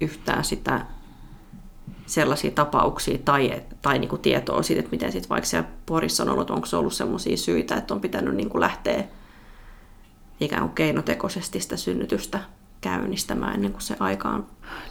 yhtään 0.00 0.44
sitä 0.44 0.86
sellaisia 2.06 2.50
tapauksia 2.50 3.18
tai, 3.24 3.62
tai 3.82 3.98
niin 3.98 4.08
kuin 4.08 4.22
tietoa 4.22 4.62
siitä, 4.62 4.80
että 4.80 4.90
miten 4.90 5.12
sitten 5.12 5.28
vaikka 5.28 5.48
siellä 5.48 5.68
Porissa 5.86 6.22
on 6.22 6.28
ollut, 6.28 6.50
onko 6.50 6.66
se 6.66 6.76
ollut 6.76 6.92
sellaisia 6.92 7.36
syitä, 7.36 7.76
että 7.76 7.94
on 7.94 8.00
pitänyt 8.00 8.34
niin 8.34 8.50
kuin 8.50 8.60
lähteä 8.60 9.04
ikään 10.40 10.62
kuin 10.62 10.74
keinotekoisesti 10.74 11.60
sitä 11.60 11.76
synnytystä 11.76 12.38
käynnistämään 12.82 13.54
ennen 13.54 13.72
kuin 13.72 13.82
se 13.82 13.96
aika 14.00 14.28
on 14.28 14.46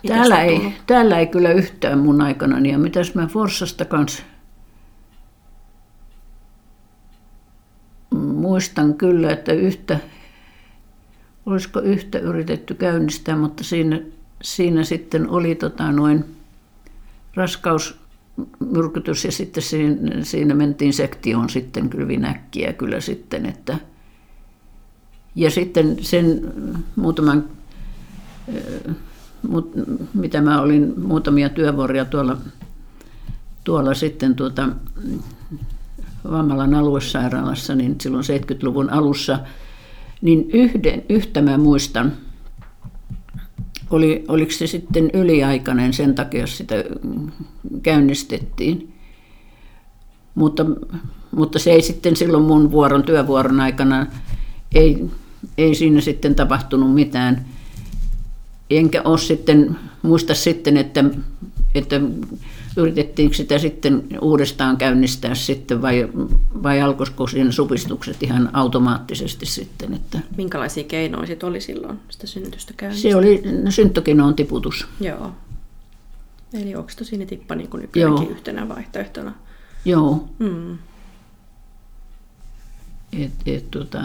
Täällä 0.08 0.42
ei, 0.42 0.74
täällä 0.88 1.20
ei 1.20 1.28
kyllä 1.28 1.52
yhtään 1.52 2.00
mun 2.00 2.22
aikana. 2.22 2.60
Ja 2.60 2.78
mitäs 2.78 3.16
mä 3.16 3.28
Forssasta 3.28 3.86
kanssa 3.86 4.24
muistan 8.16 8.94
kyllä, 8.94 9.32
että 9.32 9.54
yhtä, 9.54 10.00
olisiko 11.46 11.80
yhtä 11.80 12.20
yritetty 12.20 12.74
käynnistää, 12.74 13.36
mutta 13.36 13.64
siinä, 13.64 14.02
siinä 14.42 14.84
sitten 14.84 15.30
oli 15.30 15.56
tota 15.56 15.92
noin 15.92 16.26
raskausmyrkytys 17.36 19.26
ja 19.26 19.32
sitten 19.32 19.64
siinä, 19.64 20.24
siinä 20.24 20.56
mentiin 20.56 20.94
sektioon 20.94 21.50
sitten 21.50 21.90
kyllä 21.90 22.08
vinäkkiä 22.08 22.74
kyllä 22.74 23.00
sitten, 23.00 23.46
että 23.46 23.78
ja 25.36 25.52
sitten 25.52 25.98
sen 26.02 26.54
muutaman 26.96 27.50
mut, 29.50 29.72
mitä 30.14 30.42
mä 30.42 30.62
olin 30.62 30.94
muutamia 31.00 31.50
työvuoroja 31.50 32.06
tuolla, 32.06 32.38
tuolla 33.64 33.94
sitten 33.94 34.36
tuota, 34.36 34.70
Vammalan 36.32 36.74
aluesairaalassa, 36.74 37.76
niin 37.76 37.96
silloin 38.02 38.24
70-luvun 38.24 38.90
alussa, 38.90 39.40
niin 40.22 40.50
yhden, 40.54 41.04
yhtä 41.10 41.42
mä 41.42 41.58
muistan, 41.58 42.14
oli, 43.90 44.26
oliko 44.28 44.52
se 44.52 44.68
sitten 44.68 45.10
yliaikainen, 45.14 45.94
sen 45.94 46.16
takia 46.16 46.48
sitä 46.48 46.76
käynnistettiin. 47.84 48.94
Mutta, 50.36 50.66
mutta 51.32 51.60
se 51.60 51.72
ei 51.72 51.82
sitten 51.82 52.16
silloin 52.16 52.44
mun 52.44 52.72
vuoron, 52.72 53.04
työvuoron 53.04 53.60
aikana, 53.60 54.08
ei, 54.76 55.06
ei 55.58 55.76
siinä 55.76 56.02
sitten 56.02 56.36
tapahtunut 56.36 56.94
mitään. 56.94 57.46
Enkä 58.72 59.02
ole 59.06 59.18
sitten, 59.18 59.76
muista 60.02 60.36
sitten, 60.36 60.78
että, 60.78 61.04
että 61.76 62.02
yritettiinkö 62.78 63.36
sitä 63.36 63.60
sitten 63.60 64.04
uudestaan 64.22 64.78
käynnistää 64.78 65.36
sitten 65.36 65.82
vai, 65.82 66.10
vai 66.64 66.82
alkoiko 66.82 67.28
siinä 67.28 67.52
supistukset 67.52 68.24
ihan 68.24 68.50
automaattisesti 68.54 69.46
sitten. 69.46 69.94
Että 69.94 70.20
Minkälaisia 70.38 70.84
keinoja 70.84 71.28
sit 71.28 71.44
oli 71.44 71.62
silloin 71.62 72.00
sitä 72.10 72.28
synnytystä 72.28 72.74
käynnistää? 72.78 73.12
se 73.12 73.16
oli 73.16 73.44
synttokinoon 73.70 74.36
tiputus. 74.36 74.88
Joo. 75.02 75.32
Eli 76.54 76.76
oksitosiinitippa 76.76 77.56
niin 77.56 77.70
kuin 77.70 77.82
nykyäänkin 77.82 78.24
Joo. 78.24 78.32
yhtenä 78.32 78.70
vaihtoehtona. 78.70 79.34
Joo, 79.86 80.30
Mm. 80.40 80.78
et, 83.20 83.32
et, 83.46 83.72
tota, 83.72 84.00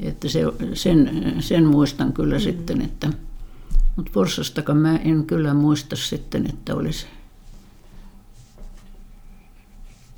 että 0.00 0.28
se, 0.28 0.40
sen, 0.74 1.34
sen 1.40 1.64
muistan 1.64 2.12
kyllä 2.12 2.34
mm. 2.34 2.40
sitten, 2.40 2.82
että 2.82 3.08
mutta 3.96 4.12
Forssastakaan 4.14 4.78
mä 4.78 4.96
en 4.96 5.26
kyllä 5.26 5.54
muista 5.54 5.96
sitten, 5.96 6.46
että 6.46 6.74
olisi, 6.74 7.06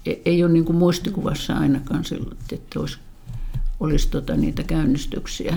ei, 0.07 0.23
ei 0.25 0.45
ole 0.45 0.53
niin 0.53 0.65
kuin 0.65 0.77
muistikuvassa 0.77 1.55
ainakaan 1.55 2.05
silloin, 2.05 2.37
että 2.53 2.81
olisi, 2.81 2.99
olisi 3.81 4.09
tota 4.11 4.37
niitä 4.37 4.63
käynnistyksiä. 4.63 5.57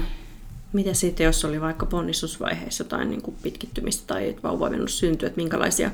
Mitä 0.73 0.93
sitten, 0.93 1.23
jos 1.23 1.45
oli 1.45 1.61
vaikka 1.61 1.85
ponnistusvaiheessa 1.85 2.83
jotain 2.83 3.09
niin 3.09 3.21
kuin 3.21 3.37
pitkittymistä 3.43 4.03
tai 4.07 4.29
että 4.29 4.43
vauva 4.43 4.69
mennyt 4.69 4.89
syntyä, 4.91 5.27
että 5.27 5.41
minkälaisia 5.41 5.91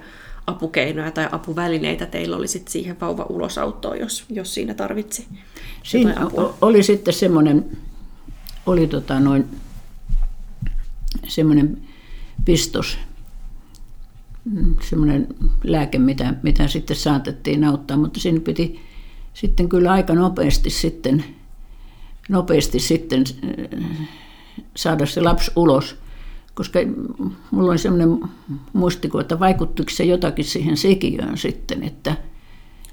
apukeinoja 0.47 1.11
tai 1.11 1.29
apuvälineitä 1.31 2.05
teillä 2.05 2.35
oli 2.35 2.47
sit 2.47 2.67
siihen 2.67 2.99
vauva 2.99 3.25
ulosauttoon, 3.29 3.99
jos, 3.99 4.25
jos 4.29 4.53
siinä 4.53 4.73
tarvitsi 4.73 5.27
Siinä 5.83 6.13
apua? 6.19 6.57
oli 6.61 6.83
sitten 6.83 7.13
semmoinen, 7.13 7.77
oli 8.65 8.87
tota 8.87 9.19
noin, 9.19 9.45
semmoinen 11.27 11.77
pistos, 12.45 12.97
mm, 14.45 14.75
semmoinen 14.89 15.27
lääke, 15.63 15.99
mitä, 15.99 16.33
mitä 16.43 16.67
sitten 16.67 16.97
saatettiin 16.97 17.63
auttaa, 17.63 17.97
mutta 17.97 18.19
siinä 18.19 18.39
piti 18.39 18.79
sitten 19.33 19.69
kyllä 19.69 19.91
aika 19.91 20.13
nopeasti 20.13 20.69
sitten, 20.69 21.23
nopeasti 22.29 22.79
sitten 22.79 23.23
äh, 23.43 24.07
saada 24.75 25.05
se 25.05 25.21
lapsi 25.21 25.51
ulos, 25.55 25.95
koska 26.53 26.79
mulla 27.51 27.71
on 27.71 27.79
semmoinen 27.79 28.19
muistikuva, 28.73 29.21
että 29.21 29.39
vaikuttiko 29.39 29.89
se 29.89 30.03
jotakin 30.03 30.45
siihen 30.45 30.77
sikiöön 30.77 31.37
sitten, 31.37 31.83
että, 31.83 32.17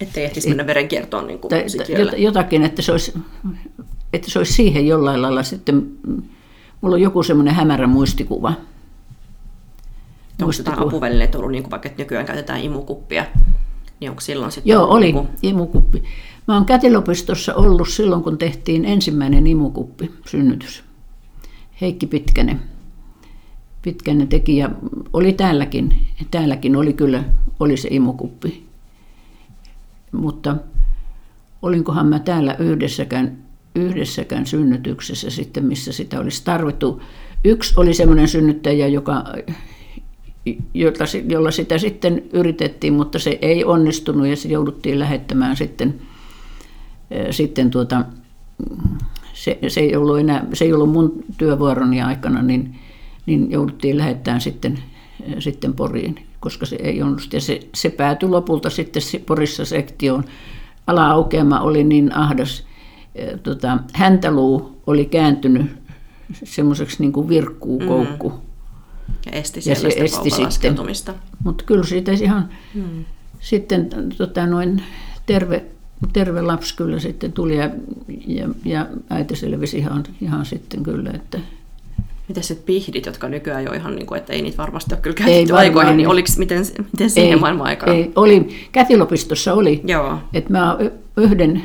Ettei 0.00 0.24
ehtisi 0.24 0.48
mennä 0.48 0.66
verenkiertoon 0.66 1.26
niin 1.26 1.38
kuin 1.38 1.52
jot- 1.52 2.16
jotakin, 2.16 2.64
että 2.64 2.82
se, 2.82 2.92
olisi, 2.92 3.12
että 4.12 4.30
se 4.30 4.38
olisi 4.38 4.52
siihen 4.52 4.86
jollain 4.86 5.22
lailla 5.22 5.42
sitten, 5.42 5.90
mulla 6.80 6.94
on 6.94 7.02
joku 7.02 7.22
semmoinen 7.22 7.54
hämärä 7.54 7.86
muistikuva. 7.86 8.52
Onko 10.42 10.52
jotain 10.58 10.78
apuvälineitä 10.78 11.38
ollut, 11.38 11.52
niin 11.52 11.62
kuin 11.62 11.70
vaikka 11.70 11.88
että 11.88 12.02
nykyään 12.02 12.26
käytetään 12.26 12.60
imukuppia, 12.60 13.24
niin 14.00 14.10
onko 14.10 14.20
silloin 14.20 14.52
sitten 14.52 14.70
Joo, 14.70 14.86
oli 14.86 15.04
niin 15.04 15.14
kuin- 15.14 15.28
imukuppi. 15.42 16.02
Mä 16.48 16.54
oon 16.54 16.64
kätilöpistossa 16.64 17.54
ollut 17.54 17.88
silloin, 17.88 18.22
kun 18.22 18.38
tehtiin 18.38 18.84
ensimmäinen 18.84 19.46
imukuppi, 19.46 20.10
synnytys. 20.26 20.84
Heikki 21.80 22.06
Pitkänen. 22.06 22.60
Pitkänen 23.82 24.28
teki 24.28 24.56
ja 24.56 24.70
oli 25.12 25.32
täälläkin, 25.32 26.06
täälläkin 26.30 26.76
oli 26.76 26.92
kyllä, 26.92 27.24
oli 27.60 27.76
se 27.76 27.88
imukuppi. 27.90 28.66
Mutta 30.12 30.56
olinkohan 31.62 32.06
mä 32.06 32.18
täällä 32.18 32.56
yhdessäkään 32.58 33.38
yhdessäkään 33.74 34.46
synnytyksessä 34.46 35.30
sitten, 35.30 35.64
missä 35.64 35.92
sitä 35.92 36.20
olisi 36.20 36.44
tarvittu. 36.44 37.02
Yksi 37.44 37.74
oli 37.76 37.94
semmoinen 37.94 38.28
synnyttäjä, 38.28 38.86
joka, 38.86 39.24
jolla 41.28 41.50
sitä 41.50 41.78
sitten 41.78 42.22
yritettiin, 42.32 42.92
mutta 42.92 43.18
se 43.18 43.38
ei 43.42 43.64
onnistunut 43.64 44.26
ja 44.26 44.36
se 44.36 44.48
jouduttiin 44.48 44.98
lähettämään 44.98 45.56
sitten, 45.56 46.00
sitten 47.30 47.70
tuota, 47.70 48.04
se, 49.32 49.58
se, 49.68 49.80
ei 49.80 49.96
ollut 49.96 50.18
enää, 50.18 50.46
se 50.52 50.64
ei 50.64 50.72
ollut 50.72 50.90
mun 50.90 51.24
työvuoroni 51.38 52.02
aikana, 52.02 52.42
niin, 52.42 52.78
niin 53.26 53.50
jouduttiin 53.50 53.98
lähettämään 53.98 54.40
sitten, 54.40 54.78
sitten 55.38 55.74
Poriin, 55.74 56.14
koska 56.40 56.66
se 56.66 56.76
ei 56.76 57.02
onnistunut. 57.02 57.32
Ja 57.32 57.40
se, 57.40 57.60
se 57.74 57.90
päätyi 57.90 58.28
lopulta 58.28 58.70
sitten 58.70 59.02
Porissa 59.26 59.64
sektioon. 59.64 60.24
Ala-aukeama 60.86 61.60
oli 61.60 61.84
niin 61.84 62.14
ahdas, 62.16 62.66
tota, 63.42 63.78
häntäluu 63.92 64.82
oli 64.86 65.04
kääntynyt 65.04 65.66
semmoiseksi 66.44 66.96
niin 67.00 67.12
kuin 67.12 67.28
virkkuukoukku. 67.28 68.28
Mm. 68.28 68.36
Ja 69.26 69.32
esti 69.32 69.60
ja 69.64 69.74
se 69.74 69.88
esti 69.88 70.30
sitten. 70.30 70.76
Mutta 71.44 71.64
kyllä 71.64 71.84
siitä 71.84 72.12
ihan 72.12 72.48
mm. 72.74 73.04
sitten 73.40 73.88
tota, 74.16 74.46
noin 74.46 74.82
terve, 75.26 75.64
terve 76.12 76.42
lapsi 76.42 76.76
kyllä 76.76 76.98
sitten 76.98 77.32
tuli 77.32 77.56
ja, 77.56 77.70
ja, 78.26 78.48
ja 78.64 78.86
äiti 79.10 79.36
selvisi 79.36 79.78
ihan, 79.78 80.04
ihan 80.20 80.46
sitten 80.46 80.82
kyllä, 80.82 81.10
että 81.14 81.38
Miten 82.28 82.44
sitten 82.44 82.66
pihdit, 82.66 83.06
jotka 83.06 83.28
nykyään 83.28 83.64
jo 83.64 83.72
ihan, 83.72 83.94
niin 83.94 84.06
kuin, 84.06 84.18
että 84.18 84.32
ei 84.32 84.42
niitä 84.42 84.56
varmasti 84.56 84.94
ole 84.94 85.00
kyllä 85.00 85.14
käytetty 85.14 85.56
aikoihin, 85.56 85.96
niin 85.96 86.08
oliko, 86.08 86.28
miten, 86.38 86.64
miten 86.92 87.10
siihen 87.10 87.40
maailman 87.40 87.66
aikaan? 87.66 87.96
Ei, 87.96 88.12
oli, 88.16 88.48
kätilopistossa 88.72 89.54
oli. 89.54 89.80
Joo. 89.84 90.18
Että 90.32 90.52
mä 90.52 90.78
yhden, 91.16 91.62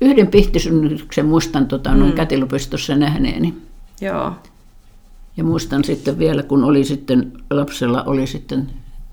yhden 0.00 0.26
pihtisynnytyksen 0.26 1.26
muistan 1.26 1.66
tota, 1.66 1.90
mm. 1.90 1.98
noin 2.00 2.12
kätilopistossa 2.12 2.96
nähneeni. 2.96 3.54
Joo. 4.00 4.32
Ja 5.36 5.44
muistan 5.44 5.84
sitten 5.84 6.18
vielä, 6.18 6.42
kun 6.42 6.64
oli 6.64 6.84
sitten, 6.84 7.32
lapsella 7.50 8.02
oli 8.02 8.26
sitten 8.26 8.70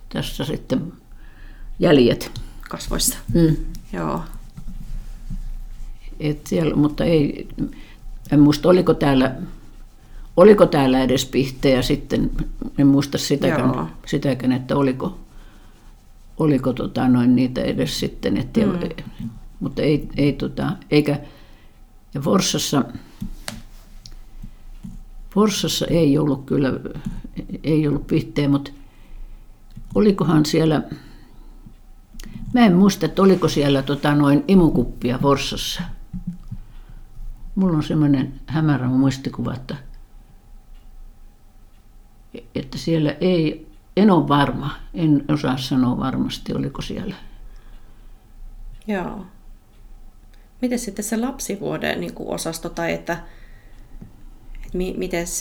tässä 0.09 0.45
sitten 0.45 0.93
jäljet. 1.79 2.31
Kasvoissa. 2.69 3.17
Mm. 3.33 3.55
Joo. 3.93 4.21
Et 6.19 6.47
siellä, 6.47 6.75
mutta 6.75 7.03
ei, 7.03 7.47
en 8.31 8.39
muista 8.39 8.69
oliko 8.69 8.93
täällä, 8.93 9.35
oliko 10.37 10.65
täällä 10.65 11.03
edes 11.03 11.25
pihtejä 11.25 11.81
sitten, 11.81 12.31
en 12.77 12.87
muista 12.87 13.17
sitäkään, 13.17 13.89
sitäkään 14.05 14.51
että 14.51 14.75
oliko, 14.75 15.17
oliko 16.37 16.73
tota 16.73 17.07
noin 17.07 17.35
niitä 17.35 17.61
edes 17.61 17.99
sitten, 17.99 18.37
että, 18.37 18.59
mm. 18.59 19.29
Mutta 19.63 19.81
ei, 19.81 20.09
ei 20.17 20.33
tota, 20.33 20.71
eikä, 20.91 21.19
ja 22.13 22.21
Forssassa, 22.21 22.85
Forssassa 25.29 25.85
ei 25.85 26.17
ollut 26.17 26.45
kyllä, 26.45 26.69
ei 27.63 27.87
ollut 27.87 28.07
pihtejä, 28.07 28.49
mutta 28.49 28.71
olikohan 29.95 30.45
siellä, 30.45 30.83
mä 32.53 32.65
en 32.65 32.75
muista, 32.75 33.05
että 33.05 33.21
oliko 33.21 33.47
siellä 33.47 33.81
tota 33.81 34.15
noin 34.15 34.43
imukuppia 34.47 35.17
Forssassa. 35.17 35.81
Mulla 37.55 37.77
on 37.77 37.83
semmoinen 37.83 38.39
hämärä 38.47 38.87
muistikuva, 38.87 39.53
että, 39.53 39.75
että 42.55 42.77
siellä 42.77 43.15
ei, 43.21 43.67
en 43.97 44.11
ole 44.11 44.27
varma, 44.27 44.75
en 44.93 45.25
osaa 45.27 45.57
sanoa 45.57 45.97
varmasti, 45.97 46.53
oliko 46.53 46.81
siellä. 46.81 47.15
Joo. 48.87 49.25
Miten 50.63 50.79
sitten 50.79 51.05
se 51.05 51.17
lapsivuoden 51.17 51.99
niin 51.99 52.13
osasto 52.17 52.69
tai 52.69 52.93
että 52.93 53.17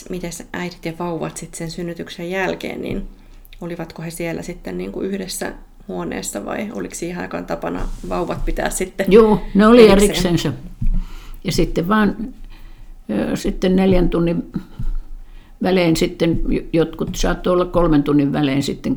miten 0.09 0.31
äidit 0.53 0.85
ja 0.85 0.93
vauvat 0.99 1.37
sitten 1.37 1.57
sen 1.57 1.71
synnytyksen 1.71 2.29
jälkeen, 2.31 2.81
niin 2.81 3.07
olivatko 3.61 4.01
he 4.01 4.09
siellä 4.09 4.41
sitten 4.41 4.77
niin 4.77 4.91
kuin 4.91 5.07
yhdessä 5.07 5.53
huoneessa 5.87 6.45
vai 6.45 6.71
oliko 6.73 6.95
siihen 6.95 7.21
aikaan 7.21 7.45
tapana 7.45 7.87
vauvat 8.09 8.45
pitää 8.45 8.69
sitten 8.69 9.05
Joo, 9.09 9.41
ne 9.55 9.67
oli 9.67 9.89
eriksensä. 9.89 10.53
Ja 11.43 11.51
sitten 11.51 11.87
vaan 11.87 12.33
sitten 13.35 13.75
neljän 13.75 14.09
tunnin 14.09 14.51
välein 15.61 15.95
sitten, 15.95 16.41
jotkut 16.73 17.15
saattoi 17.15 17.53
olla 17.53 17.65
kolmen 17.65 18.03
tunnin 18.03 18.33
välein 18.33 18.63
sitten 18.63 18.95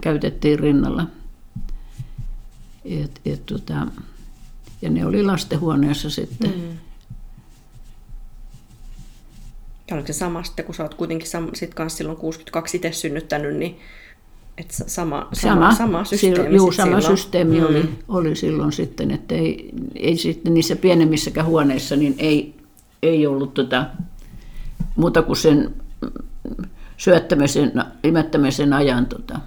käytettiin 0.00 0.58
rinnalla. 0.58 1.06
Et, 2.84 3.20
et, 3.24 3.46
tota, 3.46 3.86
ja 4.82 4.90
ne 4.90 5.06
oli 5.06 5.22
lastenhuoneessa 5.22 6.10
sitten. 6.10 6.50
Mm. 6.50 6.78
Ja 9.90 9.96
oliko 9.96 10.06
se 10.06 10.12
sama 10.12 10.42
sitten, 10.42 10.64
kun 10.64 10.74
sä 10.74 10.82
oot 10.82 10.94
kuitenkin 10.94 11.28
sam, 11.28 11.48
sit 11.54 11.74
kanssa 11.74 11.96
silloin 11.96 12.18
62 12.18 12.76
itse 12.76 12.92
synnyttänyt, 12.92 13.56
niin 13.56 13.78
et 14.58 14.70
sama, 14.70 14.86
sama, 14.86 15.30
sama, 15.32 15.74
sama 15.74 16.04
systeemi, 16.04 16.36
silloin, 16.36 16.56
juu, 16.56 16.72
sama 16.72 17.00
silloin. 17.00 17.18
systeemi 17.18 17.60
mm. 17.60 17.66
oli, 17.66 17.88
oli 18.08 18.36
silloin 18.36 18.72
sitten, 18.72 19.10
että 19.10 19.34
ei, 19.34 19.70
ei 19.96 20.16
sitten 20.16 20.54
niissä 20.54 20.76
pienemmissäkään 20.76 21.46
huoneissa 21.46 21.96
niin 21.96 22.14
ei, 22.18 22.54
ei 23.02 23.26
ollut 23.26 23.54
tota, 23.54 23.86
muuta 24.96 25.22
kuin 25.22 25.36
sen 25.36 25.74
syöttämisen, 26.96 27.72
imettämisen 28.04 28.72
ajan. 28.72 29.06
Tota. 29.06 29.40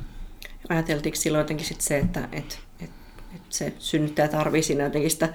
Ajateltiinko 0.70 1.16
silloin 1.16 1.42
jotenkin 1.42 1.66
sit 1.66 1.82
se, 1.82 1.98
että 1.98 2.28
et, 2.32 2.34
et, 2.34 2.60
et 2.73 2.73
se 3.54 3.74
synnyttäjä 3.80 4.28
tarvii 4.28 4.64
siinä 4.64 4.84
jotenkin 4.84 5.12
sitä 5.12 5.30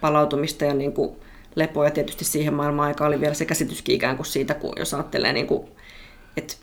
palautumista 0.00 0.64
ja 0.64 0.74
niin 0.74 0.92
kuin 0.92 1.12
lepoa, 1.54 1.84
ja 1.84 1.90
tietysti 1.90 2.24
siihen 2.24 2.54
maailman 2.54 2.86
aikaan 2.86 3.08
oli 3.08 3.20
vielä 3.20 3.34
se 3.34 3.44
käsityskin 3.44 3.94
ikään 3.94 4.16
kuin 4.16 4.26
siitä, 4.26 4.54
kun 4.54 4.72
jos 4.78 4.94
ajattelee, 4.94 5.32
niin 5.32 5.46
kuin, 5.46 5.68
että 6.36 6.54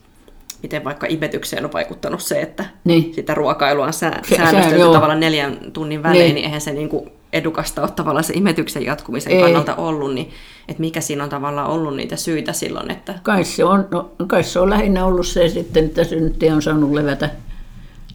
miten 0.64 0.84
vaikka 0.84 1.08
imetykseen 1.10 1.66
on 1.66 1.74
vaikuttanut 1.74 2.22
se, 2.22 2.42
että 2.42 2.66
niin. 2.84 3.14
sitä 3.14 3.34
ruokailua 3.34 3.86
on 3.86 3.94
sää, 3.94 4.22
säännöstelty 4.38 4.94
tavallaan 4.94 5.20
neljän 5.20 5.58
tunnin 5.74 6.04
välein, 6.04 6.20
niin, 6.20 6.36
niin 6.36 6.46
eihän 6.46 6.62
se 6.62 6.74
niin 6.74 6.90
kuin 6.90 7.12
edukasta 7.34 7.82
ole 7.82 7.92
tavallaan 7.92 8.24
se 8.24 8.34
imetyksen 8.34 8.86
jatkumisen 8.86 9.34
Ei. 9.34 9.42
kannalta 9.42 9.76
ollut, 9.76 10.14
niin 10.14 10.30
että 10.68 10.82
mikä 10.82 11.02
siinä 11.02 11.24
on 11.24 11.30
tavallaan 11.30 11.70
ollut 11.70 11.96
niitä 11.96 12.16
syitä 12.16 12.54
silloin, 12.54 12.92
että... 12.92 13.20
Kai 13.24 13.44
se 13.44 13.64
on, 13.64 13.88
no, 13.92 14.12
kai 14.28 14.44
se 14.44 14.60
on 14.60 14.70
lähinnä 14.70 15.06
ollut 15.06 15.28
se 15.28 15.50
sitten, 15.50 15.86
että 15.86 16.04
synnyttäjä 16.04 16.56
on 16.56 16.62
saanut 16.62 16.92
levätä, 16.92 17.30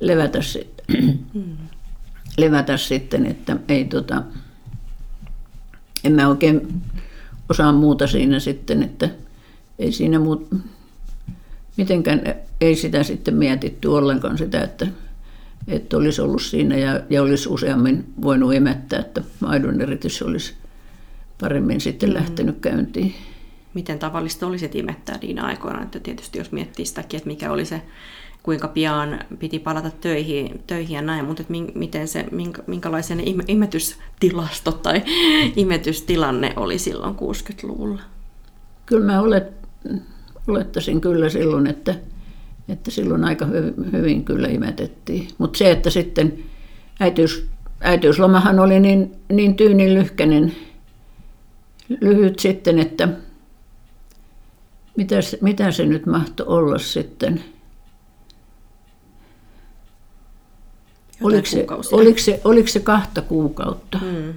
levätä, 0.01 0.43
sitten, 0.43 0.87
hmm. 1.35 1.57
Levätä 2.39 2.77
sitten, 2.77 3.27
että 3.27 3.57
ei 3.69 3.85
tota, 3.85 4.23
en 6.05 6.13
mä 6.13 6.29
oikein 6.29 6.83
osaa 7.49 7.73
muuta 7.73 8.07
siinä 8.07 8.41
sitten, 8.41 8.83
että 8.83 9.09
ei 9.79 9.93
siinä 9.93 10.19
muut, 10.19 10.49
mitenkään 11.77 12.35
ei 12.61 12.77
sitä 12.77 13.03
sitten 13.03 13.35
mietitty 13.35 13.89
ollenkaan 13.89 14.39
sitä, 14.39 14.63
että, 14.63 14.87
että 15.69 15.97
olisi 15.97 16.21
ollut 16.21 16.43
siinä 16.43 16.77
ja, 16.77 17.01
ja 17.11 17.23
olisi 17.23 17.49
useammin 17.49 18.05
voinut 18.23 18.55
emättää, 18.55 18.99
että 18.99 19.23
maidon 19.41 19.81
eritys 19.81 20.23
olisi 20.23 20.55
paremmin 21.41 21.81
sitten 21.81 22.09
mm. 22.09 22.15
lähtenyt 22.15 22.59
käyntiin. 22.61 23.15
Miten 23.75 23.99
tavallista 23.99 24.47
olisi 24.47 24.71
imettää 24.75 25.19
niinä 25.23 25.43
aikoina, 25.43 25.83
että 25.83 26.01
tietysti 26.01 26.39
jos 26.39 26.53
miettii 26.53 26.87
sitäkin, 26.87 27.19
että 27.19 27.29
mikä 27.29 27.53
oli 27.53 27.65
se 27.65 27.83
kuinka 28.47 28.69
pian 28.69 29.21
piti 29.39 29.59
palata 29.59 29.91
töihin, 29.91 30.63
töihin 30.67 30.95
ja 30.95 31.03
näin, 31.03 31.25
mutta 31.25 31.43
miten 31.75 32.09
se, 32.09 32.25
minkä, 32.31 32.63
minkälaisia 32.67 33.17
ne 33.17 33.23
imetystilastot 33.49 34.83
tai 34.83 35.03
imetystilanne 35.57 36.53
oli 36.57 36.79
silloin 36.79 37.15
60-luvulla? 37.15 38.01
Kyllä 38.87 39.07
mä 39.07 39.21
olet, 39.21 39.53
olettaisin 40.49 41.01
kyllä 41.01 41.29
silloin, 41.29 41.67
että, 41.67 41.95
että 42.69 42.91
silloin 42.91 43.25
aika 43.25 43.47
hyvin, 43.93 44.25
kyllä 44.25 44.49
imetettiin. 44.49 45.29
Mutta 45.39 45.59
se, 45.59 45.71
että 45.71 45.91
sitten 45.91 46.39
äitiys, 47.01 47.47
äitiyslomahan 47.81 48.61
oli 48.61 48.81
niin, 48.81 49.13
niin 49.33 49.57
tyynin 49.57 49.95
lyhkäinen, 49.95 50.57
lyhyt 52.01 52.39
sitten, 52.39 52.79
että 52.79 53.09
mitä, 54.97 55.17
mitä 55.41 55.71
se 55.71 55.87
nyt 55.87 56.07
mahtoi 56.07 56.47
olla 56.47 56.79
sitten– 56.79 57.43
oliko 61.23 61.47
se, 61.47 61.67
oliko, 61.93 62.19
se, 62.19 62.41
oliko 62.45 62.69
se 62.69 62.81
kahta 62.81 63.23
kuukautta? 63.23 63.99
Hmm. 63.99 64.35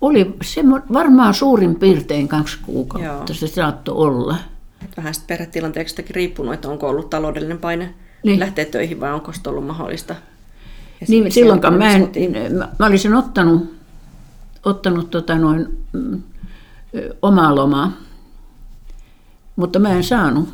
Oli 0.00 0.36
se 0.42 0.62
varmaan 0.92 1.34
suurin 1.34 1.74
piirtein 1.74 2.28
kaksi 2.28 2.58
kuukautta 2.62 3.32
Joo. 3.32 3.34
se 3.34 3.46
saattoi 3.46 3.94
olla. 3.96 4.36
Vähän 4.96 5.14
sitten 5.14 5.36
perhetilanteesta 5.36 6.02
riippunut, 6.10 6.54
että 6.54 6.68
onko 6.68 6.88
ollut 6.88 7.10
taloudellinen 7.10 7.58
paine 7.58 7.94
niin. 8.22 8.40
lähteä 8.40 8.64
töihin 8.64 9.00
vai 9.00 9.12
onko 9.12 9.32
se 9.32 9.40
ollut 9.46 9.66
mahdollista. 9.66 10.14
Ja 11.00 11.06
niin, 11.08 11.32
silloinkaan 11.32 11.74
mä, 11.74 11.92
en, 11.92 12.10
mä, 12.58 12.68
mä 12.78 12.86
olisin 12.86 13.14
ottanut, 13.14 13.74
ottanut 14.64 15.10
tota 15.10 15.38
noin, 15.38 15.78
mm, 15.92 16.22
omaa 17.22 17.54
lomaa, 17.54 17.92
mutta 19.56 19.78
mä 19.78 19.88
en 19.88 20.04
saanut 20.04 20.48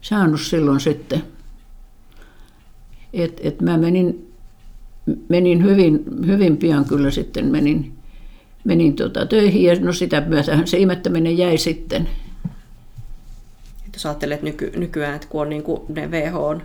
saanut 0.00 0.40
silloin 0.40 0.80
sitten. 0.80 1.22
Et, 3.12 3.40
et 3.42 3.60
mä 3.60 3.78
menin, 3.78 4.32
menin 5.28 5.64
hyvin, 5.64 6.04
hyvin 6.26 6.56
pian 6.56 6.84
kyllä 6.84 7.10
sitten 7.10 7.46
menin, 7.46 7.92
menin 8.64 8.96
tota 8.96 9.26
töihin 9.26 9.62
ja 9.62 9.80
no 9.80 9.92
sitä 9.92 10.20
myötähän 10.20 10.66
se 10.66 10.78
imettäminen 10.78 11.38
jäi 11.38 11.58
sitten. 11.58 12.08
Jos 13.92 14.06
ajattelet 14.06 14.42
nyky, 14.42 14.72
nykyään, 14.76 15.14
että 15.14 15.28
kun 15.28 15.40
on 15.40 15.48
niin 15.48 15.62
kuin 15.62 15.80
ne 15.88 16.10
WHO 16.10 16.60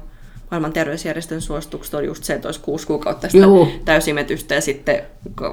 maailman 0.54 0.74
terveysjärjestön 0.74 1.42
suositukset 1.42 1.94
on 1.94 2.06
just 2.06 2.24
se, 2.24 2.34
että 2.34 2.48
olisi 2.48 2.60
kuusi 2.60 2.88
kuukautta 2.88 3.30
sitä 3.30 3.44
Juu. 3.44 3.68
täysimetystä 3.86 4.56
ja 4.56 4.62
sitten 4.62 5.02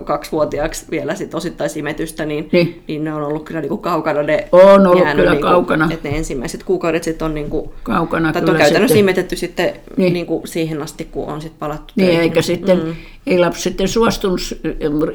kaksivuotiaaksi 0.05 0.87
vielä 0.91 1.15
sit 1.15 1.35
osittaisimetystä, 1.35 2.25
niin, 2.25 2.49
niin. 2.53 2.83
niin 2.89 3.05
ne 3.05 3.15
on 3.15 3.23
ollut 3.23 3.45
kyllä 3.45 3.61
niinku 3.61 3.77
kaukana. 3.77 4.23
Ne 4.23 4.49
on 4.53 4.87
ollut 4.87 5.09
kyllä 5.11 5.31
niinku, 5.31 5.49
kaukana. 5.49 5.89
Että 5.93 6.09
ne 6.09 6.17
ensimmäiset 6.17 6.63
kuukaudet 6.63 7.05
sitten 7.05 7.27
on, 7.27 7.35
niinku, 7.35 7.75
kaukana 7.83 8.33
tai 8.33 8.43
on 8.43 8.47
käytännössä 8.57 8.79
sitten. 8.81 8.99
imetetty 8.99 9.37
sitten 9.37 9.73
niin. 9.97 10.13
Niinku 10.13 10.43
siihen 10.45 10.83
asti, 10.83 11.05
kun 11.05 11.27
on 11.29 11.41
sitten 11.41 11.59
palattu 11.59 11.93
Niin, 11.97 12.07
töihin. 12.07 12.23
eikä 12.23 12.43
sitten, 12.43 12.85
mm. 12.85 12.95
ei 13.27 13.39
lapsi 13.39 13.63
sitten 13.63 13.89
suostunut 13.89 14.41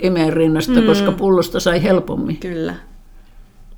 imeen 0.02 0.34
rinnasta, 0.34 0.82
mm. 0.82 0.88
koska 0.88 1.12
pullosta 1.12 1.60
sai 1.60 1.84
helpommin. 1.84 2.38
Kyllä. 2.38 2.76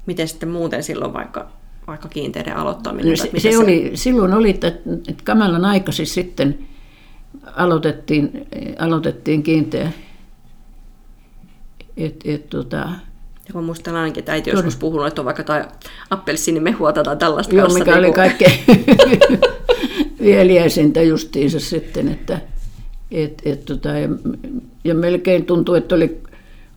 Miten 0.06 0.28
sitten 0.28 0.50
muuten 0.50 0.84
silloin 0.84 1.14
vaikka 1.14 1.48
vaikka 1.88 2.08
kiinteiden 2.08 2.58
aloittaminen? 2.58 3.10
No, 3.10 3.16
se, 3.16 3.30
se, 3.38 3.52
se, 3.52 3.58
oli, 3.58 3.92
silloin 3.94 4.34
oli, 4.34 4.50
että, 4.50 4.68
että 4.68 5.24
kamalan 5.24 5.66
aikaisin 5.66 6.08
sitten 6.08 6.60
aloitettiin, 7.56 8.48
aloitettiin 8.80 9.44
kiinteä. 9.44 9.92
Et, 11.98 12.16
et, 12.26 12.50
tota, 12.50 12.78
ja 13.48 13.54
kun 13.54 13.64
muistan 13.64 13.96
ainakin, 13.96 14.20
että 14.22 14.32
äiti 14.32 14.50
joskus 14.50 14.76
puhunut, 14.76 15.08
että 15.08 15.22
on 15.22 15.26
vaikka 15.26 15.44
tai 15.44 15.66
appelsiinimehua 16.10 16.94
tai 16.94 17.18
tällaista. 17.18 17.56
Joo, 17.56 17.68
mikä 17.68 17.92
niin 17.92 18.00
oli 18.00 18.14
kaikkein 18.14 18.60
vieliäisintä 20.24 21.02
justiinsa 21.02 21.60
sitten, 21.60 22.08
että 22.08 22.42
et, 23.12 23.42
et, 23.46 23.66
tota, 23.66 23.90
ja, 23.90 24.10
ja 24.84 24.96
melkein 24.96 25.46
tuntui, 25.46 25.78
että 25.78 25.96
oli, 25.96 26.22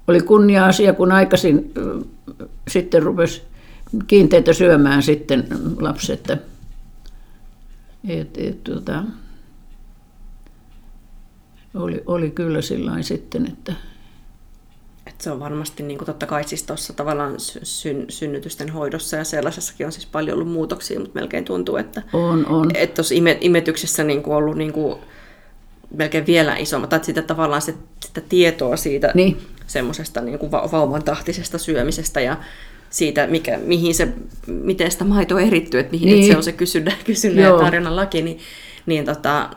oli 0.08 0.20
kunnia-asia, 0.20 0.92
kun 0.92 1.12
aikaisin 1.12 1.72
sitten 2.68 3.02
rupesi 3.02 3.42
kiinteitä 4.06 4.52
syömään 4.52 5.02
sitten 5.02 5.46
lapset. 5.80 6.30
Et, 8.08 8.38
et, 8.38 8.64
tuota, 8.64 9.04
oli, 11.74 12.02
oli 12.06 12.30
kyllä 12.30 12.62
sillä 12.62 13.02
sitten, 13.02 13.46
että... 13.46 13.72
Et 15.06 15.20
se 15.20 15.30
on 15.30 15.40
varmasti 15.40 15.82
niin 15.82 15.98
kuin 15.98 16.06
totta 16.06 16.26
kai 16.26 16.44
siis 16.44 16.62
tuossa 16.62 16.92
tavallaan 16.92 17.34
syn, 17.62 18.04
synnytysten 18.08 18.70
hoidossa 18.70 19.16
ja 19.16 19.24
sellaisessakin 19.24 19.86
on 19.86 19.92
siis 19.92 20.06
paljon 20.06 20.34
ollut 20.34 20.52
muutoksia, 20.52 21.00
mutta 21.00 21.20
melkein 21.20 21.44
tuntuu, 21.44 21.76
että 21.76 22.02
on, 22.12 22.46
on. 22.46 22.70
Että 22.74 22.94
tuossa 22.94 23.14
imetyksessä 23.40 24.04
niin 24.04 24.22
kuin 24.22 24.36
ollut 24.36 24.56
niin 24.56 24.72
kuin 24.72 24.98
melkein 25.94 26.26
vielä 26.26 26.56
isommat, 26.56 26.90
tai 26.90 27.04
sitä 27.04 27.22
tavallaan 27.22 27.62
sitä, 27.62 27.78
sitä 28.04 28.20
tietoa 28.20 28.76
siitä 28.76 29.12
niin. 29.14 29.46
semmoisesta 29.66 30.20
niin 30.20 30.38
kuin 30.38 30.52
vauvan 30.52 31.02
tahtisesta 31.02 31.58
syömisestä 31.58 32.20
ja 32.20 32.36
siitä, 32.90 33.26
mikä, 33.26 33.58
mihin 33.58 33.94
se, 33.94 34.08
miten 34.46 34.90
sitä 34.90 35.04
maitoa 35.04 35.40
erittyy, 35.40 35.80
että 35.80 35.92
mihin 35.92 36.08
niin. 36.08 36.32
se 36.32 36.36
on 36.36 36.42
se 36.42 36.52
kysynnä, 36.52 36.92
kysynnä 37.04 37.42
ja 37.42 37.58
tarjonnan 37.58 37.96
laki, 37.96 38.22
niin, 38.22 38.38
niin, 38.86 39.04
tota, 39.04 39.50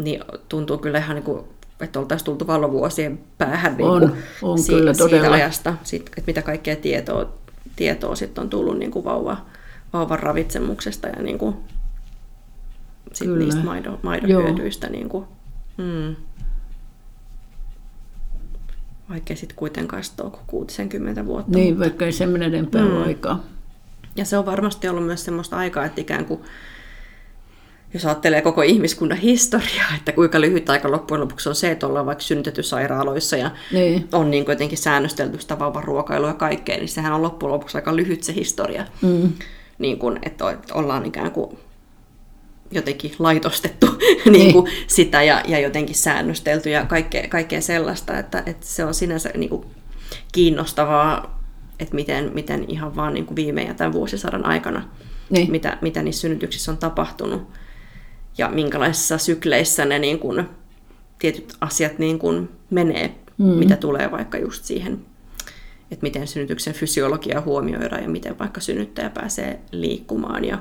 niin 0.00 0.20
tuntuu 0.48 0.78
kyllä 0.78 0.98
ihan 0.98 1.14
niin 1.14 1.24
kuin, 1.24 1.44
että 1.80 1.98
oltaisiin 1.98 2.24
tultu 2.26 2.46
valovuosien 2.46 3.20
päähän 3.38 3.76
niin 3.76 3.88
on, 3.88 4.16
on 4.42 4.58
si- 4.58 4.72
kyllä, 4.72 4.94
siitä 4.94 5.32
ajasta, 5.32 5.74
sit, 5.82 6.06
että 6.06 6.22
mitä 6.26 6.42
kaikkea 6.42 6.76
tietoa, 6.76 7.32
tietoa 7.76 8.14
sitten 8.14 8.42
on 8.42 8.50
tullut 8.50 8.78
niin 8.78 8.90
kuin 8.90 9.04
vauva, 9.04 9.36
vauvan 9.92 10.18
ravitsemuksesta 10.18 11.08
ja 11.08 11.22
niin 11.22 11.38
kuin, 11.38 11.56
sit 13.12 13.30
niistä 13.30 13.60
maidon, 13.60 13.98
maidon 14.02 14.28
hyötyistä. 14.28 14.88
Niin 14.88 15.08
kuin, 15.08 15.24
mm. 15.76 16.16
Vaikka 19.10 19.36
sitten 19.36 19.56
kuitenkaan 19.56 20.02
ole 20.22 20.32
60 20.46 21.26
vuotta. 21.26 21.58
Niin, 21.58 21.74
mutta... 21.74 21.80
vaikka 21.80 22.04
ei 22.04 22.12
semmoinen 22.12 22.54
enempää 22.54 22.84
mm. 22.84 23.02
aikaa. 23.02 23.44
Ja 24.16 24.24
se 24.24 24.38
on 24.38 24.46
varmasti 24.46 24.88
ollut 24.88 25.06
myös 25.06 25.24
semmoista 25.24 25.56
aikaa, 25.56 25.84
että 25.84 26.00
ikään 26.00 26.24
kuin 26.24 26.40
jos 27.94 28.06
ajattelee 28.06 28.42
koko 28.42 28.62
ihmiskunnan 28.62 29.18
historiaa, 29.18 29.94
että 29.96 30.12
kuinka 30.12 30.40
lyhyt 30.40 30.70
aika 30.70 30.90
loppujen 30.90 31.20
lopuksi 31.20 31.48
on 31.48 31.54
se, 31.54 31.70
että 31.70 31.86
ollaan 31.86 32.06
vaikka 32.06 32.22
synnytetty 32.22 32.62
sairaaloissa 32.62 33.36
ja 33.36 33.50
niin. 33.72 34.08
on 34.12 34.30
niin 34.30 34.44
jotenkin 34.48 34.78
säännöstelty 34.78 35.40
sitä 35.40 35.58
vauvaruokailua 35.58 36.28
ja 36.28 36.34
kaikkea, 36.34 36.76
niin 36.76 36.88
sehän 36.88 37.12
on 37.12 37.22
loppujen 37.22 37.52
lopuksi 37.52 37.78
aika 37.78 37.96
lyhyt 37.96 38.22
se 38.22 38.34
historia. 38.34 38.86
Mm. 39.02 39.32
Niin 39.78 39.98
kuin, 39.98 40.18
että 40.22 40.44
ollaan 40.74 41.06
ikään 41.06 41.30
kuin 41.30 41.58
jotenkin 42.70 43.12
laitostettu 43.18 43.86
niin. 43.98 44.32
niin 44.32 44.52
kuin 44.52 44.72
sitä 44.86 45.22
ja, 45.22 45.42
ja 45.48 45.58
jotenkin 45.58 45.94
säännöstelty 45.94 46.70
ja 46.70 46.86
kaikkea, 46.86 47.28
kaikkea 47.28 47.60
sellaista, 47.60 48.18
että, 48.18 48.42
että 48.46 48.66
se 48.66 48.84
on 48.84 48.94
sinänsä 48.94 49.30
niin 49.36 49.50
kuin 49.50 49.66
kiinnostavaa, 50.32 51.40
että 51.78 51.94
miten, 51.94 52.30
miten 52.34 52.64
ihan 52.68 52.96
vaan 52.96 53.14
niin 53.14 53.26
kuin 53.26 53.36
viime 53.36 53.62
ja 53.62 53.74
tämän 53.74 53.92
vuosisadan 53.92 54.46
aikana, 54.46 54.88
niin. 55.30 55.50
mitä, 55.50 55.78
mitä 55.80 56.02
niissä 56.02 56.20
synnytyksissä 56.20 56.70
on 56.70 56.78
tapahtunut 56.78 57.42
ja 58.38 58.48
minkälaisissa 58.48 59.18
sykleissä 59.18 59.84
ne 59.84 59.98
niin 59.98 60.18
kuin, 60.18 60.48
tietyt 61.18 61.54
asiat 61.60 61.98
niin 61.98 62.18
kuin 62.18 62.48
menee, 62.70 63.14
mm. 63.38 63.44
mitä 63.44 63.76
tulee 63.76 64.10
vaikka 64.10 64.38
just 64.38 64.64
siihen, 64.64 65.06
että 65.90 66.02
miten 66.02 66.26
synnytyksen 66.26 66.74
fysiologia 66.74 67.40
huomioidaan 67.40 68.02
ja 68.02 68.08
miten 68.08 68.38
vaikka 68.38 68.60
synnyttäjä 68.60 69.10
pääsee 69.10 69.60
liikkumaan 69.72 70.44
ja, 70.44 70.58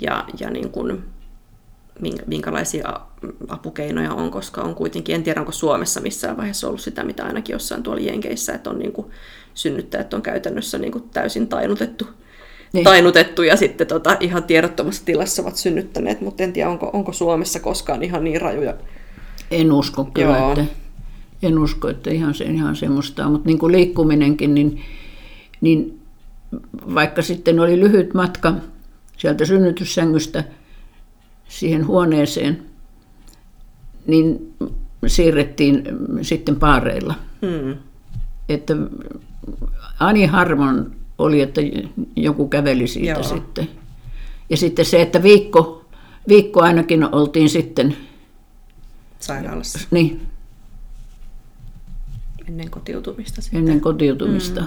ja, 0.00 0.24
ja 0.40 0.50
niin 0.50 0.70
kuin, 0.70 1.02
minkälaisia 2.26 3.00
apukeinoja 3.48 4.14
on, 4.14 4.30
koska 4.30 4.62
on 4.62 4.74
kuitenkin, 4.74 5.14
en 5.14 5.22
tiedä 5.22 5.40
onko 5.40 5.52
Suomessa 5.52 6.00
missään 6.00 6.36
vaiheessa 6.36 6.68
ollut 6.68 6.80
sitä, 6.80 7.04
mitä 7.04 7.24
ainakin 7.24 7.52
jossain 7.52 7.82
tuolla 7.82 8.02
Jenkeissä, 8.02 8.54
että 8.54 8.70
on 8.70 8.78
niin 8.78 8.92
kuin, 8.92 9.06
synnyttäjät 9.54 10.14
on 10.14 10.22
käytännössä 10.22 10.78
niin 10.78 10.92
kuin 10.92 11.04
täysin 11.12 11.48
tainutettu, 11.48 12.06
niin. 12.72 12.84
tainutettu 12.84 13.42
ja 13.42 13.56
sitten 13.56 13.86
tota, 13.86 14.16
ihan 14.20 14.44
tiedottomassa 14.44 15.04
tilassa 15.04 15.42
ovat 15.42 15.56
synnyttäneet, 15.56 16.20
mutta 16.20 16.42
en 16.42 16.52
tiedä 16.52 16.70
onko, 16.70 16.90
onko 16.92 17.12
Suomessa 17.12 17.60
koskaan 17.60 18.02
ihan 18.02 18.24
niin 18.24 18.40
rajuja. 18.40 18.74
En 19.50 19.72
usko 19.72 20.04
kyllä, 20.04 20.38
Joo. 20.38 20.52
että, 20.52 20.64
en 21.42 21.58
usko, 21.58 21.88
että 21.88 22.10
ihan, 22.10 22.34
se, 22.34 22.44
ihan 22.44 22.76
semmoista 22.76 23.28
mutta 23.28 23.46
niin 23.46 23.58
kuin 23.58 23.72
liikkuminenkin, 23.72 24.54
niin, 24.54 24.82
niin 25.60 26.00
vaikka 26.94 27.22
sitten 27.22 27.60
oli 27.60 27.80
lyhyt 27.80 28.14
matka 28.14 28.54
sieltä 29.20 29.44
synnytyssängystä 29.44 30.44
siihen 31.48 31.86
huoneeseen, 31.86 32.62
niin 34.06 34.54
siirrettiin 35.06 35.82
sitten 36.22 36.56
paareilla. 36.56 37.14
Hmm. 37.46 37.76
Että 38.48 38.74
Ani 40.00 40.26
harvon 40.26 40.96
oli, 41.18 41.40
että 41.40 41.60
joku 42.16 42.48
käveli 42.48 42.86
siitä 42.86 43.10
Joo. 43.10 43.22
sitten. 43.22 43.68
Ja 44.50 44.56
sitten 44.56 44.84
se, 44.84 45.02
että 45.02 45.22
viikko, 45.22 45.84
viikko 46.28 46.60
ainakin 46.62 47.14
oltiin 47.14 47.50
sitten... 47.50 47.96
Sairaalassa. 49.18 49.78
Niin. 49.90 50.26
Ennen 52.48 52.70
kotiutumista 52.70 53.42
sitten. 53.42 53.58
Ennen 53.60 53.80
kotiutumista. 53.80 54.60
Mm. 54.60 54.66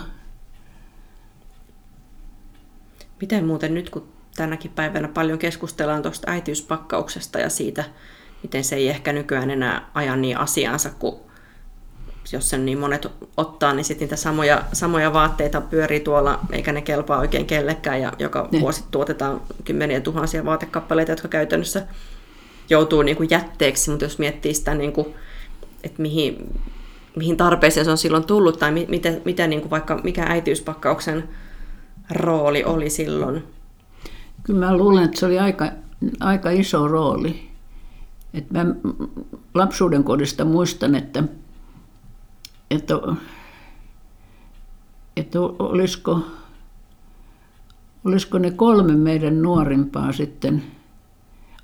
Miten 3.22 3.46
muuten 3.46 3.74
nyt, 3.74 3.90
kun 3.90 4.13
tänäkin 4.36 4.72
päivänä 4.72 5.08
paljon 5.08 5.40
keskustellaan 5.40 6.02
tuosta 6.02 6.32
äitiyspakkauksesta 6.32 7.40
ja 7.40 7.50
siitä, 7.50 7.84
miten 8.44 8.64
se 8.64 8.76
ei 8.76 8.90
ehkä 8.90 9.14
nykyään 9.14 9.50
enää 9.50 9.90
aja 9.94 10.16
niin 10.16 10.38
asiansa, 10.38 10.90
kun 11.00 11.20
jos 12.32 12.50
sen 12.50 12.66
niin 12.66 12.78
monet 12.78 13.08
ottaa, 13.38 13.74
niin 13.74 13.86
sitten 13.86 14.06
niitä 14.06 14.16
samoja, 14.16 14.64
samoja 14.74 15.14
vaatteita 15.14 15.62
pyörii 15.62 16.00
tuolla, 16.00 16.40
eikä 16.52 16.72
ne 16.72 16.82
kelpaa 16.82 17.20
oikein 17.20 17.46
kellekään, 17.46 18.02
ja 18.02 18.14
joka 18.20 18.50
ne. 18.52 18.62
vuosi 18.62 18.84
tuotetaan 18.92 19.42
kymmeniä 19.64 20.02
tuhansia 20.02 20.46
vaatekappaleita, 20.46 21.12
jotka 21.12 21.28
käytännössä 21.28 21.88
joutuu 22.70 23.02
niin 23.02 23.18
kuin 23.18 23.30
jätteeksi, 23.30 23.90
mutta 23.90 24.06
jos 24.06 24.20
miettii 24.20 24.54
sitä, 24.54 24.76
niin 24.76 24.94
kuin, 24.94 25.08
että 25.84 26.02
mihin, 26.02 26.60
mihin 27.16 27.38
tarpeeseen 27.38 27.86
se 27.86 27.92
on 27.92 27.98
silloin 27.98 28.24
tullut, 28.24 28.60
tai 28.60 28.72
miten, 28.72 29.22
miten 29.26 29.50
niin 29.50 29.62
kuin 29.62 29.72
vaikka 29.72 30.00
mikä 30.04 30.24
äitiyspakkauksen 30.24 31.30
rooli 32.12 32.64
oli 32.64 32.90
silloin, 32.90 33.44
Kyllä 34.44 34.66
mä 34.66 34.78
luulen, 34.78 35.04
että 35.04 35.20
se 35.20 35.26
oli 35.26 35.40
aika, 35.40 35.72
aika 36.20 36.50
iso 36.50 36.88
rooli. 36.88 37.50
Et 38.34 38.52
mä 38.52 38.66
lapsuuden 39.54 40.04
kodista 40.04 40.46
muistan, 40.46 40.96
että, 40.96 41.24
että, 42.72 42.94
että 45.18 45.42
olisiko, 45.42 46.20
olisiko 48.06 48.38
ne 48.38 48.52
kolme 48.52 48.96
meidän 48.96 49.42
nuorimpaa 49.42 50.12
sitten, 50.12 50.64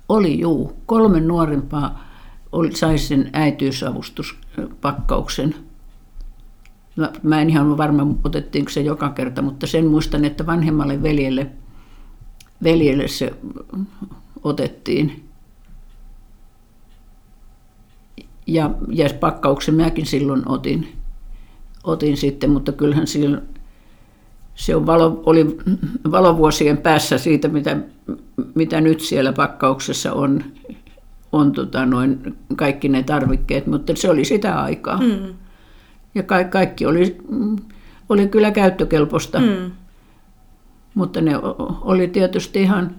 oli 0.08 0.40
juu, 0.40 0.76
kolme 0.86 1.20
nuorimpaa 1.20 2.04
oli, 2.52 2.76
sai 2.76 2.98
sen 2.98 3.30
äitiysavustuspakkauksen. 3.32 5.54
Mä, 7.22 7.40
en 7.40 7.50
ihan 7.50 7.76
varma, 7.76 8.06
otettiinko 8.24 8.70
se 8.70 8.80
joka 8.80 9.08
kerta, 9.08 9.42
mutta 9.42 9.66
sen 9.66 9.86
muistan, 9.86 10.24
että 10.24 10.46
vanhemmalle 10.46 11.02
veljelle– 11.02 11.50
veljelle 12.62 13.08
se 13.08 13.32
otettiin. 14.42 15.30
ja, 18.50 18.70
ja 18.88 19.08
pakkauksen 19.20 19.74
mäkin 19.74 20.06
silloin 20.06 20.42
otin, 20.46 20.88
otin 21.84 22.16
sitten, 22.16 22.50
mutta 22.50 22.72
kyllähän 22.72 23.06
silloin 23.06 23.42
se 24.54 24.76
on 24.76 24.86
valo, 24.86 25.22
oli 25.26 25.56
valovuosien 26.10 26.78
päässä 26.78 27.18
siitä, 27.18 27.48
mitä, 27.48 27.76
mitä 28.54 28.80
nyt 28.80 29.00
siellä 29.00 29.32
pakkauksessa 29.32 30.12
on, 30.12 30.44
on 31.32 31.52
tota 31.52 31.86
noin, 31.86 32.36
kaikki 32.56 32.88
ne 32.88 33.02
tarvikkeet, 33.02 33.66
mutta 33.66 33.92
se 33.96 34.10
oli 34.10 34.24
sitä 34.24 34.62
aikaa. 34.62 35.00
Mm. 35.00 35.34
Ja 36.14 36.22
ka- 36.22 36.44
kaikki 36.44 36.86
oli, 36.86 37.18
oli 38.08 38.28
kyllä 38.28 38.50
käyttökelpoista, 38.50 39.40
mm. 39.40 39.70
Mutta 40.94 41.20
ne 41.20 41.32
oli 41.80 42.08
tietysti 42.08 42.62
ihan, 42.62 42.96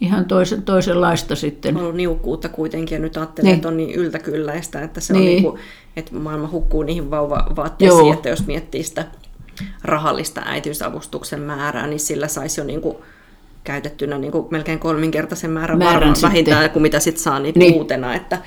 ihan 0.00 0.24
toisen, 0.24 0.62
toisenlaista 0.62 1.36
sitten. 1.36 1.76
On 1.76 1.82
ollut 1.82 1.96
niukkuutta 1.96 2.48
kuitenkin 2.48 2.96
ja 2.96 3.00
nyt 3.00 3.16
ajattelen, 3.16 3.48
niin. 3.48 3.56
että 3.56 3.68
on 3.68 3.76
niin 3.76 3.94
yltäkylläistä, 3.94 4.82
että, 4.82 5.00
se 5.00 5.12
niin. 5.12 5.20
on 5.20 5.26
niin 5.26 5.42
kuin, 5.42 5.60
että 5.96 6.14
maailma 6.14 6.48
hukkuu 6.48 6.82
niihin 6.82 7.10
vauvavaatteisiin, 7.10 7.98
Joo. 7.98 8.12
että 8.12 8.28
jos 8.28 8.46
miettii 8.46 8.82
sitä 8.82 9.04
rahallista 9.84 10.42
äitiysavustuksen 10.44 11.40
määrää, 11.40 11.86
niin 11.86 12.00
sillä 12.00 12.28
saisi 12.28 12.60
jo 12.60 12.64
niin 12.64 12.80
kuin 12.80 12.96
käytettynä 13.64 14.18
niin 14.18 14.32
kuin 14.32 14.46
melkein 14.50 14.78
kolminkertaisen 14.78 15.50
määrän, 15.50 15.78
määrän 15.78 15.94
varmaan 15.94 16.16
vähintään 16.22 16.70
kuin 16.70 16.82
mitä 16.82 17.00
sit 17.00 17.18
saa 17.18 17.38
niin 17.38 17.54
niin. 17.58 17.74
uutena. 17.74 18.14
Että, 18.14 18.38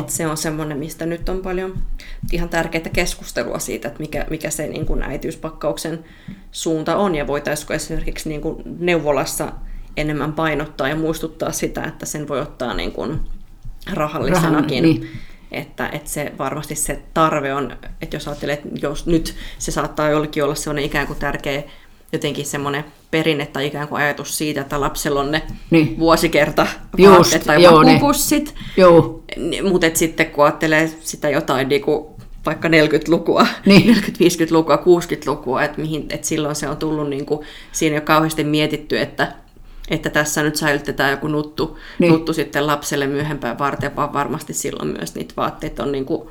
että 0.00 0.12
se 0.12 0.26
on 0.26 0.36
semmoinen, 0.36 0.78
mistä 0.78 1.06
nyt 1.06 1.28
on 1.28 1.42
paljon 1.42 1.78
ihan 2.32 2.48
tärkeää 2.48 2.88
keskustelua 2.92 3.58
siitä, 3.58 3.88
että 3.88 4.00
mikä, 4.00 4.26
mikä 4.30 4.50
se 4.50 4.66
niin 4.66 4.86
kuin 4.86 5.02
äitiyspakkauksen 5.02 6.04
suunta 6.52 6.96
on 6.96 7.14
ja 7.14 7.26
voitaisiinko 7.26 7.74
esimerkiksi 7.74 8.28
niin 8.28 8.40
kuin 8.40 8.62
neuvolassa 8.78 9.52
enemmän 9.96 10.32
painottaa 10.32 10.88
ja 10.88 10.96
muistuttaa 10.96 11.52
sitä, 11.52 11.84
että 11.84 12.06
sen 12.06 12.28
voi 12.28 12.40
ottaa 12.40 12.74
niin 12.74 12.92
kuin 12.92 13.20
rahallisenakin. 13.92 14.84
Rahan, 14.84 15.00
niin 15.00 15.08
että, 15.52 15.88
että 15.88 16.10
se 16.10 16.32
varmasti 16.38 16.74
se 16.74 17.02
tarve 17.14 17.54
on, 17.54 17.76
että 18.02 18.16
jos 18.16 18.28
ajattelee, 18.28 18.54
että 18.54 18.68
jos 18.82 19.06
nyt 19.06 19.34
se 19.58 19.72
saattaa 19.72 20.10
jollekin 20.10 20.44
olla 20.44 20.54
sellainen 20.54 20.84
ikään 20.84 21.06
kuin 21.06 21.18
tärkeä 21.18 21.62
jotenkin 22.12 22.46
semmoinen 22.46 22.84
perinne 23.10 23.46
tai 23.46 23.66
ikään 23.66 23.88
kuin 23.88 24.02
ajatus 24.02 24.38
siitä, 24.38 24.60
että 24.60 24.80
lapsella 24.80 25.20
on 25.20 25.30
ne 25.30 25.42
niin. 25.70 25.98
vuosikerta 25.98 26.66
vaatteet 27.02 27.42
tai 27.42 27.62
vakupussit. 27.62 28.54
Mutta 29.70 29.86
sitten 29.94 30.26
kun 30.26 30.44
ajattelee 30.44 30.92
sitä 31.00 31.30
jotain 31.30 31.68
niin 31.72 31.82
kuin 31.82 32.06
vaikka 32.46 32.68
40-lukua, 32.68 33.46
niin. 33.66 33.96
40-50-lukua, 33.96 34.76
60-lukua, 34.76 35.62
että, 35.62 35.80
mihin, 35.80 36.06
että 36.10 36.26
silloin 36.26 36.56
se 36.56 36.68
on 36.68 36.76
tullut, 36.76 37.08
niin 37.08 37.26
kuin, 37.26 37.46
siinä 37.72 37.96
jo 37.96 38.00
kauheasti 38.00 38.44
mietitty, 38.44 38.98
että 38.98 39.32
että 39.90 40.10
tässä 40.10 40.42
nyt 40.42 40.56
säilytetään 40.56 41.10
joku 41.10 41.28
nuttu, 41.28 41.78
niin. 41.98 42.12
nuttu 42.12 42.32
sitten 42.32 42.66
lapselle 42.66 43.06
myöhempään 43.06 43.58
varten, 43.58 43.96
vaan 43.96 44.12
varmasti 44.12 44.54
silloin 44.54 44.88
myös 44.88 45.14
niitä 45.14 45.34
vaatteita 45.36 45.82
on 45.82 45.92
niin 45.92 46.04
kuin, 46.04 46.28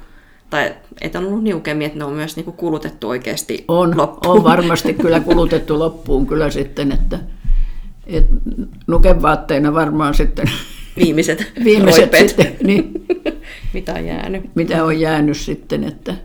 tai 0.51 0.75
että 1.01 1.19
on 1.19 1.25
ollut 1.25 1.43
niukemmin, 1.43 1.87
että 1.87 1.99
ne 1.99 2.05
on 2.05 2.13
myös 2.13 2.35
niin 2.35 2.43
kuin 2.43 2.57
kulutettu 2.57 3.09
oikeasti 3.09 3.65
on, 3.67 3.97
loppuun. 3.97 4.37
On 4.37 4.43
varmasti 4.43 4.93
kyllä 4.93 5.19
kulutettu 5.19 5.79
loppuun 5.79 6.27
kyllä 6.27 6.49
sitten, 6.49 6.91
että, 6.91 7.19
että 8.07 8.35
nukevaatteina 8.87 9.73
varmaan 9.73 10.13
sitten 10.13 10.47
viimeiset, 10.97 11.51
viimeiset 11.63 12.11
sitten, 12.17 12.55
niin, 12.63 13.05
mitä 13.73 13.93
on 13.93 14.05
jäänyt. 14.05 14.55
Mitä 14.55 14.85
on 14.85 14.99
jäänyt 14.99 15.37
sitten, 15.37 15.83
että 15.83 16.15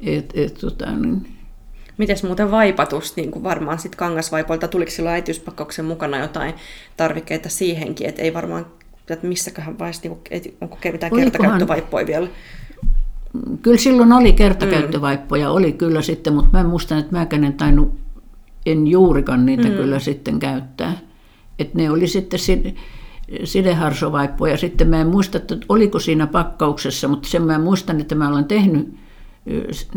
et, 0.00 0.32
et, 0.34 0.54
tota, 0.54 0.92
niin, 0.92 1.26
Mites 1.98 2.22
muuten 2.22 2.50
vaipatus, 2.50 3.16
niin 3.16 3.30
kuin 3.30 3.42
varmaan 3.42 3.78
sitten 3.78 3.98
kangasvaipoilta, 3.98 4.68
tuliko 4.68 4.90
silloin 4.90 5.14
äitiyspakkauksen 5.14 5.84
mukana 5.84 6.18
jotain 6.18 6.54
tarvikkeita 6.96 7.48
siihenkin, 7.48 8.08
että 8.08 8.22
ei 8.22 8.34
varmaan, 8.34 8.66
että 9.10 9.26
missäköhän 9.26 9.78
vaiheessa, 9.78 10.08
niin 10.08 10.56
onko 10.60 10.78
mitään 10.92 11.12
kertakäyttövaippoja 11.12 12.06
vielä? 12.06 12.28
Kyllä 13.62 13.76
silloin 13.76 14.12
oli 14.12 14.32
kertakäyttövaippoja, 14.32 15.48
mm. 15.48 15.54
oli 15.54 15.72
kyllä 15.72 16.02
sitten, 16.02 16.34
mutta 16.34 16.50
mä 16.52 16.60
en 16.60 16.66
muista, 16.66 16.98
että 16.98 17.16
mäkään 17.16 17.44
en 17.44 17.52
tainnut, 17.52 17.94
en 18.66 18.86
juurikaan 18.86 19.46
niitä 19.46 19.68
mm. 19.68 19.74
kyllä 19.74 19.98
sitten 19.98 20.38
käyttää. 20.38 20.92
että 21.58 21.78
ne 21.78 21.90
oli 21.90 22.06
sitten 22.06 22.40
sideharsovaippoja. 23.44 24.56
Sitten 24.56 24.88
mä 24.88 25.00
en 25.00 25.06
muista, 25.06 25.38
että 25.38 25.56
oliko 25.68 25.98
siinä 25.98 26.26
pakkauksessa, 26.26 27.08
mutta 27.08 27.28
sen 27.28 27.42
mä 27.42 27.58
muistan, 27.58 28.00
että 28.00 28.14
mä 28.14 28.28
olen 28.28 28.44
tehnyt 28.44 28.96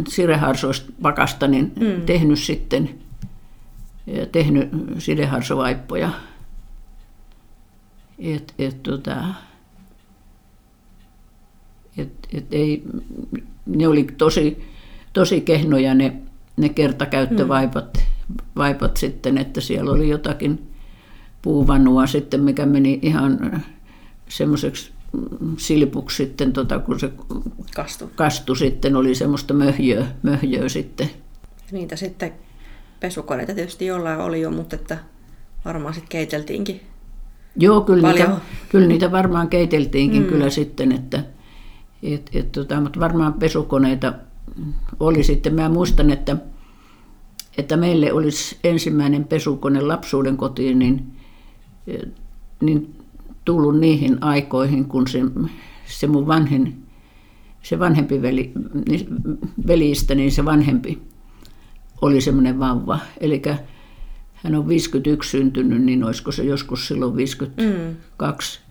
sireharsoista 0.08 0.92
pakasta, 1.02 1.48
niin 1.48 1.72
mm. 1.80 2.02
tehnyt 2.06 2.40
sitten 2.40 2.90
tehnyt 4.32 4.70
sideharsovaippoja. 4.98 6.10
Et, 8.20 8.54
et, 8.60 8.84
tota, 8.84 9.16
et, 12.00 12.28
et 12.34 12.45
ei, 12.52 12.84
ne 13.66 13.88
oli 13.88 14.08
tosi, 14.18 14.64
tosi 15.14 15.41
kehnoja 15.41 15.93
ne, 15.93 16.14
ne 16.58 16.70
kertakäyttövaipat 16.70 17.97
mm. 17.97 18.36
vaipat 18.56 18.97
sitten, 18.97 19.38
että 19.38 19.62
siellä 19.62 19.91
oli 19.91 20.10
jotakin 20.10 20.68
puuvanua 21.41 22.08
sitten, 22.08 22.41
mikä 22.41 22.66
meni 22.66 23.00
ihan 23.02 23.64
semmoiseksi 24.30 24.91
silpuksi 25.58 26.18
sitten, 26.18 26.54
tota, 26.54 26.80
kun 26.80 27.00
se 27.00 27.12
kastu. 27.76 28.12
kastu 28.16 28.56
sitten, 28.56 28.95
oli 28.95 29.16
semmoista 29.16 29.54
möhjöä, 29.54 30.08
möhjöä 30.24 30.70
sitten. 30.70 31.10
Niitä 31.72 31.95
sitten 31.95 32.34
pesukoneita 33.00 33.56
tietysti 33.56 33.86
jollain 33.86 34.20
oli 34.20 34.41
jo, 34.41 34.52
mutta 34.52 34.76
että 34.76 34.97
varmaan 35.66 35.93
sitten 35.93 36.10
keiteltiinkin 36.10 36.82
Joo, 37.56 37.82
kyllä 37.82 38.12
niitä, 38.12 38.32
kyllä 38.70 38.88
niitä 38.88 39.12
varmaan 39.12 39.47
keiteltiinkin 39.47 40.22
mm. 40.22 40.30
kyllä 40.30 40.50
sitten, 40.50 40.91
että 40.91 41.24
et, 42.04 42.30
et, 42.34 42.52
tota, 42.52 42.82
mutta 42.82 43.00
varmaan 43.00 43.34
pesukoneita 43.34 44.14
oli 45.00 45.24
sitten. 45.24 45.56
Mä 45.56 45.70
muistan, 45.70 46.10
että, 46.10 46.38
että 47.58 47.78
meille 47.78 48.14
olisi 48.14 48.58
ensimmäinen 48.64 49.24
pesukone 49.24 49.82
lapsuuden 49.82 50.38
kotiin, 50.38 50.80
niin, 50.80 51.12
niin 52.62 52.95
tullut 53.45 53.80
niihin 53.80 54.24
aikoihin, 54.24 54.86
kun 54.86 55.08
se, 55.08 55.20
se 55.86 56.08
mun 56.08 56.28
vanhin, 56.28 56.84
se 57.64 57.80
vanhempi 57.80 58.22
veli, 58.22 58.52
velistä, 59.68 60.15
niin 60.15 60.32
se 60.32 60.45
vanhempi 60.45 61.02
oli 62.02 62.22
semmoinen 62.22 62.60
vauva. 62.60 62.99
Eli 63.19 63.41
hän 64.34 64.56
on 64.56 64.68
51 64.68 65.30
syntynyt, 65.30 65.82
niin 65.82 66.03
olisiko 66.03 66.32
se 66.32 66.44
joskus 66.44 66.88
silloin 66.88 67.15
52 67.15 68.60
mm. 68.60 68.69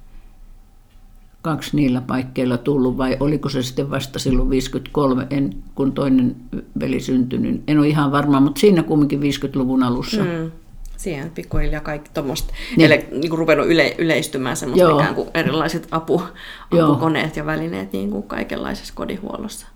Kaksi 1.42 1.76
niillä 1.76 2.00
paikkeilla 2.00 2.58
tullut, 2.58 2.96
vai 2.96 3.16
oliko 3.20 3.48
se 3.48 3.62
sitten 3.62 3.90
vasta 3.90 4.18
silloin 4.18 4.50
53, 4.50 5.26
en, 5.30 5.54
kun 5.74 5.92
toinen 5.92 6.36
veli 6.80 7.00
syntynyt. 7.00 7.62
En 7.66 7.78
ole 7.78 7.88
ihan 7.88 8.12
varma, 8.12 8.40
mutta 8.40 8.60
siinä 8.60 8.82
kumminkin 8.82 9.20
50-luvun 9.20 9.82
alussa. 9.82 10.24
Mm 10.24 10.50
siihen 10.98 11.30
pikkuhiljaa 11.30 11.80
kaikki 11.80 12.10
tuommoista, 12.14 12.54
niin. 12.76 12.92
eli 12.92 13.08
niin 13.10 13.30
kuin 13.30 13.38
ruvennut 13.38 13.66
yle, 13.66 13.94
yleistymään 13.98 14.56
semmoista 14.56 14.88
Joo. 14.88 15.00
ikään 15.00 15.14
kuin 15.14 15.30
erilaiset 15.34 15.88
apu, 15.90 16.22
apukoneet 16.70 17.36
ja 17.36 17.46
välineet 17.46 17.92
niin 17.92 18.10
kuin 18.10 18.22
kaikenlaisessa 18.22 18.94
kodihuollossa. 18.96 19.66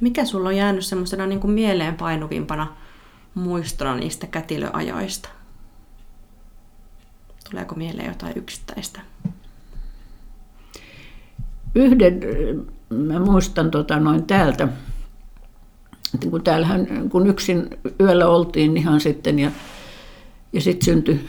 Mikä 0.00 0.24
sulla 0.24 0.48
on 0.48 0.56
jäänyt 0.56 0.86
semmoisena 0.86 1.26
niin 1.26 1.40
kuin 1.40 1.50
mieleen 1.50 1.94
painuvimpana 1.94 2.76
muistona 3.34 3.96
niistä 3.96 4.26
kätilöajoista? 4.26 5.28
Tuleeko 7.50 7.74
mieleen 7.74 8.08
jotain 8.08 8.32
yksittäistä? 8.36 9.00
Yhden, 11.74 12.20
mä 12.90 13.18
muistan 13.18 13.70
tota 13.70 14.00
noin 14.00 14.26
täältä, 14.26 14.68
että 16.14 16.30
kun 16.30 16.42
täällähän, 16.42 17.10
kun 17.10 17.26
yksin 17.26 17.70
yöllä 18.00 18.28
oltiin 18.28 18.76
ihan 18.76 19.00
sitten 19.00 19.38
ja 19.38 19.50
ja 20.52 20.60
sitten 20.60 20.84
syntyi 20.84 21.28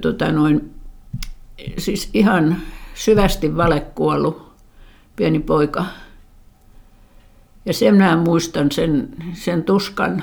tota 0.00 0.32
noin, 0.32 0.74
siis 1.78 2.10
ihan 2.14 2.56
syvästi 2.94 3.56
valekuollut 3.56 4.52
pieni 5.16 5.38
poika. 5.38 5.84
Ja 7.66 7.72
sen 7.72 7.96
mä 7.96 8.16
muistan 8.16 8.72
sen, 8.72 9.08
sen 9.32 9.64
tuskan, 9.64 10.22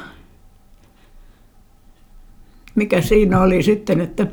mikä 2.75 3.01
siinä 3.01 3.41
oli 3.41 3.63
sitten, 3.63 4.01
että 4.01 4.27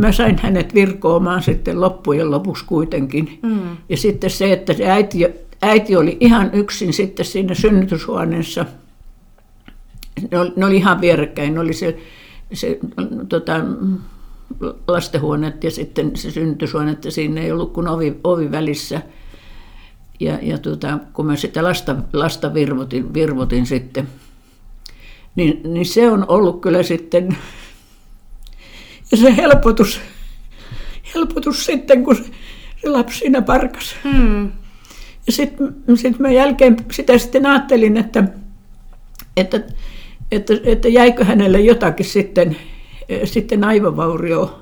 mä 0.00 0.12
sain 0.12 0.38
hänet 0.42 0.74
virkoamaan 0.74 1.42
sitten 1.42 1.80
loppujen 1.80 2.30
lopuksi 2.30 2.64
kuitenkin. 2.64 3.38
Mm. 3.42 3.76
Ja 3.88 3.96
sitten 3.96 4.30
se, 4.30 4.52
että 4.52 4.72
se 4.72 4.90
äiti, 4.90 5.26
äiti 5.62 5.96
oli 5.96 6.16
ihan 6.20 6.50
yksin 6.52 6.92
sitten 6.92 7.26
siinä 7.26 7.54
synnytyshuoneessa. 7.54 8.66
Ne 10.30 10.38
oli, 10.38 10.52
ne 10.56 10.66
oli 10.66 10.76
ihan 10.76 11.00
vierekkäin. 11.00 11.54
Ne 11.54 11.60
oli 11.60 11.72
se 11.72 11.98
se 12.52 12.78
tota, 13.28 13.60
lastenhuoneet 14.88 15.64
ja 15.64 15.70
sitten 15.70 16.16
se 16.16 16.30
synnytyshuone, 16.30 16.90
että 16.90 17.10
siinä 17.10 17.40
ei 17.40 17.52
ollut 17.52 17.72
kuin 17.72 17.88
ovi, 17.88 18.20
ovi 18.24 18.50
välissä. 18.50 19.02
Ja, 20.20 20.38
ja 20.42 20.58
tota, 20.58 20.98
kun 21.12 21.26
mä 21.26 21.36
sitä 21.36 21.64
lasta, 21.64 21.96
lasta 22.12 22.54
virvotin, 22.54 23.14
virvotin 23.14 23.66
sitten, 23.66 24.08
niin, 25.36 25.60
niin 25.64 25.86
se 25.86 26.10
on 26.10 26.24
ollut 26.28 26.60
kyllä 26.60 26.82
sitten 26.82 27.36
ja 29.10 29.16
se 29.16 29.36
helpotus, 29.36 30.00
helpotus 31.14 31.66
sitten, 31.66 32.04
kun 32.04 32.16
se 32.76 32.88
lapsi 32.88 33.18
siinä 33.18 33.42
parkas. 33.42 33.96
Hmm. 34.04 34.52
sitten 35.28 35.74
sit 35.94 36.18
mä 36.18 36.30
jälkeen 36.30 36.76
sitä 36.92 37.18
sitten 37.18 37.46
ajattelin, 37.46 37.96
että, 37.96 38.24
että, 39.36 39.60
että, 40.32 40.54
että 40.64 40.88
jäikö 40.88 41.24
hänelle 41.24 41.60
jotakin 41.60 42.06
sitten, 42.06 42.56
sitten 43.24 43.64
aivovaurio 43.64 44.60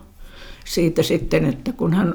siitä 0.65 1.03
sitten, 1.03 1.45
että 1.45 1.73
kun 1.73 1.95
hän, 1.95 2.15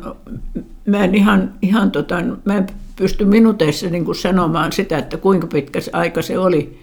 mä 0.86 1.04
en 1.04 1.16
ihan, 1.16 1.54
ihan 1.62 1.92
tota, 1.92 2.16
mä 2.46 2.58
en 2.58 2.68
pysty 2.96 3.26
minuuteissa 3.26 3.90
niin 3.90 4.06
kuin 4.06 4.16
sanomaan 4.16 4.72
sitä, 4.72 4.98
että 4.98 5.18
kuinka 5.18 5.48
pitkä 5.48 5.82
se 5.82 5.92
aika 5.94 6.22
se 6.22 6.38
oli, 6.38 6.80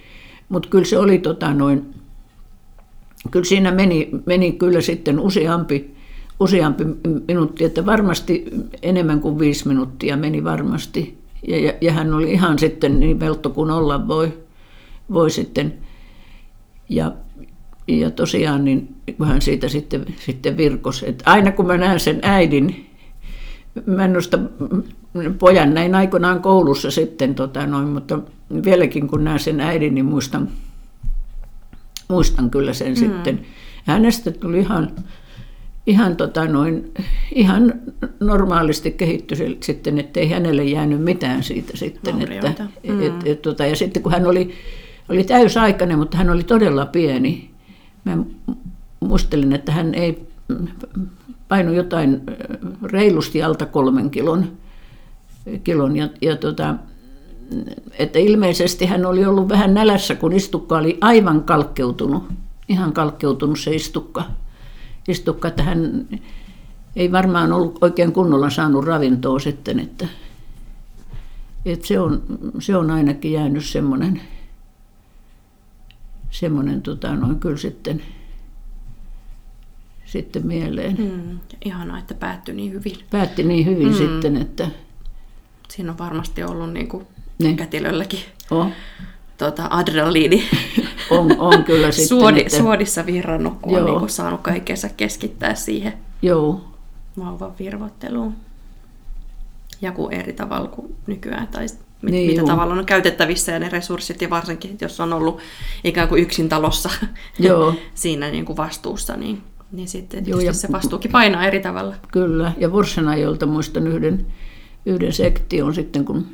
mutta 0.49 0.69
kyllä 0.69 0.85
se 0.85 0.99
oli 0.99 1.19
tota 1.19 1.55
noin, 1.55 1.95
kyllä 3.31 3.45
siinä 3.45 3.71
meni, 3.71 4.11
meni 4.27 4.53
kyllä 4.53 4.81
sitten 4.81 5.21
useampi, 5.21 5.95
useampi 6.41 6.85
minuutti, 7.29 7.65
että 7.65 7.87
varmasti 7.87 8.45
enemmän 8.83 9.21
kuin 9.21 9.39
viisi 9.39 9.69
minuuttia 9.69 10.17
meni 10.17 10.45
varmasti. 10.45 11.19
Ja, 11.49 11.59
ja, 11.59 11.73
ja 11.81 11.93
hän 11.93 12.15
oli 12.15 12.33
ihan 12.33 12.59
sitten 12.59 13.01
niin 13.01 13.21
veltto 13.21 13.51
kuin 13.51 13.71
olla 13.71 14.09
voi, 14.09 14.33
voi 15.13 15.31
sitten. 15.31 15.75
Ja, 16.89 17.13
ja 17.89 18.11
tosiaan 18.11 18.65
niin 18.65 18.95
hän 19.25 19.43
siitä 19.43 19.69
sitten, 19.69 20.07
sitten 20.19 20.57
virkosi. 20.57 21.09
Että 21.09 21.31
aina 21.31 21.53
kun 21.53 21.67
mä 21.67 21.77
näen 21.77 22.01
sen 22.01 22.19
äidin, 22.23 22.91
mä 23.87 24.05
en 24.05 24.13
nosta 24.13 24.39
pojan 25.39 25.75
näin 25.75 25.95
aikoinaan 25.95 26.43
koulussa 26.43 26.91
sitten, 26.91 27.35
tota 27.35 27.67
noin, 27.67 27.89
mutta 27.89 28.19
vieläkin 28.65 29.09
kun 29.09 29.25
näen 29.25 29.41
sen 29.41 29.61
äidin, 29.61 29.95
niin 29.95 30.05
muistan, 30.05 30.49
muistan 32.11 32.51
kyllä 32.51 32.73
sen 32.73 32.89
mm. 32.89 32.97
sitten. 32.97 33.41
Hänestä 33.85 34.31
tuli 34.31 34.59
ihan, 34.59 34.91
ihan, 35.87 36.17
tota 36.17 36.45
noin, 36.45 36.93
ihan 37.35 37.75
normaalisti 38.21 38.91
kehittyi 38.91 39.59
sitten, 39.61 39.99
että 39.99 40.21
ei 40.21 40.31
hänelle 40.31 40.65
jäänyt 40.65 41.03
mitään 41.03 41.43
siitä 41.43 41.77
sitten. 41.77 42.23
Että, 42.23 42.65
mm. 42.89 43.03
et, 43.03 43.13
et, 43.25 43.43
tota, 43.43 43.67
ja 43.67 43.77
sitten 43.77 44.03
kun 44.03 44.13
hän 44.13 44.27
oli, 44.27 44.55
oli 45.09 45.25
täysaikainen, 45.25 45.99
mutta 45.99 46.17
hän 46.17 46.31
oli 46.31 46.43
todella 46.43 46.87
pieni. 46.87 47.51
Mä 48.05 48.19
muistelin, 49.01 49.53
että 49.53 49.73
hän 49.73 49.95
ei 49.95 50.29
paino 51.49 51.73
jotain 51.73 52.23
reilusti 52.83 53.43
alta 53.43 53.67
kolmen 53.67 54.11
kilon. 54.11 54.53
kilon 55.65 55.97
ja, 55.97 56.09
ja 56.23 56.37
tota, 56.37 56.75
että 57.99 58.19
ilmeisesti 58.19 58.87
hän 58.87 59.07
oli 59.07 59.25
ollut 59.25 59.49
vähän 59.49 59.75
nälässä, 59.75 60.15
kun 60.15 60.33
istukka 60.33 60.79
oli 60.79 60.99
aivan 61.01 61.45
kalkkeutunut, 61.45 62.25
ihan 62.69 62.93
kalkkeutunut 62.93 63.59
se 63.59 63.75
istukka. 63.75 64.25
istukka 65.09 65.49
että 65.49 65.63
hän 65.63 66.09
ei 66.97 67.13
varmaan 67.13 67.53
ollut 67.53 67.79
oikein 67.81 68.13
kunnolla 68.13 68.51
saanut 68.51 68.85
ravintoa 68.85 69.39
sitten, 69.39 69.81
että, 69.81 70.09
että 71.65 71.87
se, 71.87 72.01
on, 72.01 72.23
se 72.59 72.77
on 72.77 72.91
ainakin 72.91 73.33
jäänyt 73.33 73.65
semmoinen, 73.65 74.21
semmoinen 76.31 76.83
tota, 76.83 77.17
noin 77.17 77.41
kyllä 77.41 77.57
sitten, 77.57 78.03
sitten 80.05 80.47
mieleen. 80.47 80.97
Mm, 80.99 81.39
ihanaa, 81.65 81.99
että 81.99 82.15
päättyi 82.15 82.55
niin 82.55 82.73
hyvin. 82.73 82.97
Päätti 83.11 83.43
niin 83.43 83.67
hyvin 83.67 83.89
mm. 83.89 83.95
sitten, 83.95 84.37
että... 84.37 84.69
Siinä 85.69 85.93
on 85.93 85.99
varmasti 85.99 86.43
ollut 86.43 86.73
niin 86.73 86.89
kuin 86.89 87.07
ne. 87.43 87.55
kätilölläkin 87.55 88.21
on. 88.51 88.73
Tuota, 89.39 89.67
adrenaliini 89.71 90.49
on, 91.11 91.39
on 91.39 91.65
kyllä 91.65 91.91
sitten. 91.93 92.09
Suodi, 92.09 92.41
että... 92.41 92.59
Suodissa 92.59 93.07
virrannut, 93.07 93.59
kun 93.63 93.73
Joo. 93.73 93.81
on 93.81 93.87
niin 93.87 93.99
kuin 93.99 94.11
saanut 94.11 94.41
kaikkensa 94.41 94.89
keskittää 94.97 95.55
siihen 95.55 95.93
Joo. 96.23 96.65
vauvan 97.19 97.53
virvotteluun. 97.59 98.35
Ja 99.83 99.93
kuin 99.93 100.15
eri 100.15 100.33
tavalla 100.33 100.69
kuin 100.69 100.97
nykyään, 101.07 101.49
tai 101.49 101.67
mit, 102.03 102.13
niin, 102.13 102.31
mitä 102.31 102.41
juu. 102.41 102.49
tavalla 102.49 102.75
on 102.75 102.87
käytettävissä 102.87 103.53
ja 103.53 103.59
ne 103.59 103.69
resurssit, 103.69 104.23
ja 104.23 104.31
varsinkin 104.31 104.79
jos 104.81 105.01
on 105.01 105.13
ollut 105.13 105.41
ikään 105.85 106.09
kuin 106.09 106.23
yksin 106.23 106.49
talossa 106.49 106.91
Joo. 107.39 107.75
siinä 107.95 108.31
niin 108.31 108.45
kuin 108.45 108.57
vastuussa, 108.57 109.17
niin 109.17 109.43
niin 109.73 109.89
sitten 109.89 110.27
Joo, 110.27 110.41
ja, 110.41 110.53
se 110.53 110.73
vastuukin 110.73 111.11
painaa 111.11 111.47
eri 111.47 111.61
tavalla. 111.61 111.95
Kyllä, 112.13 112.53
ja 112.59 112.73
Vorsenajolta 112.73 113.47
muistan 113.47 113.87
yhden, 113.87 114.27
yhden 114.87 115.13
sektion 115.13 115.75
sitten, 115.75 116.05
kun 116.05 116.27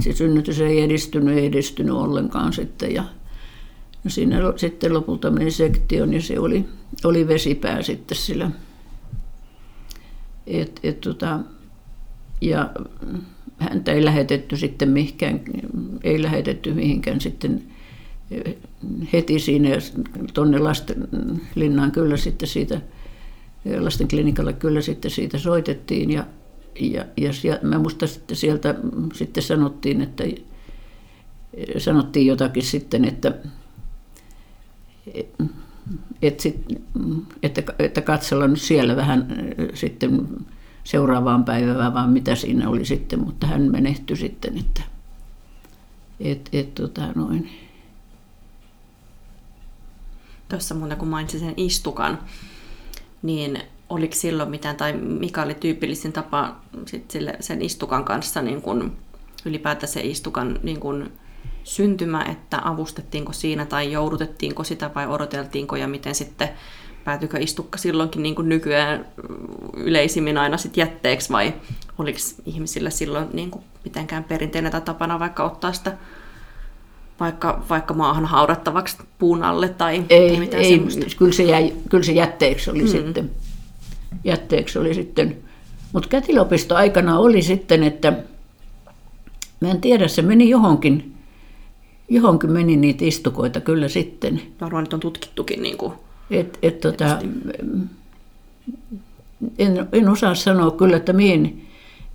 se 0.00 0.12
synnytys 0.12 0.60
ei 0.60 0.80
edistynyt, 0.80 1.36
ei 1.36 1.46
edistynyt 1.46 1.94
ollenkaan 1.94 2.52
sitten. 2.52 2.94
Ja 2.94 3.04
no 4.04 4.10
siinä 4.10 4.38
sitten 4.56 4.94
lopulta 4.94 5.30
meni 5.30 5.50
sektion 5.50 6.14
ja 6.14 6.22
se 6.22 6.38
oli, 6.38 6.64
oli 7.04 7.28
vesipää 7.28 7.82
sitten 7.82 8.16
sillä. 8.18 8.50
Et, 10.46 10.80
et 10.82 11.00
tota, 11.00 11.40
ja 12.40 12.70
häntä 13.58 13.92
ei 13.92 14.04
lähetetty 14.04 14.56
sitten 14.56 14.88
mihinkään, 14.88 15.40
ei 16.02 16.22
lähetetty 16.22 16.74
mihinkään 16.74 17.20
sitten 17.20 17.62
heti 19.12 19.38
siinä 19.38 19.68
tuonne 20.34 20.58
lastenlinnaan 20.58 21.92
kyllä 21.92 22.16
sitten 22.16 22.48
siitä, 22.48 22.80
lastenklinikalle 23.78 24.52
kyllä 24.52 24.80
sitten 24.80 25.10
siitä 25.10 25.38
soitettiin 25.38 26.10
ja, 26.10 26.26
ja, 26.80 27.04
ja 27.16 27.32
siellä, 27.32 27.60
mä 27.62 27.78
muistan 27.78 28.08
sitten 28.08 28.36
sieltä 28.36 28.74
sitten 29.14 29.42
sanottiin, 29.42 30.00
että 30.00 30.24
sanottiin 31.78 32.26
jotakin 32.26 32.62
sitten, 32.62 33.04
että, 33.04 33.34
että, 36.22 36.42
sit, 36.42 36.64
että, 37.42 37.62
että 37.78 38.00
katsella 38.00 38.48
nyt 38.48 38.60
siellä 38.60 38.96
vähän 38.96 39.26
sitten 39.74 40.28
seuraavaan 40.84 41.44
päivään, 41.44 41.94
vaan 41.94 42.10
mitä 42.10 42.34
siinä 42.34 42.68
oli 42.68 42.84
sitten, 42.84 43.20
mutta 43.20 43.46
hän 43.46 43.70
menehtyi 43.70 44.16
sitten, 44.16 44.58
että 44.58 44.82
et, 46.20 46.48
et, 46.52 46.74
tota 46.74 47.12
noin, 47.14 47.50
tuossa 50.48 50.74
muuten 50.74 50.98
kun 50.98 51.08
mainitsin 51.08 51.40
sen 51.40 51.54
istukan, 51.56 52.18
niin 53.22 53.62
oliko 53.92 54.14
silloin 54.14 54.50
mitään, 54.50 54.76
tai 54.76 54.92
mikä 54.92 55.42
oli 55.42 55.54
tyypillisin 55.54 56.12
tapa 56.12 56.56
sit 56.86 57.10
sille, 57.10 57.36
sen 57.40 57.62
istukan 57.62 58.04
kanssa 58.04 58.42
niin 58.42 58.62
kun, 58.62 58.92
ylipäätään 59.44 59.92
se 59.92 60.00
istukan 60.00 60.60
niin 60.62 60.80
kun, 60.80 61.10
syntymä, 61.64 62.24
että 62.24 62.60
avustettiinko 62.64 63.32
siinä 63.32 63.66
tai 63.66 63.92
joudutettiinko 63.92 64.64
sitä 64.64 64.90
vai 64.94 65.06
odoteltiinko 65.06 65.76
ja 65.76 65.88
miten 65.88 66.14
sitten 66.14 66.48
päätyykö 67.04 67.38
istukka 67.38 67.78
silloinkin 67.78 68.22
niin 68.22 68.34
kuin 68.34 68.48
nykyään 68.48 69.06
yleisimmin 69.76 70.38
aina 70.38 70.56
sit 70.56 70.76
jätteeksi 70.76 71.32
vai 71.32 71.54
oliko 71.98 72.18
ihmisillä 72.46 72.90
silloin 72.90 73.28
niin 73.32 73.50
kuin 73.50 73.64
mitenkään 73.84 74.24
perinteinen 74.24 74.72
tai 74.72 74.80
tapana 74.80 75.18
vaikka 75.18 75.44
ottaa 75.44 75.72
sitä 75.72 75.96
vaikka, 77.20 77.64
vaikka 77.70 77.94
maahan 77.94 78.24
haudattavaksi 78.24 78.96
puun 79.18 79.42
alle 79.42 79.68
tai 79.68 80.04
ei, 80.10 80.38
mitään 80.38 80.62
ei, 80.62 80.82
Kyllä 81.18 81.32
se, 81.32 81.42
jäi, 81.42 81.72
kyllä 81.90 82.04
se 82.04 82.12
jätteeksi 82.12 82.70
oli 82.70 82.82
mm. 82.82 82.88
sitten. 82.88 83.30
Jätteeksi 84.24 84.78
oli 84.78 84.94
sitten. 84.94 85.36
Mutta 85.92 86.08
kätilöopisto 86.08 86.74
aikana 86.74 87.18
oli 87.18 87.42
sitten, 87.42 87.82
että 87.82 88.12
mä 89.60 89.70
en 89.70 89.80
tiedä, 89.80 90.08
se 90.08 90.22
meni 90.22 90.50
johonkin, 90.50 91.14
johonkin 92.08 92.52
meni 92.52 92.76
niitä 92.76 93.04
istukoita 93.04 93.60
kyllä 93.60 93.88
sitten. 93.88 94.42
Varmaan 94.60 94.84
nyt 94.84 94.94
on 94.94 95.00
tutkittukin 95.00 95.62
niin 95.62 95.76
kuin 95.76 95.92
et, 96.30 96.58
et, 96.62 96.80
tota, 96.80 97.18
en, 99.58 99.88
en 99.92 100.08
osaa 100.08 100.34
sanoa 100.34 100.70
kyllä, 100.70 100.96
että 100.96 101.12
mihin, 101.12 101.66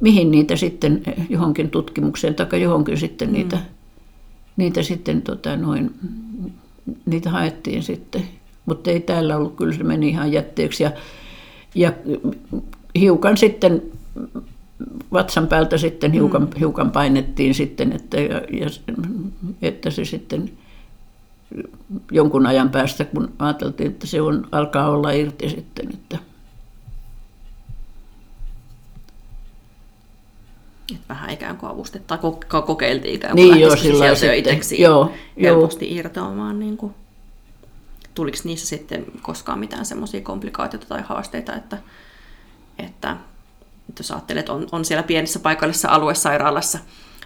mihin 0.02 0.32
niitä 0.32 0.56
sitten 0.56 1.03
johonkin 1.30 1.69
tutkimukseen 1.69 2.36
tai 2.36 2.61
johonkin 2.61 2.98
sitten 2.98 3.28
mm. 3.28 3.34
niitä 3.34 3.57
niitä 4.57 4.84
sitten 4.84 5.22
tota, 5.22 5.56
noin, 5.56 5.94
niitä 7.06 7.30
haettiin 7.30 7.84
sitten. 7.84 8.24
Mutta 8.65 8.91
ei 8.91 8.99
täällä 8.99 9.38
ollut, 9.38 9.56
kyllä 9.56 9.74
se 9.74 9.84
meni 9.84 10.10
ihan 10.10 10.32
jätteeksi. 10.32 10.84
Ja, 10.84 10.91
ja 11.76 11.94
hiukan 12.99 13.38
sitten 13.38 13.81
vatsan 15.14 15.48
päältä 15.48 15.77
sitten 15.77 16.11
hiukan, 16.11 16.41
mm. 16.41 16.49
hiukan 16.60 16.91
painettiin 16.91 17.53
sitten, 17.53 17.91
että, 17.91 18.19
ja, 18.19 18.41
ja, 18.52 18.68
että 19.61 19.89
se 19.89 20.06
sitten 20.06 20.52
jonkun 22.11 22.45
ajan 22.45 22.69
päästä, 22.69 23.06
kun 23.06 23.31
ajateltiin, 23.39 23.91
että 23.91 24.07
se 24.07 24.22
on, 24.22 24.48
alkaa 24.52 24.89
olla 24.89 25.11
irti 25.11 25.49
sitten, 25.49 25.89
että 25.94 26.18
että 30.94 31.06
vähän 31.10 31.30
ikään 31.30 31.57
kuin 31.57 31.69
avustettiin 31.69 32.19
tai 32.52 32.61
kokeiltiin 32.65 33.15
ikään 33.15 33.35
kuin 33.35 33.52
niin 33.52 33.61
joo, 33.61 33.76
sillä 33.76 34.15
sitten, 34.15 34.60
joo, 34.80 35.11
helposti 35.41 35.89
joo. 35.89 35.99
irtoamaan. 35.99 36.60
Niin 36.60 36.77
kuin. 36.77 36.94
Tuliko 38.18 38.38
niissä 38.44 38.68
sitten 38.68 39.06
koskaan 39.22 39.60
mitään 39.60 39.85
semmoisia 39.85 40.22
komplikaatioita 40.22 40.88
tai 40.88 41.02
haasteita, 41.02 41.56
että, 41.56 41.77
että, 42.80 43.18
että 43.89 43.99
jos 43.99 44.11
ajattelet, 44.11 44.39
että 44.39 44.53
on, 44.53 44.68
on 44.72 44.85
siellä 44.85 45.03
pienessä 45.03 45.39
paikallisessa 45.39 45.89
aluesairaalassa, 45.89 46.80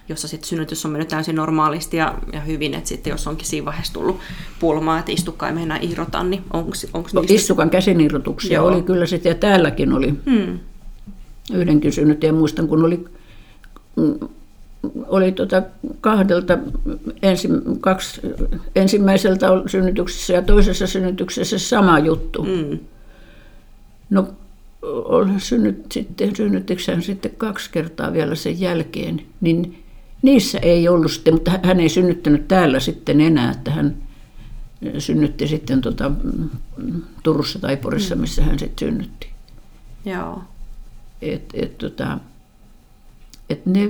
jossa 0.09 0.27
sitten 0.27 0.49
synnytys 0.49 0.85
on 0.85 0.91
mennyt 0.91 1.07
täysin 1.07 1.35
normaalisti 1.35 1.97
ja, 1.97 2.17
ja 2.33 2.39
hyvin, 2.39 2.73
että 2.73 2.89
sitten 2.89 3.11
jos 3.11 3.27
onkin 3.27 3.47
siinä 3.47 3.65
vaiheessa 3.65 3.93
tullut 3.93 4.19
pulmaa, 4.59 4.99
että 4.99 5.11
istukka 5.11 5.47
ei 5.47 5.53
mennä 5.53 5.79
irrota, 5.81 6.23
niin 6.23 6.43
onko 6.53 6.71
no, 6.93 7.21
niistä... 7.21 7.33
Istukan 7.33 7.69
käsinirrotuksia 7.69 8.53
Joo. 8.53 8.67
oli 8.67 8.81
kyllä 8.81 9.05
sitten, 9.05 9.29
ja 9.29 9.35
täälläkin 9.35 9.93
oli 9.93 10.13
hmm. 10.25 10.59
yhdenkin 11.53 11.93
synnyttäjä. 11.93 12.33
Muistan, 12.33 12.67
kun 12.67 12.85
oli 12.85 13.05
oli 15.11 15.31
tota 15.31 15.63
kahdelta 16.01 16.57
ensi, 17.21 17.47
kaksi, 17.79 18.21
ensimmäiseltä 18.75 19.47
synnytyksessä 19.67 20.33
ja 20.33 20.41
toisessa 20.41 20.87
synnytyksessä 20.87 21.59
sama 21.59 21.99
juttu. 21.99 22.43
Mm. 22.43 22.79
No 24.09 24.27
synnyt, 25.37 25.85
sitten, 25.91 26.35
synnyttikö 26.35 27.01
sitten 27.01 27.31
kaksi 27.37 27.69
kertaa 27.71 28.13
vielä 28.13 28.35
sen 28.35 28.59
jälkeen, 28.59 29.21
niin 29.41 29.83
niissä 30.21 30.59
ei 30.59 30.87
ollut 30.87 31.11
sitten, 31.11 31.33
mutta 31.33 31.59
hän 31.63 31.79
ei 31.79 31.89
synnyttänyt 31.89 32.47
täällä 32.47 32.79
sitten 32.79 33.21
enää, 33.21 33.51
että 33.51 33.71
hän 33.71 33.95
synnytti 34.97 35.47
sitten 35.47 35.81
tota, 35.81 36.11
Turussa 37.23 37.59
tai 37.59 37.77
Porissa, 37.77 38.15
mm. 38.15 38.21
missä 38.21 38.43
hän 38.43 38.59
sitten 38.59 38.87
synnytti. 38.87 39.27
Joo. 40.05 40.43
Et, 41.21 41.43
et, 41.53 41.77
tota, 41.77 42.19
et 43.49 43.65
ne, 43.65 43.89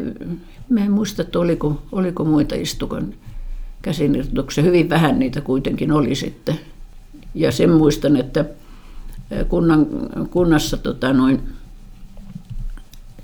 mä 0.71 0.85
en 0.85 0.91
muista, 0.91 1.21
että 1.21 1.39
oliko, 1.39 1.81
oliko 1.91 2.23
muita 2.23 2.55
istukan 2.55 3.13
käsinirtuksia. 3.81 4.63
Hyvin 4.63 4.89
vähän 4.89 5.19
niitä 5.19 5.41
kuitenkin 5.41 5.91
oli 5.91 6.15
sitten. 6.15 6.59
Ja 7.35 7.51
sen 7.51 7.69
muistan, 7.69 8.17
että 8.17 8.45
kunnan, 9.49 9.87
kunnassa 10.29 10.77
tota 10.77 11.13
noin, 11.13 11.39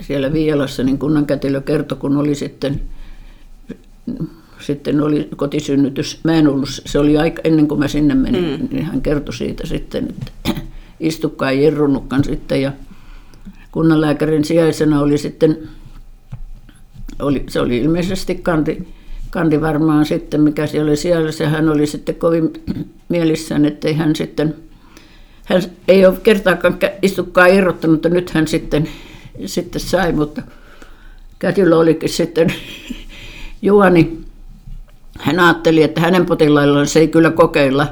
siellä 0.02 0.34
Viialassa, 0.34 0.84
niin 0.84 1.00
kunnan 1.00 1.26
kätilö 1.26 1.62
kertoi, 1.62 1.98
kun 1.98 2.18
oli 2.18 2.36
sitten, 2.36 2.82
sitten 4.60 5.02
oli 5.02 5.30
kotisynnytys. 5.36 6.20
Mä 6.24 6.34
en 6.34 6.48
ollut, 6.48 6.70
se 6.70 7.00
oli 7.00 7.18
aika 7.18 7.42
ennen 7.44 7.68
kuin 7.68 7.80
mä 7.80 7.88
sinne 7.88 8.16
menin, 8.16 8.60
mm. 8.62 8.68
niin 8.72 8.86
hän 8.86 9.02
kertoi 9.02 9.34
siitä 9.34 9.68
sitten, 9.68 10.08
että 10.10 10.62
istukka 11.00 11.50
ei 11.50 11.72
sitten 12.26 12.62
ja 12.62 12.72
kunnanlääkärin 13.72 14.46
sijaisena 14.46 15.02
oli 15.02 15.18
sitten, 15.18 15.58
oli, 17.20 17.44
se 17.50 17.62
oli 17.62 17.78
ilmeisesti 17.78 18.36
kanti, 18.36 18.88
kanti 19.30 19.62
varmaan 19.62 20.06
sitten, 20.06 20.42
mikä 20.42 20.68
siellä 20.68 20.90
oli 20.90 20.98
siellä, 20.98 21.32
se 21.32 21.46
hän 21.46 21.70
oli 21.70 21.88
sitten 21.88 22.16
kovin 22.16 22.54
mielissään, 23.10 23.66
että 23.66 23.94
hän 23.94 24.16
sitten– 24.16 24.56
hän 25.48 25.62
ei 25.88 26.06
ole 26.06 26.18
kertaakaan 26.24 26.80
istukkaa 27.02 27.46
irrottanut, 27.46 27.96
mutta 27.96 28.10
nyt 28.10 28.30
hän 28.30 28.48
sitten, 28.48 28.90
sitten 29.46 29.82
sai, 29.82 30.12
mutta 30.12 30.42
kätilö 31.40 31.78
olikin 31.78 32.10
sitten 32.10 32.54
Juani. 33.62 34.18
Hän 35.20 35.40
ajatteli, 35.40 35.84
että 35.84 36.02
hänen 36.02 36.26
potilaillaan 36.26 36.88
se 36.88 37.00
ei 37.00 37.08
kyllä 37.08 37.32
kokeilla. 37.32 37.88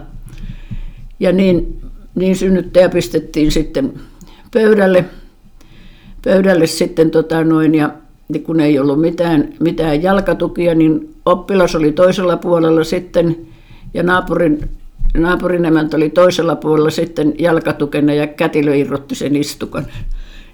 Ja 1.20 1.32
niin, 1.32 1.82
niin 2.16 2.36
synnyttäjä 2.36 2.90
pistettiin 2.90 3.52
sitten 3.52 3.94
pöydälle, 4.54 5.06
pöydälle 6.24 6.68
sitten 6.68 7.12
tota 7.12 7.44
noin, 7.44 7.76
ja 7.76 7.90
kun 8.44 8.60
ei 8.60 8.80
ollut 8.80 9.02
mitään, 9.02 9.54
mitään 9.60 10.04
jalkatukia, 10.04 10.76
niin 10.76 11.16
oppilas 11.26 11.76
oli 11.76 11.92
toisella 11.92 12.38
puolella 12.38 12.84
sitten, 12.84 13.38
ja 13.94 14.04
naapurin 14.04 14.70
naapurin 15.18 15.66
emäntä 15.66 15.98
oli 15.98 16.10
toisella 16.10 16.56
puolella 16.56 16.90
sitten 16.90 17.34
jalkatukena 17.40 18.14
ja 18.14 18.28
kätilö 18.28 18.76
irrotti 18.76 19.16
sen 19.16 19.36
istukan. 19.36 19.86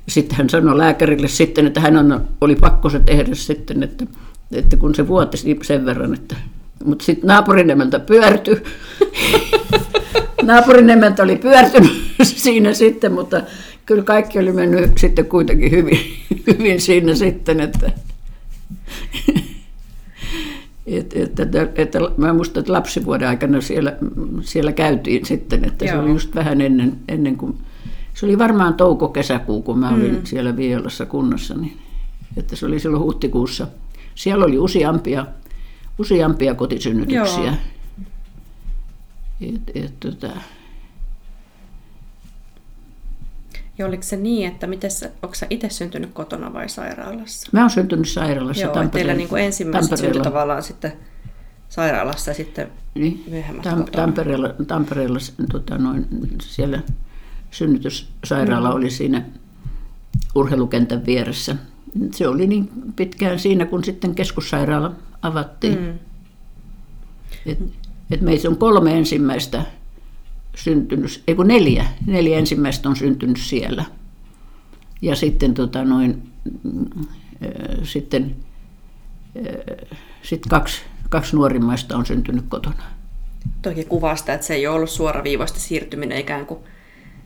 Sitten 0.07 0.37
hän 0.37 0.49
sanoi 0.49 0.77
lääkärille 0.77 1.27
sitten, 1.27 1.67
että 1.67 1.79
hän 1.79 1.97
on, 1.97 2.21
oli 2.41 2.55
pakko 2.55 2.89
se 2.89 2.99
tehdä 2.99 3.35
sitten, 3.35 3.83
että, 3.83 4.05
että 4.51 4.77
kun 4.77 4.95
se 4.95 5.07
vuoti 5.07 5.37
sen 5.63 5.85
verran, 5.85 6.13
että 6.13 6.35
mutta 6.85 7.05
sitten 7.05 7.27
naapurin 7.27 7.69
emäntä 7.69 7.99
pyörtyi. 7.99 8.63
naapurin 10.43 10.89
emäntä 10.89 11.23
oli 11.23 11.35
pyörtynyt 11.35 11.91
siinä 12.23 12.73
sitten, 12.73 13.11
mutta 13.11 13.41
kyllä 13.85 14.03
kaikki 14.03 14.39
oli 14.39 14.51
mennyt 14.51 14.97
sitten 14.97 15.25
kuitenkin 15.25 15.71
hyvin, 15.71 15.99
hyvin 16.47 16.81
siinä 16.81 17.15
sitten, 17.15 17.59
että 17.59 17.91
et, 20.85 21.13
et, 21.15 21.39
että, 21.39 21.67
että, 21.75 21.99
mä 22.17 22.33
muistan, 22.33 22.61
että 22.61 22.73
lapsivuoden 22.73 23.27
aikana 23.27 23.61
siellä, 23.61 23.97
siellä 24.41 24.71
käytiin 24.71 25.25
sitten, 25.25 25.65
että 25.65 25.85
Joo. 25.85 25.93
se 25.95 25.99
oli 25.99 26.09
just 26.09 26.35
vähän 26.35 26.61
ennen, 26.61 26.97
ennen 27.07 27.37
kuin, 27.37 27.57
se 28.13 28.25
oli 28.25 28.37
varmaan 28.37 28.73
touko-kesäkuu, 28.73 29.61
kun 29.61 29.79
mä 29.79 29.89
olin 29.89 30.15
mm. 30.15 30.21
siellä 30.23 30.57
Vielassa 30.57 31.05
kunnassa, 31.05 31.53
niin, 31.53 31.77
että 32.37 32.55
se 32.55 32.65
oli 32.65 32.79
silloin 32.79 33.03
huhtikuussa. 33.03 33.67
Siellä 34.15 34.45
oli 34.45 34.57
useampia, 34.57 35.25
useampia 35.99 36.55
kotisynnytyksiä. 36.55 37.43
Joo. 37.43 37.53
Et, 39.41 39.85
et, 39.85 39.99
tota, 39.99 40.27
Ja 43.81 43.87
oliko 43.87 44.03
se 44.03 44.15
niin, 44.15 44.47
että 44.47 44.67
mites, 44.67 45.05
onko 45.21 45.35
sä 45.35 45.47
itse 45.49 45.69
syntynyt 45.69 46.09
kotona 46.13 46.53
vai 46.53 46.69
sairaalassa? 46.69 47.49
Mä 47.51 47.61
oon 47.61 47.69
syntynyt 47.69 48.07
sairaalassa 48.09 48.61
Joo, 48.61 48.73
Tampereella. 48.73 48.91
teillä 48.91 49.13
niin 49.13 49.29
kuin 49.29 49.43
ensimmäiset 49.43 49.99
syntyi 49.99 50.21
tavallaan 50.21 50.63
sitten 50.63 50.93
sairaalassa 51.69 52.31
ja 52.31 52.35
sitten 52.35 52.67
niin. 52.95 53.23
myöhemmässä 53.29 53.71
Tam- 53.71 53.79
kotona. 53.79 54.05
Tampereella, 54.05 54.49
Tampereella 54.67 55.19
tota 55.51 55.77
noin, 55.77 56.07
siellä 56.41 56.81
synnytyssairaala 57.51 58.69
mm. 58.69 58.75
oli 58.75 58.89
siinä 58.89 59.25
urheilukentän 60.35 61.05
vieressä. 61.05 61.55
Se 62.11 62.27
oli 62.27 62.47
niin 62.47 62.69
pitkään 62.95 63.39
siinä, 63.39 63.65
kun 63.65 63.83
sitten 63.83 64.15
keskussairaala 64.15 64.91
avattiin. 65.21 65.79
Mm. 65.79 65.99
Et, 67.45 67.59
et 68.11 68.21
meissä 68.21 68.49
on 68.49 68.57
kolme 68.57 68.97
ensimmäistä 68.97 69.65
syntynyt, 70.55 71.23
ei 71.27 71.35
kun 71.35 71.47
neljä, 71.47 71.85
neljä 72.05 72.37
ensimmäistä 72.37 72.89
on 72.89 72.95
syntynyt 72.95 73.37
siellä. 73.37 73.85
Ja 75.01 75.15
sitten, 75.15 75.53
tota, 75.53 75.83
noin, 75.83 76.23
äh, 77.45 77.79
sitten 77.83 78.35
äh, 79.37 79.87
sit 80.23 80.41
kaksi, 80.49 80.81
kaksi 81.09 81.35
nuorimmaista 81.35 81.97
on 81.97 82.05
syntynyt 82.05 82.45
kotona. 82.49 82.83
Toki 83.61 83.85
kuvaa 83.85 84.15
sitä, 84.15 84.33
että 84.33 84.47
se 84.47 84.53
ei 84.53 84.67
ole 84.67 84.75
ollut 84.75 84.89
suoraviivaista 84.89 85.59
siirtyminen 85.59 86.17
ikään 86.17 86.45
kuin, 86.45 86.59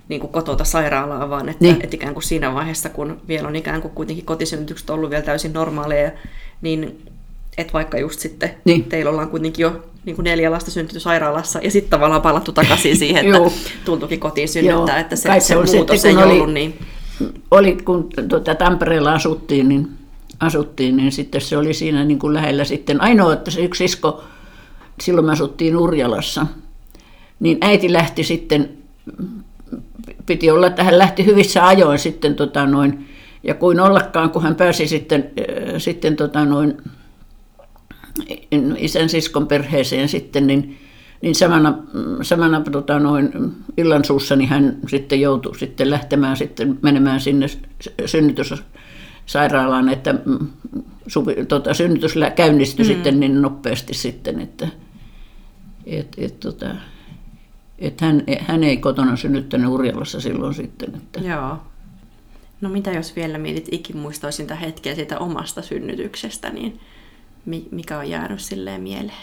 niin 0.10 0.22
kuin 0.22 0.32
kotota 0.32 0.64
sairaalaan, 0.64 1.30
vaan 1.30 1.50
että, 1.50 1.66
niin. 1.66 1.82
että 1.84 1.96
ikään 1.96 2.14
kuin 2.14 2.24
siinä 2.24 2.54
vaiheessa, 2.54 2.90
kun 2.90 3.22
vielä 3.28 3.48
on 3.48 3.56
ikään 3.56 3.82
kuin 3.82 3.94
kuitenkin 3.94 4.26
kotisynnytykset 4.26 4.90
ollut 4.90 5.10
vielä 5.10 5.24
täysin 5.24 5.54
normaaleja, 5.54 6.12
niin 6.62 7.06
että 7.58 7.74
vaikka 7.74 7.98
just 7.98 8.20
sitten 8.20 8.52
niin. 8.66 8.84
teillä 8.84 9.12
ollaan 9.12 9.30
kuitenkin 9.30 9.64
jo 9.64 9.86
niin 10.06 10.16
kuin 10.16 10.24
neljä 10.24 10.52
lasta 10.52 10.72
syntynyt 10.72 11.04
sairaalassa 11.04 11.60
ja 11.64 11.72
sitten 11.72 11.90
tavallaan 11.90 12.22
palattu 12.22 12.52
takaisin 12.52 12.98
siihen, 12.98 13.26
että 13.26 13.40
tultukin 13.86 14.20
kotiin 14.20 14.50
synnyttää, 14.50 15.00
että 15.00 15.16
se, 15.16 15.30
se, 15.40 15.40
se 15.40 15.56
muutos 15.56 16.02
sitten, 16.02 16.18
ei 16.18 16.24
oli, 16.24 16.34
ollut 16.34 16.54
niin. 16.54 16.80
Oli, 17.52 17.78
kun 17.86 18.10
tuota, 18.30 18.56
Tampereella 18.56 19.14
asuttiin, 19.14 19.70
niin, 19.70 19.90
asuttiin, 20.40 20.98
niin 20.98 21.12
sitten 21.12 21.42
se 21.42 21.58
oli 21.58 21.74
siinä 21.74 22.04
niin 22.04 22.20
kuin 22.20 22.34
lähellä 22.34 22.64
sitten. 22.64 23.02
Ainoa, 23.02 23.34
että 23.34 23.52
se 23.52 23.62
yksi 23.62 23.86
isko, 23.86 24.24
silloin 25.02 25.26
me 25.26 25.32
asuttiin 25.32 25.78
Urjalassa, 25.78 26.48
niin 27.40 27.58
äiti 27.62 27.94
lähti 27.94 28.24
sitten, 28.24 28.70
piti 30.26 30.52
olla, 30.52 30.68
että 30.68 30.84
hän 30.84 30.98
lähti 30.98 31.26
hyvissä 31.26 31.68
ajoin 31.68 32.00
sitten 32.00 32.36
tota 32.36 32.66
noin, 32.66 33.10
ja 33.44 33.54
kuin 33.54 33.80
ollakaan, 33.80 34.30
kun 34.30 34.44
hän 34.44 34.56
pääsi 34.56 34.88
sitten, 34.88 35.32
sitten 35.78 36.16
tota 36.16 36.46
noin, 36.46 36.78
isän 38.78 39.10
siskon 39.10 39.48
perheeseen 39.48 40.10
sitten, 40.10 40.48
niin, 40.48 40.78
niin 41.22 41.36
samana, 41.36 41.78
samana 42.22 42.62
tota, 42.62 43.00
noin 43.00 43.32
illan 43.78 44.06
suussa 44.06 44.36
niin 44.36 44.50
hän 44.50 44.78
sitten 44.88 45.22
joutui 45.22 45.58
sitten 45.58 45.90
lähtemään 45.90 46.38
sitten 46.38 46.80
menemään 46.82 47.22
sinne 47.22 47.46
synnytyssairaalaan, 48.06 49.90
että 49.90 50.14
mm, 50.14 50.48
suvi, 51.08 51.46
tota, 51.46 51.74
synnytys 51.74 52.16
käynnistyi 52.36 52.86
mm. 52.86 52.88
sitten 52.88 53.20
niin 53.20 53.42
nopeasti 53.42 53.94
sitten, 53.94 54.40
että 54.40 54.68
et, 55.86 56.16
et, 56.18 56.40
tota, 56.40 56.76
et 57.80 58.02
hän, 58.02 58.24
hän 58.40 58.64
ei 58.64 58.78
kotona 58.78 59.16
synnyttänyt 59.16 59.70
Urjalassa 59.70 60.22
silloin 60.22 60.54
sitten. 60.54 60.96
Että. 60.96 61.20
Joo. 61.20 61.58
No 62.62 62.70
mitä 62.70 62.92
jos 62.92 63.16
vielä 63.16 63.38
mietit 63.38 63.68
ikimuistoisinta 63.72 64.56
hetkeä 64.56 64.96
siitä 64.96 65.20
omasta 65.20 65.62
synnytyksestä, 65.62 66.50
niin 66.50 66.80
mikä 67.72 67.98
on 67.98 68.10
jäänyt 68.10 68.40
silleen 68.40 68.82
mieleen? 68.82 69.18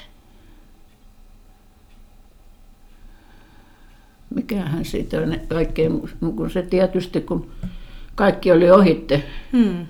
Mikähän 4.35 4.85
siitä 4.85 5.21
on 5.21 5.41
kaikkein, 5.49 6.03
kun 6.37 6.51
se 6.51 6.63
tietysti 6.63 7.21
kun 7.21 7.51
kaikki 8.15 8.53
oli 8.53 8.71
ohitte. 8.71 9.25
Hmm. 9.53 9.87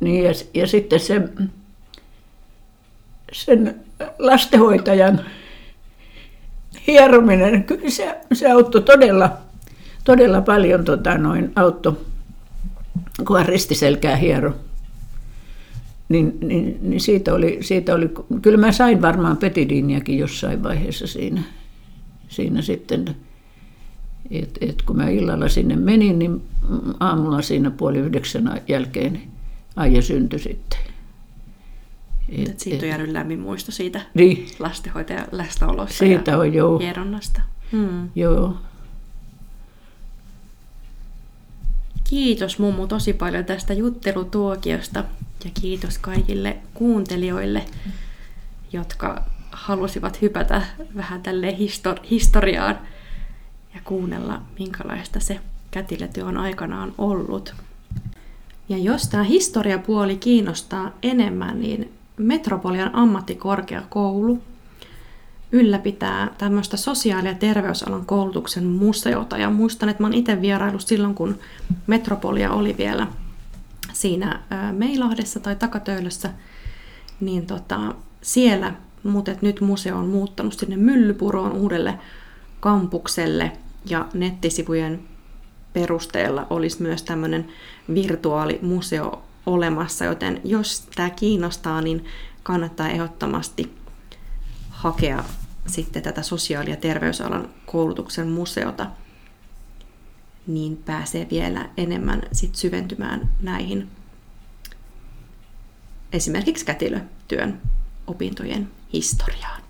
Niin 0.00 0.24
ja, 0.24 0.30
ja 0.54 0.66
sitten 0.66 1.00
se, 1.00 1.28
sen 3.32 3.80
lastenhoitajan 4.18 5.20
hierominen, 6.86 7.64
kyllä 7.64 7.90
se, 7.90 8.18
se 8.32 8.50
auttoi 8.50 8.82
todella, 8.82 9.38
todella 10.04 10.40
paljon, 10.40 10.84
tota, 10.84 11.18
noin, 11.18 11.52
auttoi, 11.56 11.96
kun 13.26 13.36
hän 13.36 13.46
ristiselkää 13.46 14.16
hiero 14.16 14.54
niin, 16.08 16.38
niin, 16.40 16.78
niin 16.82 17.00
siitä, 17.00 17.34
oli, 17.34 17.58
siitä 17.60 17.94
oli, 17.94 18.10
kyllä 18.42 18.58
mä 18.58 18.72
sain 18.72 19.02
varmaan 19.02 19.36
petidiiniäkin 19.36 20.18
jossain 20.18 20.62
vaiheessa 20.62 21.06
siinä, 21.06 21.42
siinä 22.28 22.62
sitten, 22.62 23.16
että 24.30 24.66
et 24.66 24.82
kun 24.82 24.96
mä 24.96 25.08
illalla 25.08 25.48
sinne 25.48 25.76
menin, 25.76 26.18
niin 26.18 26.42
aamulla 27.00 27.42
siinä 27.42 27.70
puoli 27.70 27.98
yhdeksän 27.98 28.62
jälkeen 28.68 29.20
Aija 29.76 30.02
syntyi 30.02 30.38
sitten. 30.38 30.78
Et, 32.28 32.48
Et 32.48 32.60
siitä 32.60 32.84
on 32.84 32.88
jäänyt 32.88 33.10
lämmin 33.10 33.40
muisto 33.40 33.72
siitä 33.72 34.00
niin, 34.14 34.46
lastenhoitajan 34.58 35.26
läsnäolosta 35.32 35.98
siitä 35.98 36.30
ja 36.30 36.38
on 36.38 36.54
joo. 36.54 36.78
hieronnasta. 36.78 37.40
Hmm. 37.72 38.08
joo. 38.14 38.56
Kiitos 42.08 42.58
mummu 42.58 42.86
tosi 42.86 43.12
paljon 43.12 43.44
tästä 43.44 43.72
juttelutuokiosta 43.72 45.04
ja 45.44 45.50
kiitos 45.60 45.98
kaikille 45.98 46.56
kuuntelijoille, 46.74 47.64
jotka 48.72 49.22
halusivat 49.50 50.22
hypätä 50.22 50.62
vähän 50.96 51.22
tälle 51.22 51.50
histor- 51.50 52.06
historiaan 52.10 52.78
ja 53.74 53.80
kuunnella, 53.84 54.42
minkälaista 54.58 55.20
se 55.20 55.40
kätilötyö 55.70 56.24
on 56.24 56.36
aikanaan 56.36 56.92
ollut. 56.98 57.54
Ja 58.68 58.78
jos 58.78 59.08
tämä 59.08 59.22
historiapuoli 59.22 60.16
kiinnostaa 60.16 60.92
enemmän, 61.02 61.60
niin 61.60 61.92
Metropolian 62.16 62.94
ammattikorkeakoulu 62.94 64.42
ylläpitää 65.52 66.30
tämmöistä 66.38 66.76
sosiaali- 66.76 67.28
ja 67.28 67.34
terveysalan 67.34 68.06
koulutuksen 68.06 68.64
museota. 68.64 69.38
Ja 69.38 69.50
muistan, 69.50 69.88
että 69.88 70.02
mä 70.02 70.06
oon 70.06 70.14
itse 70.14 70.40
vierailu 70.40 70.78
silloin, 70.78 71.14
kun 71.14 71.38
Metropolia 71.86 72.50
oli 72.50 72.74
vielä 72.78 73.06
siinä 73.92 74.40
Meilahdessa 74.72 75.40
tai 75.40 75.56
Takatöölössä, 75.56 76.30
niin 77.20 77.46
tota, 77.46 77.94
siellä, 78.22 78.74
mutta 79.02 79.32
nyt 79.40 79.60
museo 79.60 79.96
on 79.96 80.08
muuttanut 80.08 80.58
sinne 80.58 80.76
Myllypuroon 80.76 81.52
uudelle 81.52 81.98
kampukselle. 82.60 83.52
Ja 83.90 84.06
nettisivujen 84.14 85.00
perusteella 85.72 86.46
olisi 86.50 86.82
myös 86.82 87.02
tämmöinen 87.02 87.48
virtuaalimuseo 87.94 89.22
olemassa, 89.46 90.04
joten 90.04 90.40
jos 90.44 90.88
tämä 90.94 91.10
kiinnostaa, 91.10 91.80
niin 91.80 92.04
kannattaa 92.42 92.88
ehdottomasti 92.88 93.72
hakea 94.86 95.24
sitten 95.66 96.02
tätä 96.02 96.22
sosiaali- 96.22 96.70
ja 96.70 96.76
terveysalan 96.76 97.48
koulutuksen 97.66 98.28
museota, 98.28 98.86
niin 100.46 100.76
pääsee 100.76 101.26
vielä 101.30 101.68
enemmän 101.76 102.22
sit 102.32 102.54
syventymään 102.54 103.32
näihin 103.42 103.88
esimerkiksi 106.12 106.64
kätilötyön 106.64 107.60
opintojen 108.06 108.70
historiaan. 108.92 109.62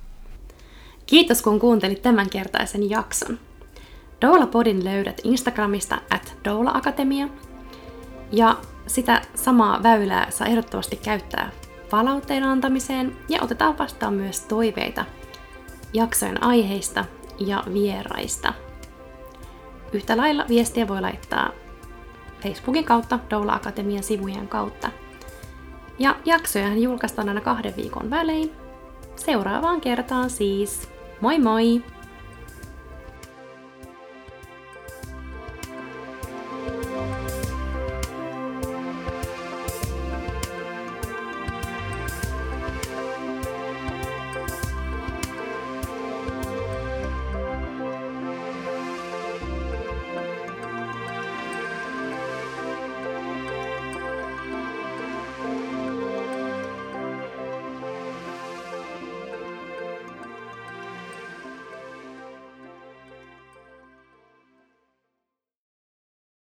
Kiitos 1.06 1.42
kun 1.42 1.60
kuuntelit 1.60 2.02
tämänkertaisen 2.02 2.90
jakson. 2.90 3.38
Doula 4.20 4.46
Podin 4.46 4.84
löydät 4.84 5.20
Instagramista 5.24 5.98
at 6.10 6.36
Doula 6.44 6.70
Akatemia. 6.70 7.28
Ja 8.32 8.58
sitä 8.86 9.22
samaa 9.34 9.82
väylää 9.82 10.30
saa 10.30 10.46
ehdottomasti 10.46 10.96
käyttää 10.96 11.50
palautteen 11.90 12.44
antamiseen 12.44 13.16
ja 13.28 13.42
otetaan 13.42 13.78
vastaan 13.78 14.14
myös 14.14 14.40
toiveita 14.40 15.04
jaksojen 15.92 16.42
aiheista 16.42 17.04
ja 17.38 17.64
vieraista. 17.72 18.54
Yhtä 19.92 20.16
lailla 20.16 20.44
viestiä 20.48 20.88
voi 20.88 21.00
laittaa 21.00 21.50
Facebookin 22.42 22.84
kautta, 22.84 23.18
Doula 23.30 23.54
Akatemian 23.54 24.02
sivujen 24.02 24.48
kautta. 24.48 24.90
Ja 25.98 26.16
jaksoja 26.24 26.74
julkaistaan 26.74 27.28
aina 27.28 27.40
kahden 27.40 27.76
viikon 27.76 28.10
välein. 28.10 28.52
Seuraavaan 29.16 29.80
kertaan 29.80 30.30
siis. 30.30 30.88
Moi 31.20 31.38
moi! 31.38 31.82